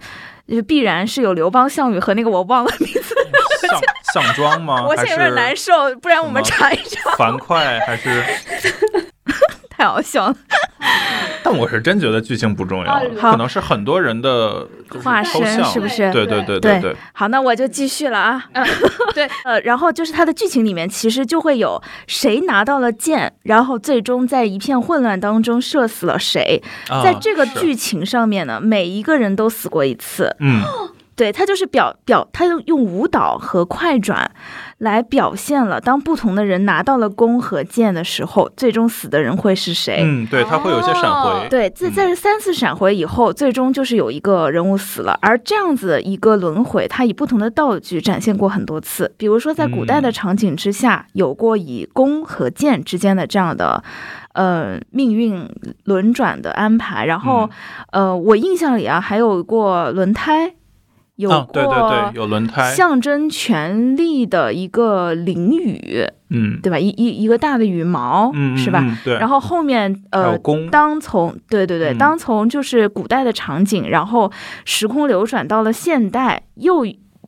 [0.48, 3.16] 就必然是有刘邦、项羽和那个我忘了名字，
[4.12, 4.84] 项项庄吗？
[4.88, 7.12] 我现在有点难受，不然我们查一查。
[7.16, 7.56] 樊哙
[7.86, 8.24] 还是？
[9.84, 10.36] 太好笑了，
[11.44, 14.66] 但我是真觉得剧情不重要，可能是很多人的
[15.04, 16.10] 化身，是不是？
[16.14, 16.96] 对对对对对。
[17.12, 18.46] 好，那我就继续了啊。
[19.14, 26.64] 对， 呃，然后就是它的剧情里面其实就会有谁拿到了剑，然后最终在一片混乱当中射死了谁。
[27.04, 30.34] 在这个剧情上面呢，每一个人都死过一次。
[30.40, 30.64] 嗯。
[31.16, 34.32] 对他就是表表，他用用舞蹈和快转
[34.80, 40.02] 来表现了，当不同的人拿到了弓和箭的时候，最终死的人会是谁？
[40.04, 41.48] 嗯，对他会有一些闪回。
[41.50, 45.18] 对，在在这三次闪回以后，最终就是有一个人物死了。
[45.22, 49.14] 而这样子一个轮回，他以不同的道具展现过很多次。
[49.18, 53.84] 比如说，在古代的场景之下，有过以弓和箭之间的这样的
[54.34, 55.48] 呃命运
[55.84, 57.06] 轮转的安排。
[57.06, 57.50] 然后，
[57.92, 60.56] 呃，我印象里啊，还有过轮胎。
[61.16, 66.80] 有啊，对对过对，有轮胎，象征权力的一个翎羽，嗯，对吧？
[66.80, 68.80] 一一一个大的羽毛，嗯，是吧？
[68.82, 68.98] 嗯？
[69.06, 70.36] 对，然后后面呃，
[70.72, 74.32] 当从对对对，嗯当从就是古代的场景，然后
[74.66, 76.84] 时空流转到了现代，又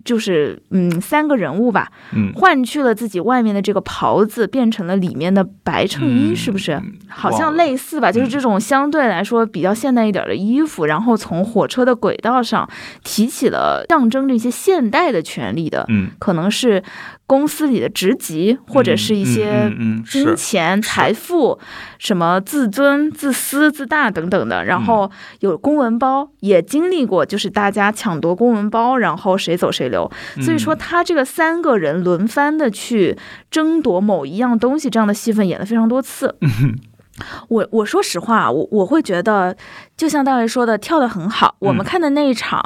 [0.06, 6.72] 就是嗯三个人物吧，嗯，换去了自己外面的这个袍子，变成了里面的白衬衣，嗯是不是？
[6.73, 8.30] 嗯好像类似吧，就是嗯。
[8.30, 12.69] 这种相对来说比较现代一点的衣服，然后从火车的轨道上
[13.03, 16.84] 提起了象征这些现代的权利的，嗯，可能是
[17.27, 21.60] 公司里的职级，或者是一些嗯嗯嗯金钱、财富、
[21.97, 24.64] 什么自尊、自私、自大等等的。
[24.64, 30.11] 然后有公文包，也经历过就是大家抢夺公文包，然后谁走谁留。
[30.41, 33.18] 所以说，嗯他这个三个人轮番的去
[33.49, 36.35] 争夺某一样东西，这样的戏份演了非常多次。
[37.47, 39.56] 我我说实话，我我会觉得，
[39.95, 41.56] 就像大卫说的，跳得很好。
[41.60, 42.61] 我们嗯看的那一场，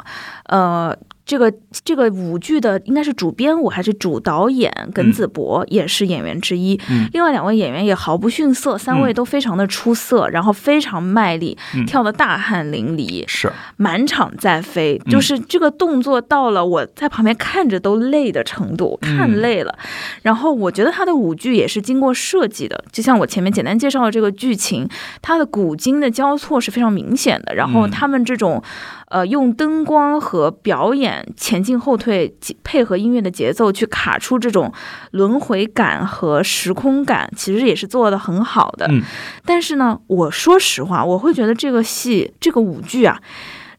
[0.46, 1.52] 呃，这个
[1.84, 4.72] 这个舞剧的应该是主编舞还是主导演？
[4.92, 7.08] 耿子博也是演员之一，嗯。
[7.12, 9.14] 另外两位演员也毫不逊色，三位嗯。
[9.14, 11.86] 都非常的出色，然后非常卖力，嗯。
[11.86, 15.10] 跳得大汗淋漓，是，满场在飞，嗯。
[15.10, 19.16] 就是这个动作到了我在旁边看着都累的程度，嗯。
[19.16, 19.78] 看累了。
[20.22, 24.88] 然后我觉得他的舞剧也是经过设计的，就像我前面简单介绍的这个剧情，
[25.22, 27.54] 它的古今的交错是非常明显的。
[27.54, 27.90] 然后嗯。
[27.90, 28.62] 他们这种，
[29.10, 32.34] 呃，用灯光和表演前进后退
[32.64, 34.72] 配合音乐的节奏去卡出这种
[35.10, 38.86] 轮回感和时空感，其实也是做的很好的。
[38.88, 39.02] 嗯
[39.44, 43.20] 但是呢，我说实话，我会觉得这个戏这个舞剧啊，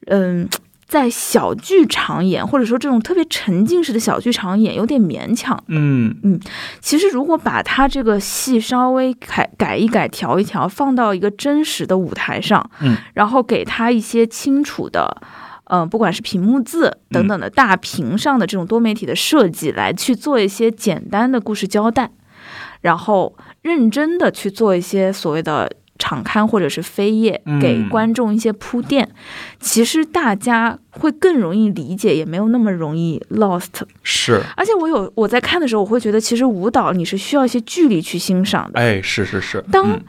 [0.08, 0.48] 嗯。
[0.92, 5.58] 在小剧场演，或者说这种特别沉浸式的小剧场演，有点勉强。
[5.68, 6.38] 嗯嗯
[6.82, 15.22] 其实，如果把它这个戏稍微改改一改、调一调，放到一个真实的舞台上，嗯，然后给他一些清楚的，
[15.64, 22.12] 呃，不管是屏幕字等等的大屏上的这种多媒体的设计，来去做一些简单的故事交代，
[22.82, 25.72] 然后认真的去做一些所谓的。
[26.02, 29.08] 场刊或者是扉页，给嗯观众一些铺垫，
[29.60, 33.84] 其实大家会更容易理解，也没有那么容易 lost。
[34.02, 38.80] 是，而且我有我在看的时候，我会觉得其实舞蹈你是需要一些距离去欣赏的。
[38.80, 40.02] 哎，是是是，当嗯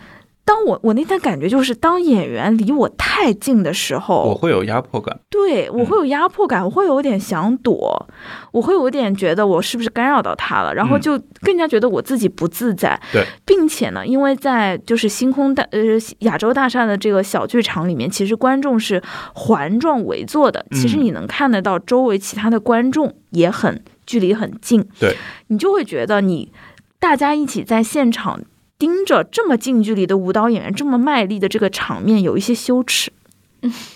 [0.44, 8.06] 当我我那天感觉就是，当演员离我太近的时候我，会有压迫感，对我会有压迫感，我会有点想躲，
[8.50, 13.00] 我会有点觉得我是不是干扰到他了，然后嗯就更加觉得我自己不自在。
[13.12, 15.80] 对，并且呢，因为在就是星空大呃
[16.20, 19.00] 亚洲大厦的这个小剧场里面，其实观众是
[19.34, 25.16] 环状围坐的，其实嗯你能看得到周围其他的观众也很距离很近，对
[25.46, 26.52] 你就会觉得你
[26.98, 28.40] 大家一起在现场。
[28.82, 33.12] 盯着这么近距离的舞蹈演员这么卖力的这个场面，有一些羞耻。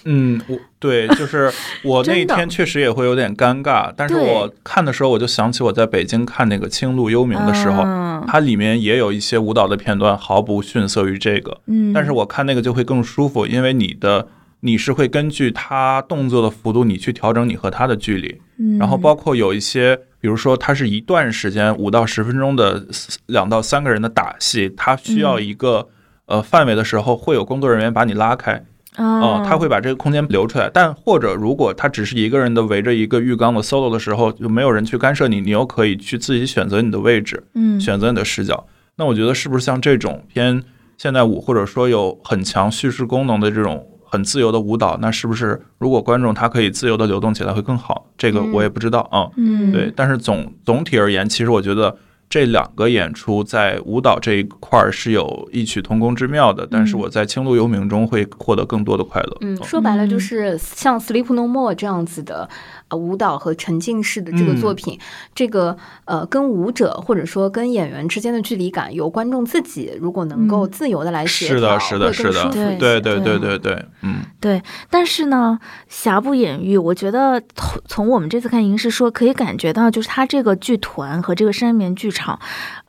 [0.04, 1.50] 嗯，我对，就是
[1.82, 11.60] 我那一天确实也会有点尴尬，但是我看的时候，我就想起我在北京看那个《青路幽冥》的时候，嗯它里面也有一些舞蹈的片段，毫不逊色于这个。
[11.66, 14.28] 嗯，但是我看那个就会更舒服，因为你的
[14.60, 18.40] 你是会根据他动作的幅度，你去调整你和他的距离。
[18.60, 22.86] 嗯然后包括有一些，比如说它是一段时间五到十分钟的
[23.26, 25.88] 两到三个人的打戏，它需要一个、
[26.26, 28.64] 呃范围的时候，会有工作人员把你拉开。
[28.98, 30.70] 哦哦，他会把这个空间留出来。
[30.72, 38.66] 但或者如果他只是一个人的围着一个浴缸的 solo 的时候，就没有人去干涉你，你又可以去自己选择你的位置，嗯选择你的视角。
[38.96, 40.62] 那我觉得是不是像这种偏
[40.96, 43.86] 现代舞，或者说有很强叙事功能的这种
[44.16, 48.06] 很自由的舞蹈，那是不是如果观众他可以自由的流动起来会更好？
[48.16, 49.28] 这个我也不知道啊。
[49.36, 51.94] 嗯对，但是总总体而言，其实我觉得
[52.30, 59.36] 这两个演出在舞蹈这一块儿是有异曲同工之妙的，但是我在《青路幽冥》中会获得更多的快乐。
[59.42, 62.48] 嗯，说白了就嗯是像《Sleep No More》这样子的
[62.88, 64.98] 呃舞蹈和沉浸式的这个作品，
[65.34, 70.70] 这个呃跟舞者或者说跟演员之间的距离感，由观众自己如果能够嗯。
[70.76, 72.50] 自由的来协是的，是的是的。
[72.50, 73.84] 对对对对对。
[74.02, 74.16] 嗯。
[74.38, 75.58] 对，但是呢，
[75.88, 82.38] 瑕不掩瑜，我觉得从从我们这次看银石说，可以感觉到，就是他这个剧团和这个山眠剧场，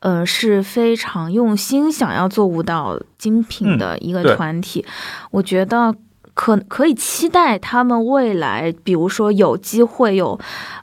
[0.01, 4.85] 呃，是非常用心想要做舞蹈精品的一个团体。
[5.31, 5.95] 我觉得
[6.37, 10.39] 可可以期待他们未来，比如说有机会有，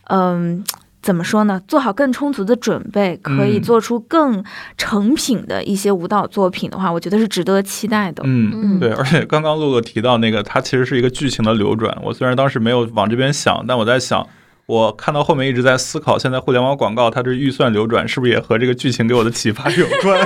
[0.08, 0.64] 嗯、
[1.00, 1.62] 怎么说呢？
[1.68, 4.44] 做好更充足的准备，可以嗯做出更
[4.76, 8.24] 成品的一些舞蹈作品的话，我觉得是值得期待的。
[8.26, 8.50] 嗯。
[8.52, 11.96] 嗯，对，而且刚刚露露提到那个，它其实是一个剧情的流转。
[12.02, 14.26] 我虽然当时没有往这边想，但我在想，
[14.66, 20.18] 我看到后面一直在思考，现在互联网广告它这预算流转是不是也和这个剧情给我的启发有关？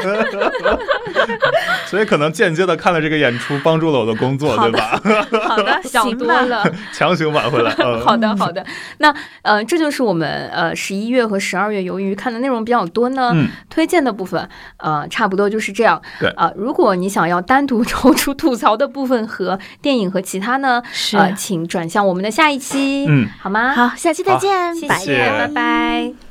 [1.87, 5.01] 所以可能间接的看了这个演出，帮助了我的工作，对吧？
[5.49, 6.09] 好的， 想。
[6.19, 6.63] 多了。
[6.93, 7.75] 强行挽回来。
[7.79, 8.65] 嗯 好的，好的。
[8.99, 14.49] 那呃，这就是我们呃十一月和十二月，由于看的内容比较多呢，嗯，推荐的部分
[14.79, 16.01] 呃差不多就是这样。
[16.21, 26.28] 对啊、如果你想要单独抽出吐槽的部分和电影和其他呢，是呃，请转向我们的下一期，嗯，好吗？，好，下期再见，拜谢谢，拜拜。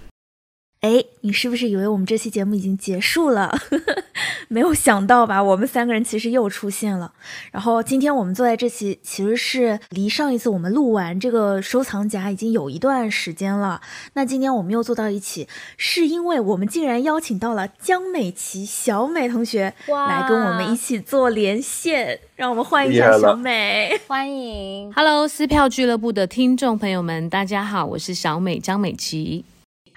[0.82, 3.58] 哎，你是不是以为我们这期节目已经结束了？
[4.48, 5.42] 没有想到吧？
[5.44, 7.12] 我们三个人其实又出现了。
[7.52, 13.82] 然后今天我们坐在这期，其实是离上一次我们录完这个收藏夹已经有一段时间了。
[14.14, 15.48] 那今天我们又坐到一起，
[15.78, 24.00] 是因为我们竟然邀请到了江美琪小美同学来跟我们一起做连线，让我们欢迎一下小美。
[24.08, 24.94] 欢迎。
[24.94, 29.44] Hello，撕票俱乐部的听众朋友们，大家好，我是小美江美琪。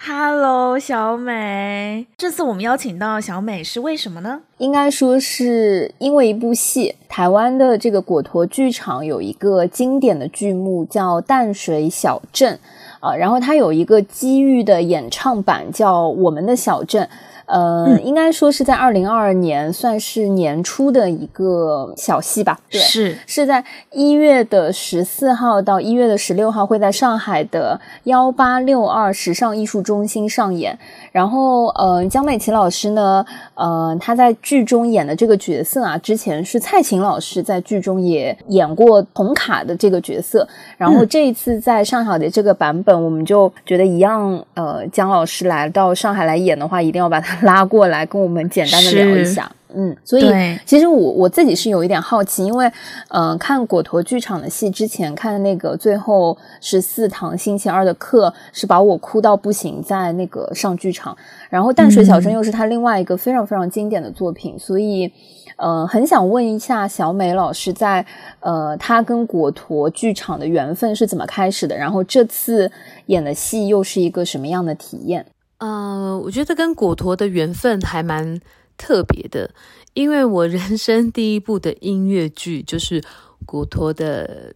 [0.02, 2.06] Hello，小美。
[2.16, 4.40] 这次我们邀请到小美是为什么呢？
[4.56, 12.58] 应该说是因为一部戏，台湾的这个果陀剧场有一个经典的剧目叫《淡水小镇》
[13.06, 17.04] 啊、然后它有一个机遇的演唱版叫《我们的小镇》。
[17.50, 30.78] 呃，应该说是在二零二二年算是年初的一个小戏吧，对，是是在一月的十四号到一月的十六号会在上海的幺八六二时尚艺术中心上演。
[31.12, 33.24] 然后，呃，江美琪老师呢，
[33.54, 40.46] 呃，她在剧中演的这个角色啊，之前是蔡琴老师在剧中也演过红卡的这个角色。
[40.78, 49.50] 然后这一次在上海的这个版本，我们就觉得一样，呃，江老师来到上海来演的话，一定要把他拉过来跟我们简单的聊一下。
[49.72, 50.24] 嗯，所以
[50.66, 52.66] 其实我我自己是有一点好奇，因为
[53.10, 61.16] 嗯、呃看果陀剧场的戏之前看的那个最后十四堂星期二的课是把我哭到不行，在那个上剧场，
[61.48, 65.12] 然后淡水小镇又是他另外一个非常非常经典的作品，所以。
[65.56, 68.06] 呃，很想问一下小美老师在，
[68.38, 71.76] 呃，他跟果陀剧场的缘分是怎么开始的？
[71.76, 72.70] 然后这次
[73.06, 75.26] 演的戏又是一个什么样的体验？
[75.60, 78.40] 呃，我觉得跟果陀的缘分还蛮
[78.76, 79.54] 特别的，
[79.94, 83.02] 因为我人生第一部的音乐剧就是
[83.44, 84.52] 果陀的《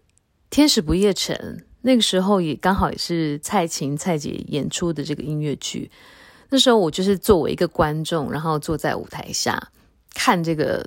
[0.49, 1.37] 天使不夜城》，
[1.83, 5.91] 那个时候也刚好也是蔡琴蔡姐演出的这个音乐剧。
[6.49, 9.61] 那时候我就是作为一个观众，然后坐在舞台下
[10.15, 10.87] 看这个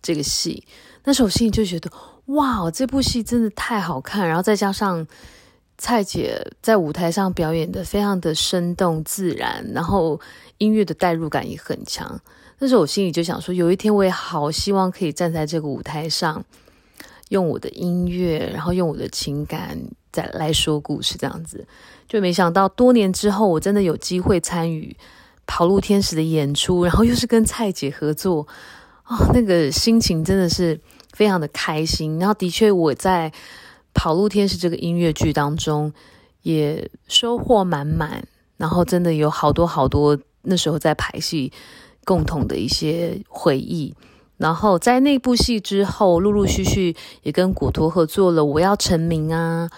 [0.00, 0.64] 这个戏，
[1.04, 1.90] 那时候我心里就觉得，
[2.26, 5.06] 哇，这部戏真的太好看，然后再加上
[5.78, 10.20] 蔡姐在舞台上表演的非常的生动自然，然后
[10.58, 12.20] 音乐的代入感也很强。
[12.58, 16.44] 那时候我心里就想说，有一天我也好希望可以站在这个舞台上，
[17.28, 19.78] 用我的音乐，然后用我的情感
[20.10, 21.64] 再来说故事，这样子。
[22.08, 24.96] 就没想到多年之后，我真的有机会参与
[25.46, 28.44] 跑路天使的演出，然后又是跟蔡姐合作，
[29.06, 30.80] 哦，那个心情真的是
[31.12, 32.18] 非常的开心。
[32.18, 33.32] 然后的确，我在
[33.98, 35.92] 跑路天使这个音乐剧当中
[36.42, 38.22] 也收获满满，
[38.56, 41.52] 然后真的有好多好多那时候在排戏
[42.04, 43.92] 共同的一些回忆。
[44.36, 46.94] 然后在那部戏之后，陆陆续续
[47.24, 49.68] 也跟果陀合作了《我要成名》啊，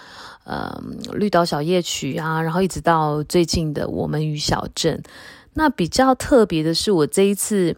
[0.43, 0.79] 呃，
[1.13, 5.01] 《绿岛小夜曲》啊，然后一直到最近的《我们与小镇》。
[5.55, 7.75] 那比较特别的是，我这一次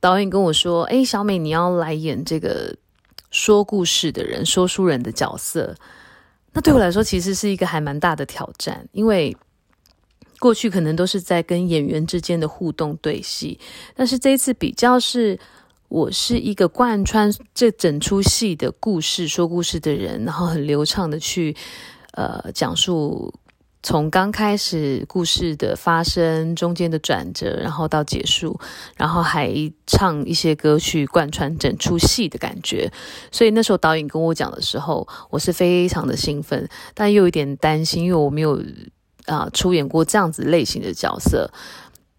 [0.00, 2.74] 导演跟我说：“哎，小美，你要来演这个
[3.34, 5.74] 说故事的人、说书人的角色。”
[6.54, 9.36] 那对我来说，其实是一个还蛮大的挑战，因为
[10.38, 13.58] 过去可能都是在跟演员之间的互动对戏，
[13.94, 15.38] 但是这一次比较是。
[15.88, 21.54] 我是一个贯穿这整出戏的故事、说故事的人，然后很流畅的去
[22.14, 23.32] 呃讲述
[23.84, 28.58] 从刚开始故事的发生、中间的转折，然后到结束，
[28.96, 29.52] 然后还
[29.86, 32.90] 唱一些歌曲贯穿整出戏的感觉。
[33.30, 38.58] 所以那时候导演跟我讲的时候，我是非常的兴奋，但又有点担心，因为我没有
[39.26, 41.50] 啊、出演过这样子类型的角色，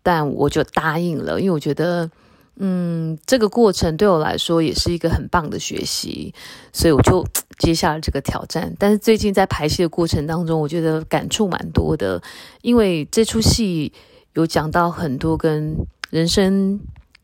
[0.03, 2.11] 但我就答应了，因为我觉得。
[2.57, 6.33] 嗯，这个过程对我来说也是一个很棒的学习，
[6.71, 7.25] 所以我就
[7.59, 8.73] 接下了这个挑战。
[8.79, 12.21] 但是最近在排戏的过程当中，我觉得感触蛮多的，
[12.61, 13.91] 因为这出戏
[14.35, 15.75] 有讲到很多跟
[16.09, 16.79] 人生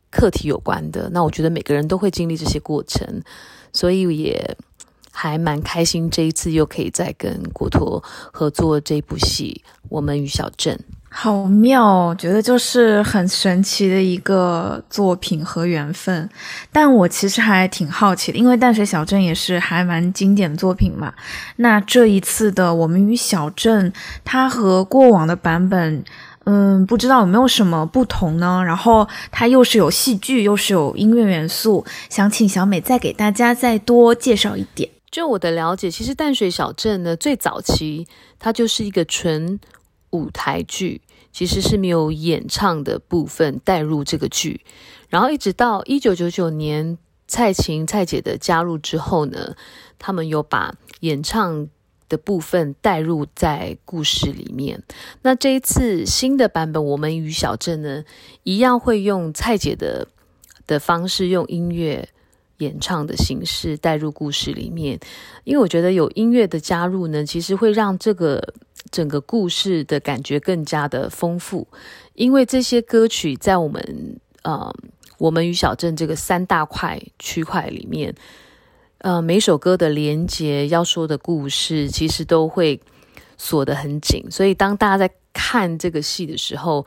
[0.10, 1.10] 课题有关的。
[1.14, 3.22] 那我觉得每个人都会经历这些过程，
[3.72, 4.58] 所以也
[5.14, 6.10] 还蛮开心。
[6.10, 8.04] 这一次又可以再跟国托
[8.34, 10.78] 合作这部戏《我们与小镇》。
[11.14, 16.28] 好妙，觉得就是很神奇的一个作品和缘分。
[16.72, 21.14] 但我其实还挺好奇的，因为《淡水小镇》也是还蛮经典的作品嘛。
[21.58, 23.92] 那这一次的《我们与小镇》，
[24.24, 26.02] 它和过往的版本，
[26.46, 28.64] 嗯，不知道有没有什么不同呢？
[28.66, 34.90] 然后它又是有戏剧，又是有音乐元素，想请小美再给大家再多介绍一点。
[35.12, 38.08] 就我的了解，其实《淡水小镇》呢，最早期
[38.40, 39.60] 它就是一个纯。
[40.12, 41.02] 舞台剧
[41.32, 44.62] 其实是没有演唱的部分带入这个剧，
[45.10, 46.98] 然后一直到一九九九年
[47.28, 49.56] 蔡琴蔡姐的加入之后呢，
[49.98, 51.68] 他们有把演唱
[52.10, 54.84] 的部分带入在故事里面。
[55.22, 58.04] 那这一次新的版本《我们与小镇》呢，
[58.44, 60.10] 一样会用蔡姐的
[60.68, 62.10] 的方式，用音乐
[62.62, 65.00] 演唱的形式带入故事里面。
[65.44, 68.54] 因为我觉得有音乐的加入呢，其实会让这个。
[68.90, 71.66] 整个故事的感觉更加的丰富，
[72.16, 74.74] 因为这些歌曲在我们呃，
[75.20, 78.14] 我们与小镇这个三大块区块里面，
[78.98, 82.82] 呃，每首歌的连接要说的故事，其实都会
[83.38, 84.26] 锁得很紧。
[84.32, 86.86] 所以当大家在看这个戏的时候，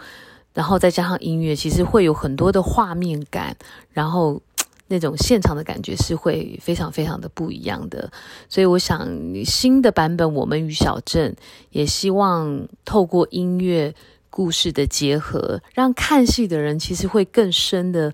[0.52, 3.56] 然后再加上音乐，其实会有很多的画面感，
[3.92, 4.42] 然后。
[4.88, 8.10] 那种现场的感觉是会非常非常的不一样的，
[8.48, 9.08] 所以我想
[9.44, 11.32] 新的版本《我们与小镇》
[11.70, 13.94] 也希望透过音乐
[14.28, 18.12] 故事的结合，让看戏的人其实会更深的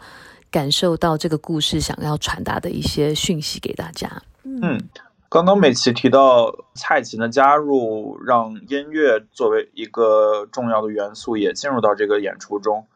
[0.50, 4.22] 感受到这个故事想要传达的一些讯息给大家。
[4.44, 4.80] 嗯，
[5.28, 12.86] 刚刚美琪提到蔡琴的加入，让音乐作为一个重要的元素也进入到这个演出中。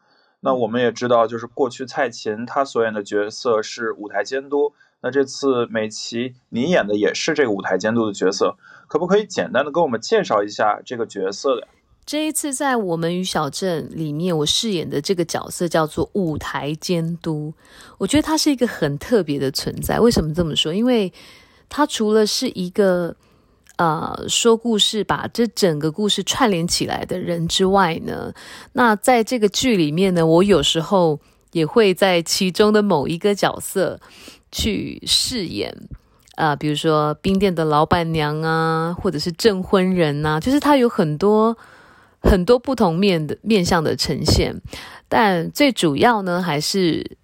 [0.45, 4.71] 那我们也知道，就是过去蔡琴她所演的角色是舞台监督。
[5.01, 8.55] 那这次美琪你演的也是这个舞台监督的角色，
[8.87, 11.67] 可不可以简单的跟我们介绍一下这个角色的？
[12.05, 17.51] 这一次在《我们与小镇》里面，我饰演的这个角色叫做舞台监督。
[17.97, 19.99] 我觉得他是一个很特别的存在。
[19.99, 20.71] 为什么这么说？
[20.71, 21.11] 因为
[21.67, 23.15] 他除了是一个。
[23.77, 28.33] 呃，说故事把这整个故事串联起来的人之外呢，
[28.71, 31.19] 那在这个剧里面呢，我有时候
[31.51, 33.99] 也会在其中的某一个角色
[34.49, 35.75] 去饰演，
[36.35, 41.57] 啊，比如说冰店的老板娘啊，或者是证婚人呐，就是他有很多
[42.21, 44.55] 很多不同面的面向的呈现，
[45.09, 47.17] 但最主要呢，还是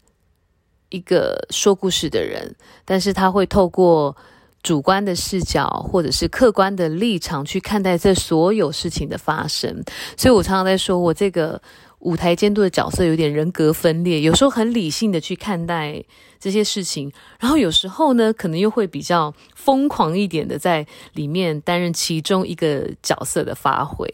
[0.89, 4.17] 一个说故事的人，但是他会透过。
[4.63, 9.83] 主观的视角，或者是客观的立场去看待这所有事情的发生，
[10.15, 11.61] 所以我常常在说，我这个
[11.99, 16.03] 舞台监督的角色有点人格分裂，有时候很理性的去看待
[16.39, 24.07] 这些事情，然后有时候呢，可能又会比较疯狂一点的在里面担任其中一个角色的发挥，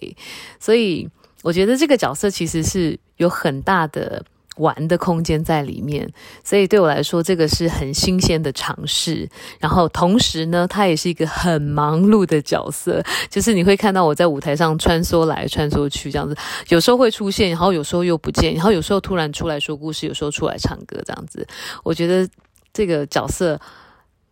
[0.60, 1.10] 所以
[1.44, 4.24] 我觉得这个角色其实是有很大的。
[4.58, 6.08] 玩的空间在里面，
[6.44, 9.30] 所以对我来说，这个是很新鲜的尝试。
[9.60, 16.36] 然后同时呢，他也是一个很忙碌的角色，就是你会看到我在舞台上穿梭来穿梭去这样子，
[16.70, 21.46] 有时候会出现，然后有时候又不见，然后有时候突然出来说故事，有时候出来唱歌这样子。
[21.84, 22.28] 我觉得
[22.74, 23.60] 这个角色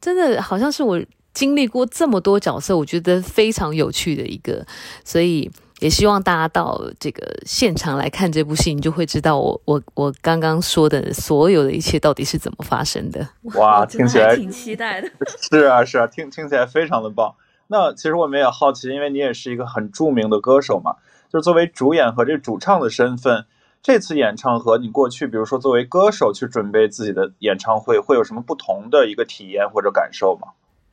[0.01, 1.01] 真的好像是我
[1.33, 4.65] 经历过这么多角色，我觉得非常有趣的一个，
[5.03, 5.51] 所以。
[5.79, 13.27] 也希望大家到这个现场来看这部戏，你就会知道我我我刚刚说的所有的一切到底是怎么发生的。
[13.55, 15.11] 哇，听起来挺期待的。
[15.51, 17.35] 是啊，是啊，听听起来非常的棒。
[17.67, 20.95] 那其实我们也好奇，因为你也是一个很著名的歌手嘛，
[21.29, 23.45] 就是作为主演和这主唱的身份，
[23.83, 30.49] 这次演唱和你过去，比如说作为歌手去准备自己的演唱会，会有什么不同的一个体验或者感受吗？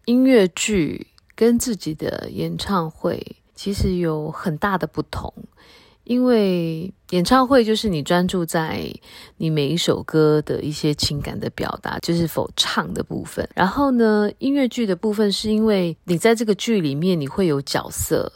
[0.07, 1.07] 音乐剧
[1.37, 3.37] 跟自己的演唱会。
[3.63, 5.33] 其实有很大的不同，
[6.03, 8.93] 因为演唱会就是你专注在
[9.37, 13.49] 你每一首歌的一些情感的表达，就是否唱的部分。
[13.55, 18.33] 然后呢，音乐剧的部分是因为你在这个剧里面你会有角色，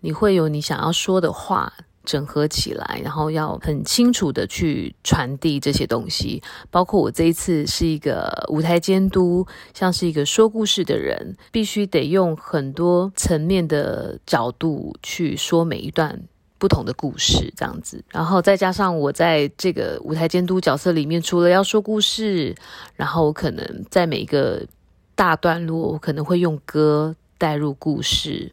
[0.00, 1.70] 你会有你想要说的话。
[2.04, 6.42] 整合起来，然后要很清楚的去传递这些东西。
[6.70, 16.20] 包括我这一次是一个舞台监督，像是一个说故事的人，必须得用很多层面的角度去说每一段
[16.58, 18.02] 不同的故事，这样子。
[18.08, 22.54] 然后再加上我在这个舞台监督角色里面，除了要说故事，
[22.96, 24.66] 然后我可能在每一个
[25.14, 28.50] 大段落，我可能会用歌带入故事，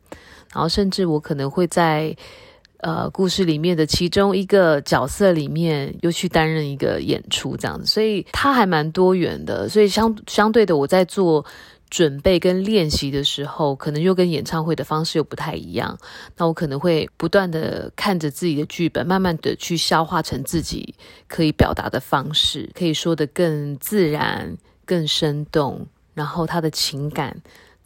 [0.54, 2.14] 然后甚至我可能会在。
[2.80, 9.68] 呃，故事里面的其中一个角色里面，又去担任一个演出这样子，所以他还蛮多元的。
[9.68, 11.44] 所以相相对的，我在做
[11.90, 15.98] 准备跟练习的时候，可能又跟演唱会的方式又不太一样。
[16.38, 20.94] 那我可能会不断的看着自己的剧本，慢慢的去消化成自己
[21.28, 24.56] 可以表达的方式，可以说的更自然、
[24.86, 27.36] 更生动，然后他的情感。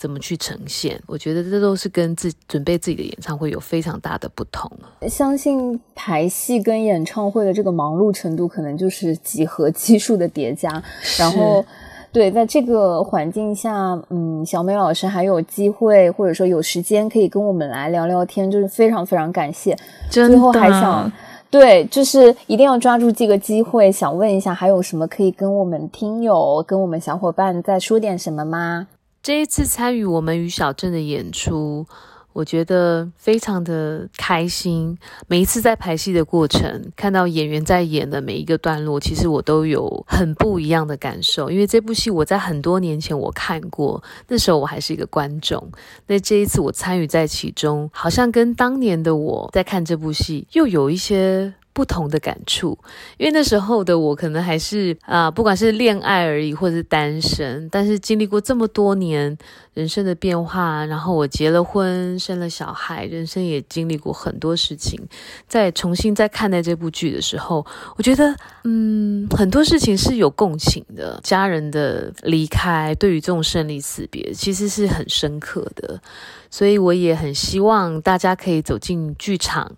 [0.02, 0.99] 怎么去呈现？
[1.06, 4.68] 我觉得这都是跟自准备自己的演唱会有非常大的不同。
[5.07, 10.82] 相信排戏跟演唱会的这个忙碌程度，可能就是几何基数的叠加。
[11.19, 11.64] 然后，
[12.11, 19.78] 对，在这个环境下，嗯，小美老师还有机会或者说有时间可以跟我们来聊聊天，就是非常非常感谢。
[20.10, 21.11] 最后还想，
[21.52, 28.88] 对，就是一定要抓住这个机会，想问一下，还有什么可以跟我们听友、跟我们小伙伴再说点什么吗？
[29.23, 31.85] 这一次参与我们于小镇的演出，
[32.34, 34.98] 我觉得非常的开心。
[35.27, 41.52] 每一次在排戏的过程，看到演员在演的每一个段落，其实我都有很不一样的感受。
[41.52, 45.72] 因为这部戏我在很多年前我看过，那时候我还是一个观众。
[46.07, 51.53] 那这一次我参与在其中，好像跟当年的我在看这部戏又有一些。
[51.73, 52.77] 不同的感触，
[53.18, 59.38] 因为那时候的我可能还是啊，不管是恋爱而已，或者是单身，但是经历过这么多年
[59.73, 64.99] 人生的变化，然后我结了婚，生了小孩，人生也经历过很多事情，
[65.48, 67.65] 在重新再看待这部剧的时候，
[67.95, 68.35] 我觉得
[68.65, 76.02] 嗯，很多事情是有共情的，家人的离开，对于这种生离死别，其实是很深刻的，
[76.49, 79.72] 所以我也很希望大家可以走进剧场。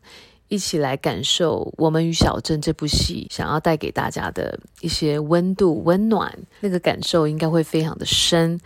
[0.54, 8.60] 一起来感受《我们与小镇》这部戏想要带给大家的一些温度、温暖，那个感受应该会非常的深。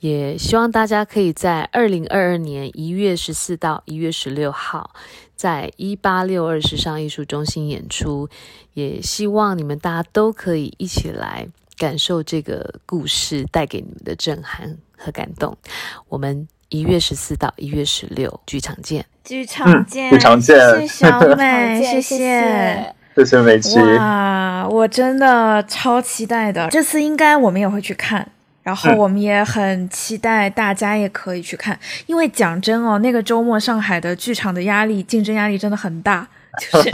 [0.00, 4.94] 也希望大家可以在二零二二年一月十四到一月十六号，
[5.36, 8.26] 在一八六二时尚艺术中心演出。
[8.72, 11.46] 也希望你们大家都可以一起来
[11.76, 15.58] 感受这个故事带给你们的震撼和感动。
[16.08, 16.48] 我们。
[16.74, 19.06] 一月十四到一月十六，剧场见！
[19.22, 20.10] 剧场见！
[20.10, 20.58] 剧场见！
[20.80, 23.78] 谢谢小美，谢谢，谢谢美琪。
[23.78, 28.26] 哇，我真的超期待的，这次应该我们也会去看，
[28.64, 36.26] 然后我们也很期待大家也可以去看，因为讲真哦，那个周末上海的剧场的压力，竞争压力真的很大。
[36.58, 36.90] 就是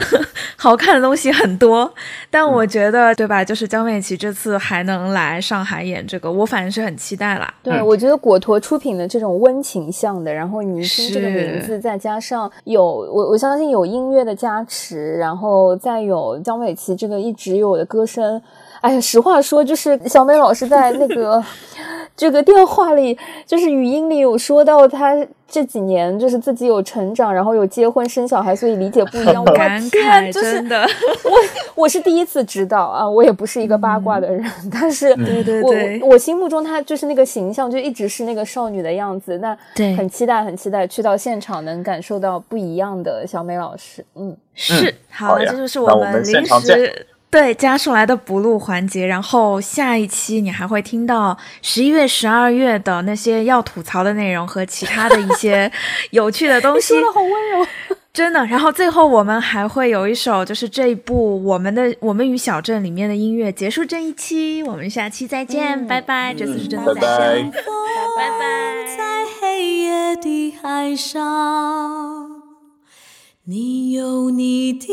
[0.56, 1.92] 好看的东西很多，
[2.30, 3.44] 但我觉得，对吧？
[3.44, 7.52] 就是江美琪这次还能来上海演这个，我反正是很期待啦。
[7.62, 18.40] 对，我觉得果陀出品的这种温情向的，然后你听这个名字，再加上有我我相信有音乐的加持，然后再有江美琪这个一直有的歌声。
[18.80, 21.42] 哎呀，实话说，就是小美老师在那个
[22.16, 25.14] 这个电话里，就是语音里有说到，她
[25.46, 29.44] 这几年就是自己有成长，然后有结婚生小孩，所以理解不一样。
[29.44, 29.54] 我
[29.90, 30.80] 天，真的，
[31.24, 39.36] 我我是第一次知道啊，我也不是一个八卦的人，但是对对对，我心目中她就是那个形象，就一直是那个少女的样子。
[39.38, 44.04] 那对，很期待，很期待去到现场能感受到不一样的小美老师。
[44.14, 47.06] 嗯，是好，这就是我们临时。
[47.30, 55.70] 对，加上来的补录环节，然后下一期你还会听到十一月、十二月的那些要吐槽的内容和其他的一些
[56.10, 56.94] 有趣的东西。
[56.94, 57.64] 说的好温柔，
[58.12, 58.44] 真的。
[58.46, 64.64] 然后最后我们还会有一首，就是这一部《我们的我们与小镇》里面的音乐，结束这一期。
[64.64, 66.34] 我们下期再见，拜拜。
[66.34, 68.96] 这次是真的再见，拜拜。
[68.98, 72.29] 在黑夜的海上，
[73.50, 74.86] 你有你的。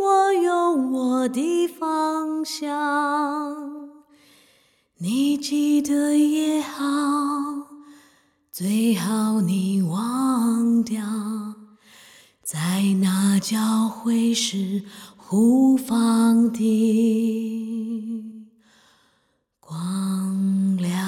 [0.00, 2.68] 我有我的方向，
[4.96, 6.82] 你记得也好，
[8.50, 11.04] 最好你忘掉，
[12.42, 14.82] 在那交汇时
[15.16, 16.58] 互放的
[19.60, 20.98] 光亮。